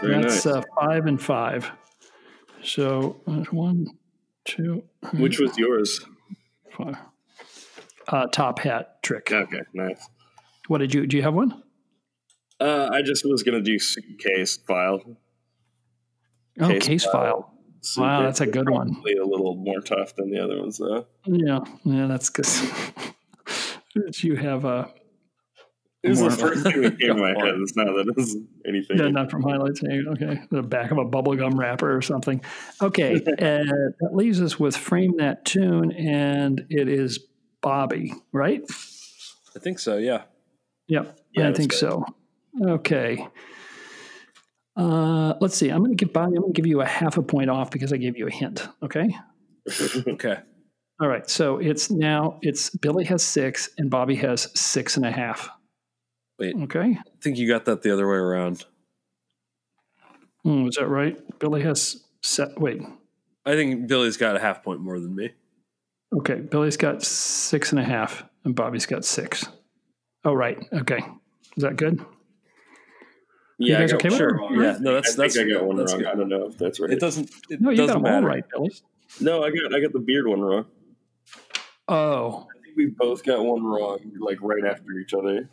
[0.00, 0.46] Very that's nice.
[0.46, 1.68] uh, five and five.
[2.62, 3.88] So uh, one,
[4.44, 4.84] two,
[5.14, 6.00] Which was yours?
[6.70, 6.96] five.
[8.08, 9.32] Uh, top hat trick.
[9.32, 10.08] Okay, nice.
[10.68, 11.06] What did you?
[11.08, 11.60] Do you have one?
[12.58, 15.00] Uh, I just was gonna do suitcase file.
[16.60, 17.12] Oh, Case case, file.
[17.12, 17.52] file.
[17.98, 18.92] Wow, that's a good one.
[18.94, 21.06] Probably a little more tough than the other ones, though.
[21.26, 22.46] Yeah, yeah, that's good.
[24.22, 24.90] you have a.
[26.02, 27.54] It was the first thing that came to my head.
[27.60, 28.98] It's not that it's anything.
[28.98, 29.82] Yeah, not from highlights.
[29.84, 32.40] Okay, the back of a bubblegum wrapper or something.
[32.82, 37.20] Okay, uh, that leaves us with frame that tune, and it is
[37.60, 38.62] Bobby, right?
[39.54, 39.96] I think so.
[39.98, 40.22] Yeah.
[40.88, 41.78] Yep, Yeah, I think right.
[41.78, 42.04] so.
[42.62, 43.26] Okay.
[44.76, 45.70] Uh, let's see.
[45.70, 46.36] I'm going to give Bobby.
[46.36, 48.30] I'm going to give you a half a point off because I gave you a
[48.30, 48.68] hint.
[48.82, 49.16] Okay.
[50.06, 50.38] okay.
[51.00, 51.28] All right.
[51.28, 55.48] So it's now it's Billy has six and Bobby has six and a half.
[56.38, 56.54] Wait.
[56.64, 56.98] Okay.
[56.98, 58.64] I think you got that the other way around.
[60.42, 61.18] Hmm, is that right?
[61.38, 62.60] Billy has set.
[62.60, 62.82] Wait.
[63.44, 65.30] I think Billy's got a half point more than me.
[66.14, 66.36] Okay.
[66.36, 69.46] Billy's got six and a half and Bobby's got six.
[70.24, 70.58] Oh, right.
[70.72, 71.00] Okay.
[71.56, 72.04] Is that good?
[73.58, 74.28] You Yeah, I guys got okay with sure.
[74.36, 74.50] it?
[74.52, 75.86] Yeah, no, that's- I think that's- I got one wrong.
[75.86, 76.06] good.
[76.06, 76.90] I don't know if that's right.
[76.90, 77.30] It doesn't.
[77.48, 78.26] It No, you got doesn't them all matter.
[78.26, 78.72] right, Billy.
[79.20, 80.66] No, I got I got the beard one wrong.
[81.88, 82.46] Oh.
[82.50, 85.48] I think we both got one wrong, like right after each other.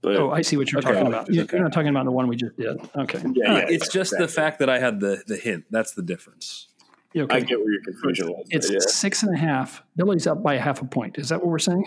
[0.00, 0.92] But Oh, I see what you're Okay.
[0.92, 1.32] talking about.
[1.32, 1.56] You- Okay.
[1.56, 2.78] You're not talking about the one we just did.
[2.96, 3.20] Okay.
[3.34, 5.64] yeah, yeah, it's yeah, just the fact that I had the the hint.
[5.70, 6.68] That's the difference.
[7.16, 7.36] Okay.
[7.36, 8.46] I get where your confusion was.
[8.50, 8.78] It's yeah.
[8.80, 9.82] six and a half.
[9.96, 11.18] Billy's up by a half a point.
[11.18, 11.84] Is that what we're saying?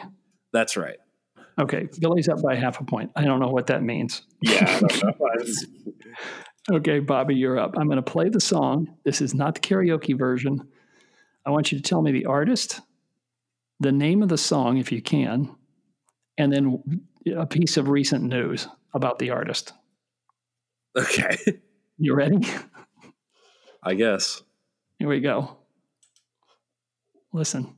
[0.52, 0.98] That's right.
[1.60, 1.88] Okay.
[2.00, 3.12] Billy's up by half a point.
[3.16, 4.24] I don't know what that means.
[4.42, 5.46] Yeah, I don't know.
[6.72, 7.74] Okay, Bobby, you're up.
[7.76, 8.96] I'm going to play the song.
[9.04, 10.62] This is not the karaoke version.
[11.44, 12.82] I want you to tell me the artist,
[13.80, 15.56] the name of the song, if you can,
[16.38, 16.84] and then
[17.36, 19.74] a piece of recent news about the artist.
[20.96, 21.36] Okay.
[21.98, 22.48] You ready?
[23.84, 24.44] I guess.
[25.00, 25.58] Here we go.
[27.34, 27.76] Listen.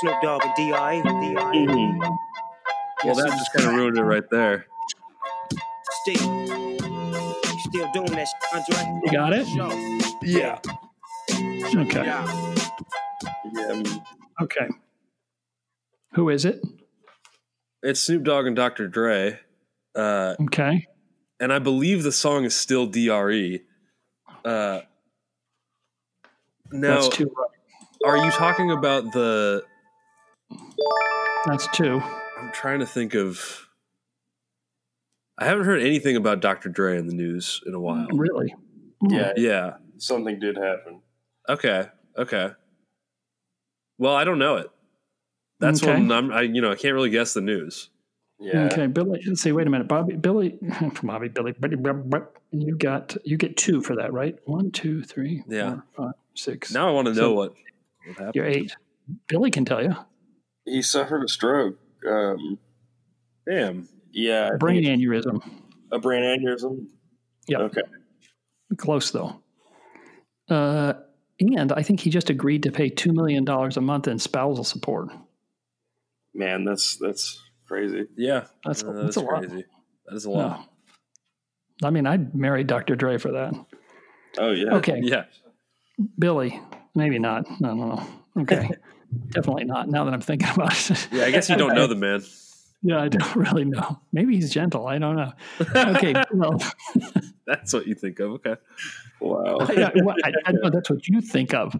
[0.00, 1.02] Snoop Dogg and D.I.
[1.02, 1.54] D.I.
[1.56, 2.16] Mhm.
[3.04, 4.66] Well, that just kind of ruined it right there.
[6.02, 6.46] Still.
[6.46, 9.00] You still doing that, Andre?
[9.04, 9.46] You got it?
[10.22, 10.58] Yeah.
[11.80, 12.04] Okay.
[12.04, 12.24] Yeah,
[13.54, 14.68] I Okay.
[16.14, 16.62] Who is it?
[17.82, 18.88] It's Snoop Dogg and Dr.
[18.88, 19.38] Dre.
[19.94, 20.86] Uh, Okay.
[21.40, 23.60] and I believe the song is still DRE.
[24.44, 24.80] Uh,
[26.72, 27.30] now, That's two.
[27.36, 27.50] right.
[28.04, 29.64] are you talking about the?
[31.46, 32.00] That's two.
[32.38, 33.68] I'm trying to think of.
[35.38, 36.68] I haven't heard anything about Dr.
[36.68, 38.06] Dre in the news in a while.
[38.12, 38.54] Really?
[39.08, 39.76] yeah, Yeah.
[39.98, 41.00] something did happen.
[41.48, 41.88] Okay.
[42.16, 42.50] Okay.
[43.98, 44.70] Well, I don't know it.
[45.60, 45.92] That's Okay.
[45.92, 46.32] when I'm.
[46.32, 47.90] I you know I can't really guess the news.
[48.38, 48.66] Yeah.
[48.66, 49.22] Okay, Billy.
[49.26, 49.52] Let's see.
[49.52, 50.14] Wait a minute, Bobby.
[50.16, 50.58] Billy.
[51.02, 51.28] Bobby.
[51.28, 51.52] Billy.
[51.52, 52.24] Billy, Billy, Billy.
[52.50, 53.16] You got.
[53.24, 54.36] You get two for that, right?
[54.44, 55.76] One, two, three, Yeah.
[55.94, 56.72] four, five, six.
[56.74, 57.54] Now I want to know So what,
[58.06, 58.34] what happened.
[58.34, 58.76] You're eight.
[59.28, 59.96] Billy can tell you.
[60.66, 61.78] He suffered a stroke.
[62.06, 62.58] Um,
[63.48, 63.88] Damn.
[64.12, 65.40] yeah, I Brain aneurysm.
[65.92, 66.86] a brain aneurysm.
[67.48, 67.58] Yeah.
[67.58, 67.82] Okay.
[68.76, 69.40] Close though.
[70.50, 70.94] Uh,
[71.40, 74.64] and I think he just agreed to pay two million dollars a month in spousal
[74.64, 75.08] support.
[76.34, 78.06] Man, that's that's crazy.
[78.16, 79.40] Yeah, That's- uh, that's a lot.
[79.46, 79.64] crazy.
[80.06, 80.68] That is a lot.
[81.84, 82.96] I mean, I'd marry Dr.
[82.96, 83.54] Dre for that.
[84.38, 84.74] Oh yeah.
[84.76, 85.00] Okay.
[85.02, 85.24] Yeah.
[86.18, 86.60] Billy,
[86.94, 87.46] maybe not.
[87.50, 88.06] I don't know.
[88.40, 88.70] Okay.
[89.30, 89.88] Definitely not.
[89.88, 91.08] Now that I'm thinking about it.
[91.12, 92.22] Yeah, I guess you don't know the man.
[92.82, 94.00] Yeah, I don't really know.
[94.12, 94.86] Maybe he's gentle.
[94.86, 95.32] I don't know.
[95.74, 96.14] Okay.
[96.32, 96.62] well,
[97.46, 98.32] That's what you think of.
[98.32, 98.54] Okay.
[99.20, 99.56] Wow.
[99.60, 101.74] I, I, well, I, I know that's what you think of.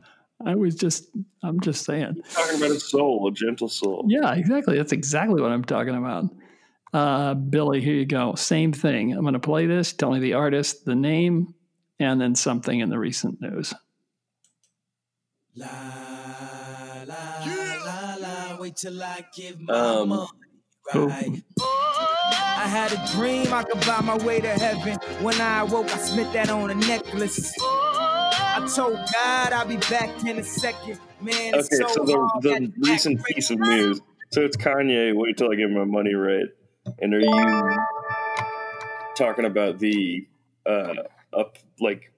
[0.45, 1.09] I was just,
[1.43, 2.23] I'm just saying.
[2.33, 4.05] talking about a soul, a gentle soul.
[4.09, 4.77] Yeah, exactly.
[4.77, 6.25] That's exactly what I'm talking about.
[6.93, 8.35] Uh, Billy, here you go.
[8.35, 9.13] Same thing.
[9.13, 9.93] I'm going to play this.
[9.93, 11.55] Tell me the artist, the name,
[11.99, 13.75] and then something in the recent news.
[18.67, 20.27] Wait till I give my Um, money
[20.93, 21.43] right.
[21.61, 24.99] I had a dream I could buy my way to heaven.
[25.23, 27.55] When I awoke, I spent that on a necklace.
[27.61, 30.99] I told God I'll be back in a second.
[31.21, 34.01] Man, Okay, it's so, so the, the recent piece of news.
[34.33, 35.15] So it's Kanye.
[35.15, 36.49] Wait till I get my money right.
[37.01, 37.79] And are you
[39.17, 40.27] talking about the
[40.69, 40.95] uh,
[41.33, 42.11] up like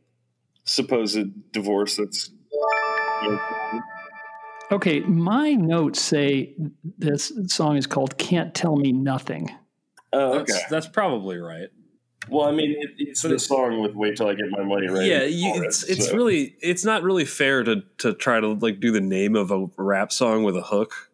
[0.64, 2.30] supposed divorce that's?
[4.70, 6.54] Okay, my notes say
[6.98, 9.50] this song is called "Can't Tell Me Nothing."
[10.12, 11.68] Oh, That's, that's probably right.
[12.30, 15.06] Well, I mean, it, it's the song with "Wait till I get my money right."
[15.06, 16.14] Yeah, you, it's it, it's so.
[16.14, 19.66] really it's not really fair to to try to like do the name of a
[19.78, 21.10] rap song with a hook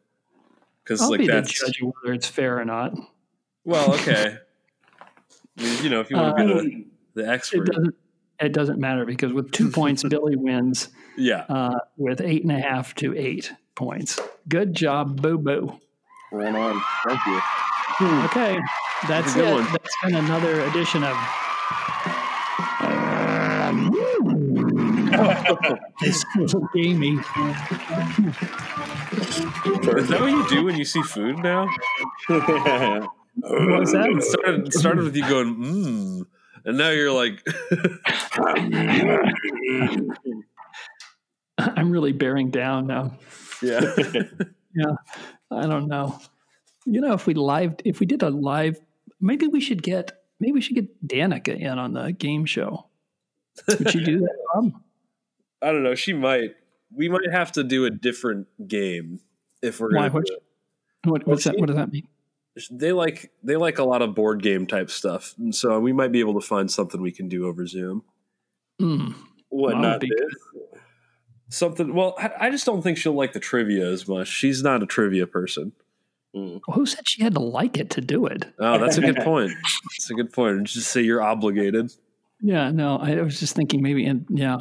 [0.82, 2.94] because like be the that's judge whether it's fair or not.
[3.64, 4.38] well okay.
[5.56, 7.94] I mean, you know, if you want to Uh, be the, the It expert, doesn't.
[8.40, 10.88] It doesn't matter because with two points, Billy wins.
[11.16, 11.44] Yeah.
[11.48, 14.18] Uh, with eight and a half to eight points.
[14.48, 15.78] Good job, Boo Boo.
[16.32, 16.82] Right on.
[17.06, 17.40] Thank you.
[18.24, 18.58] Okay,
[19.06, 19.52] that's Good it.
[19.52, 19.64] one.
[19.64, 21.16] That's been another edition of.
[26.00, 27.12] this little gamey.
[27.12, 27.22] is
[30.08, 31.66] that what you do when you see food now?
[32.28, 34.10] What's that?
[34.16, 36.26] It started, started with you going mmm,
[36.64, 37.44] and now you're like,
[41.58, 43.16] I'm really bearing down now.
[43.62, 43.94] yeah.
[44.76, 44.96] Yeah,
[45.52, 46.18] I don't know.
[46.84, 48.76] You know, if we live, if we did a live,
[49.20, 50.10] maybe we should get,
[50.40, 52.88] maybe we should get Danica in on the game show.
[53.68, 54.34] Would you do that?
[54.52, 54.72] Bob?
[55.62, 55.94] I don't know.
[55.94, 56.56] She might.
[56.92, 59.20] We might have to do a different game
[59.62, 60.08] if we're Why?
[60.08, 60.40] going What, to.
[61.04, 61.56] what, what's that?
[61.56, 62.08] What does that mean?
[62.70, 66.12] They like they like a lot of board game type stuff, and so we might
[66.12, 68.04] be able to find something we can do over Zoom.
[68.80, 69.14] Mm.
[69.48, 70.10] What not be?
[71.48, 71.94] Something.
[71.94, 74.28] Well, I, I just don't think she'll like the trivia as much.
[74.28, 75.72] She's not a trivia person.
[76.34, 78.44] Who said she had to like it to do it?
[78.58, 79.52] Oh, that's a good point.
[79.92, 80.64] That's a good point.
[80.64, 81.92] Just say you're obligated.
[82.40, 84.58] Yeah, no, I was just thinking maybe, and yeah,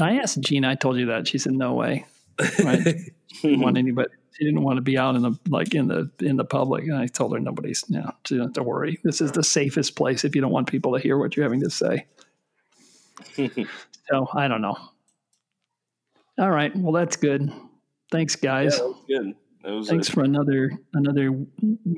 [0.00, 0.68] I asked Gina.
[0.68, 2.06] I told you that she said no way.
[2.64, 2.96] Right?
[3.40, 4.08] She didn't want anybody.
[4.32, 6.84] She didn't want to be out in the like in the in the public.
[6.84, 7.84] And I told her nobody's.
[7.88, 8.98] Yeah, she don't have to worry.
[9.04, 11.60] This is the safest place if you don't want people to hear what you're having
[11.60, 12.06] to say.
[13.36, 14.76] so I don't know.
[16.38, 16.74] All right.
[16.74, 17.52] Well, that's good.
[18.10, 18.78] Thanks, guys.
[18.78, 19.34] Yeah, that was good.
[19.64, 21.30] That was Thanks a- for another another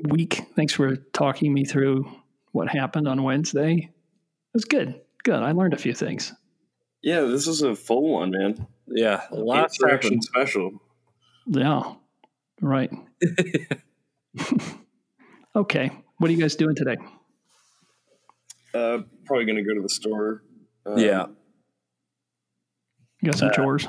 [0.09, 0.41] week.
[0.55, 2.09] Thanks for talking me through
[2.51, 3.73] what happened on Wednesday.
[3.75, 4.99] It was good.
[5.23, 5.41] Good.
[5.41, 6.33] I learned a few things.
[7.01, 8.67] Yeah, this is a full one, man.
[8.87, 10.23] Yeah, lots Insurrection happened.
[10.23, 10.81] special.
[11.47, 11.93] Yeah.
[12.61, 12.91] Right.
[15.55, 15.91] okay.
[16.17, 16.97] What are you guys doing today?
[18.73, 20.43] Uh, probably gonna go to the store.
[20.85, 21.25] Um, Yeah.
[23.21, 23.87] You got some Uh, chores?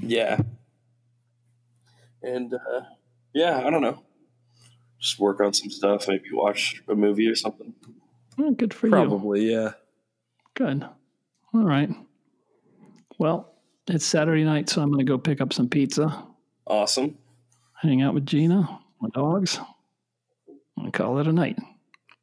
[0.00, 0.38] Yeah.
[2.22, 2.80] And uh,
[3.34, 4.02] yeah, I don't know.
[5.00, 6.08] Just work on some stuff.
[6.08, 7.74] Maybe watch a movie or something.
[8.38, 8.92] Oh, good for you.
[8.92, 9.72] Probably, yeah.
[10.54, 10.84] Good.
[11.54, 11.90] All right.
[13.18, 13.54] Well,
[13.86, 16.24] it's Saturday night, so I'm going to go pick up some pizza,
[16.68, 17.16] Awesome.
[17.80, 18.68] hang out with Gina,
[19.00, 19.58] my dogs,
[20.76, 21.58] and call it a night.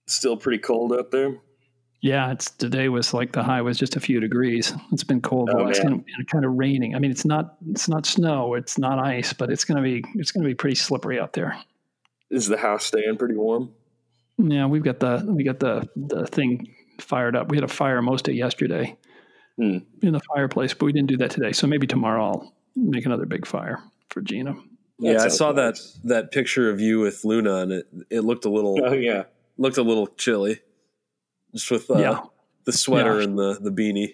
[0.07, 1.38] Still pretty cold out there.
[2.01, 4.72] Yeah, it's today was like the high was just a few degrees.
[4.91, 6.93] It's been cold, Oh, it's kind of, kind of raining.
[6.95, 10.31] I mean, it's not it's not snow, it's not ice, but it's gonna be it's
[10.31, 11.57] gonna be pretty slippery out there.
[12.30, 13.72] Is the house staying pretty warm?
[14.38, 17.49] Yeah, we've got the we got the the thing fired up.
[17.49, 18.97] We had a fire most of yesterday
[19.57, 19.77] Hmm.
[20.03, 21.53] in the fireplace, but we didn't do that today.
[21.53, 24.56] So maybe tomorrow I'll make another big fire for Gina.
[24.99, 28.45] yeah, I sounds saw that that picture of you with Luna, and it it looked
[28.45, 29.23] a little Oh yeah.
[29.57, 30.61] looked a little chilly,
[31.53, 32.19] just with uh, Yeah.
[32.65, 33.23] the sweater Yeah.
[33.26, 34.14] and the the beanie.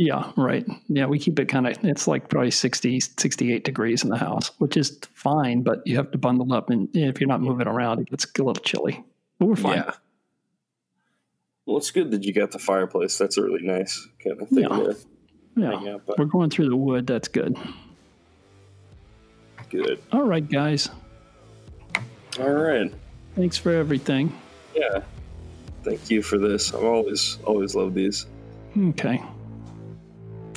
[0.00, 0.64] Yeah, right.
[0.88, 4.52] Yeah, we keep it kind of, it's like probably 60, 68 degrees in the house,
[4.58, 6.70] which is fine, but you have to bundle up.
[6.70, 9.04] And if you're not moving around, it gets a little chilly.
[9.40, 9.78] But we're fine.
[9.78, 9.94] Yeah,
[11.66, 13.18] Well, it's good that you got the fireplace.
[13.18, 14.68] That's a really nice kind of thing Yeah.
[14.68, 14.96] to
[15.56, 15.94] Yeah.
[15.94, 16.16] out.
[16.16, 17.08] We're going through the wood.
[17.08, 17.56] That's good.
[19.70, 20.00] Good.
[20.12, 20.88] All right, guys.
[22.40, 22.92] All right.
[23.36, 24.32] Thanks for everything.
[24.74, 25.02] Yeah.
[25.82, 26.74] Thank you for this.
[26.74, 28.26] I've always always loved these.
[28.76, 29.22] Okay.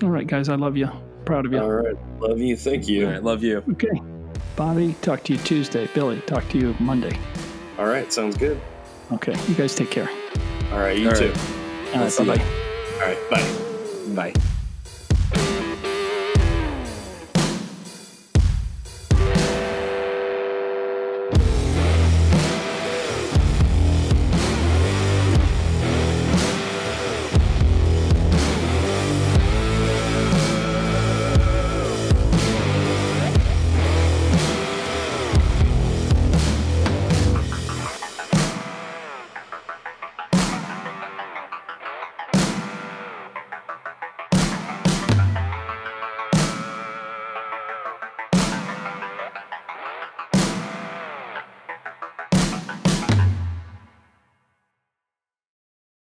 [0.04, 0.50] All right, guys.
[0.50, 0.90] I love you.
[1.26, 1.60] Proud of you.
[1.60, 1.96] All right.
[2.20, 2.56] Love you.
[2.58, 3.06] Thank you.
[3.06, 3.64] All right, love you.
[3.72, 4.02] Okay.
[4.56, 5.88] Bobby, talk to you Tuesday.
[5.94, 7.18] Billy, talk to you Monday.
[7.78, 8.12] All right.
[8.12, 8.60] Sounds good.
[9.12, 9.36] Okay.
[9.48, 10.10] You guys take care.
[10.72, 10.98] All right.
[10.98, 11.30] You All too.
[11.32, 11.96] right.
[11.96, 12.12] All right.
[12.12, 12.44] see Bye ya.
[12.44, 12.46] bye.
[12.94, 13.30] All right.
[14.16, 14.34] Bye.
[14.34, 14.42] Bye.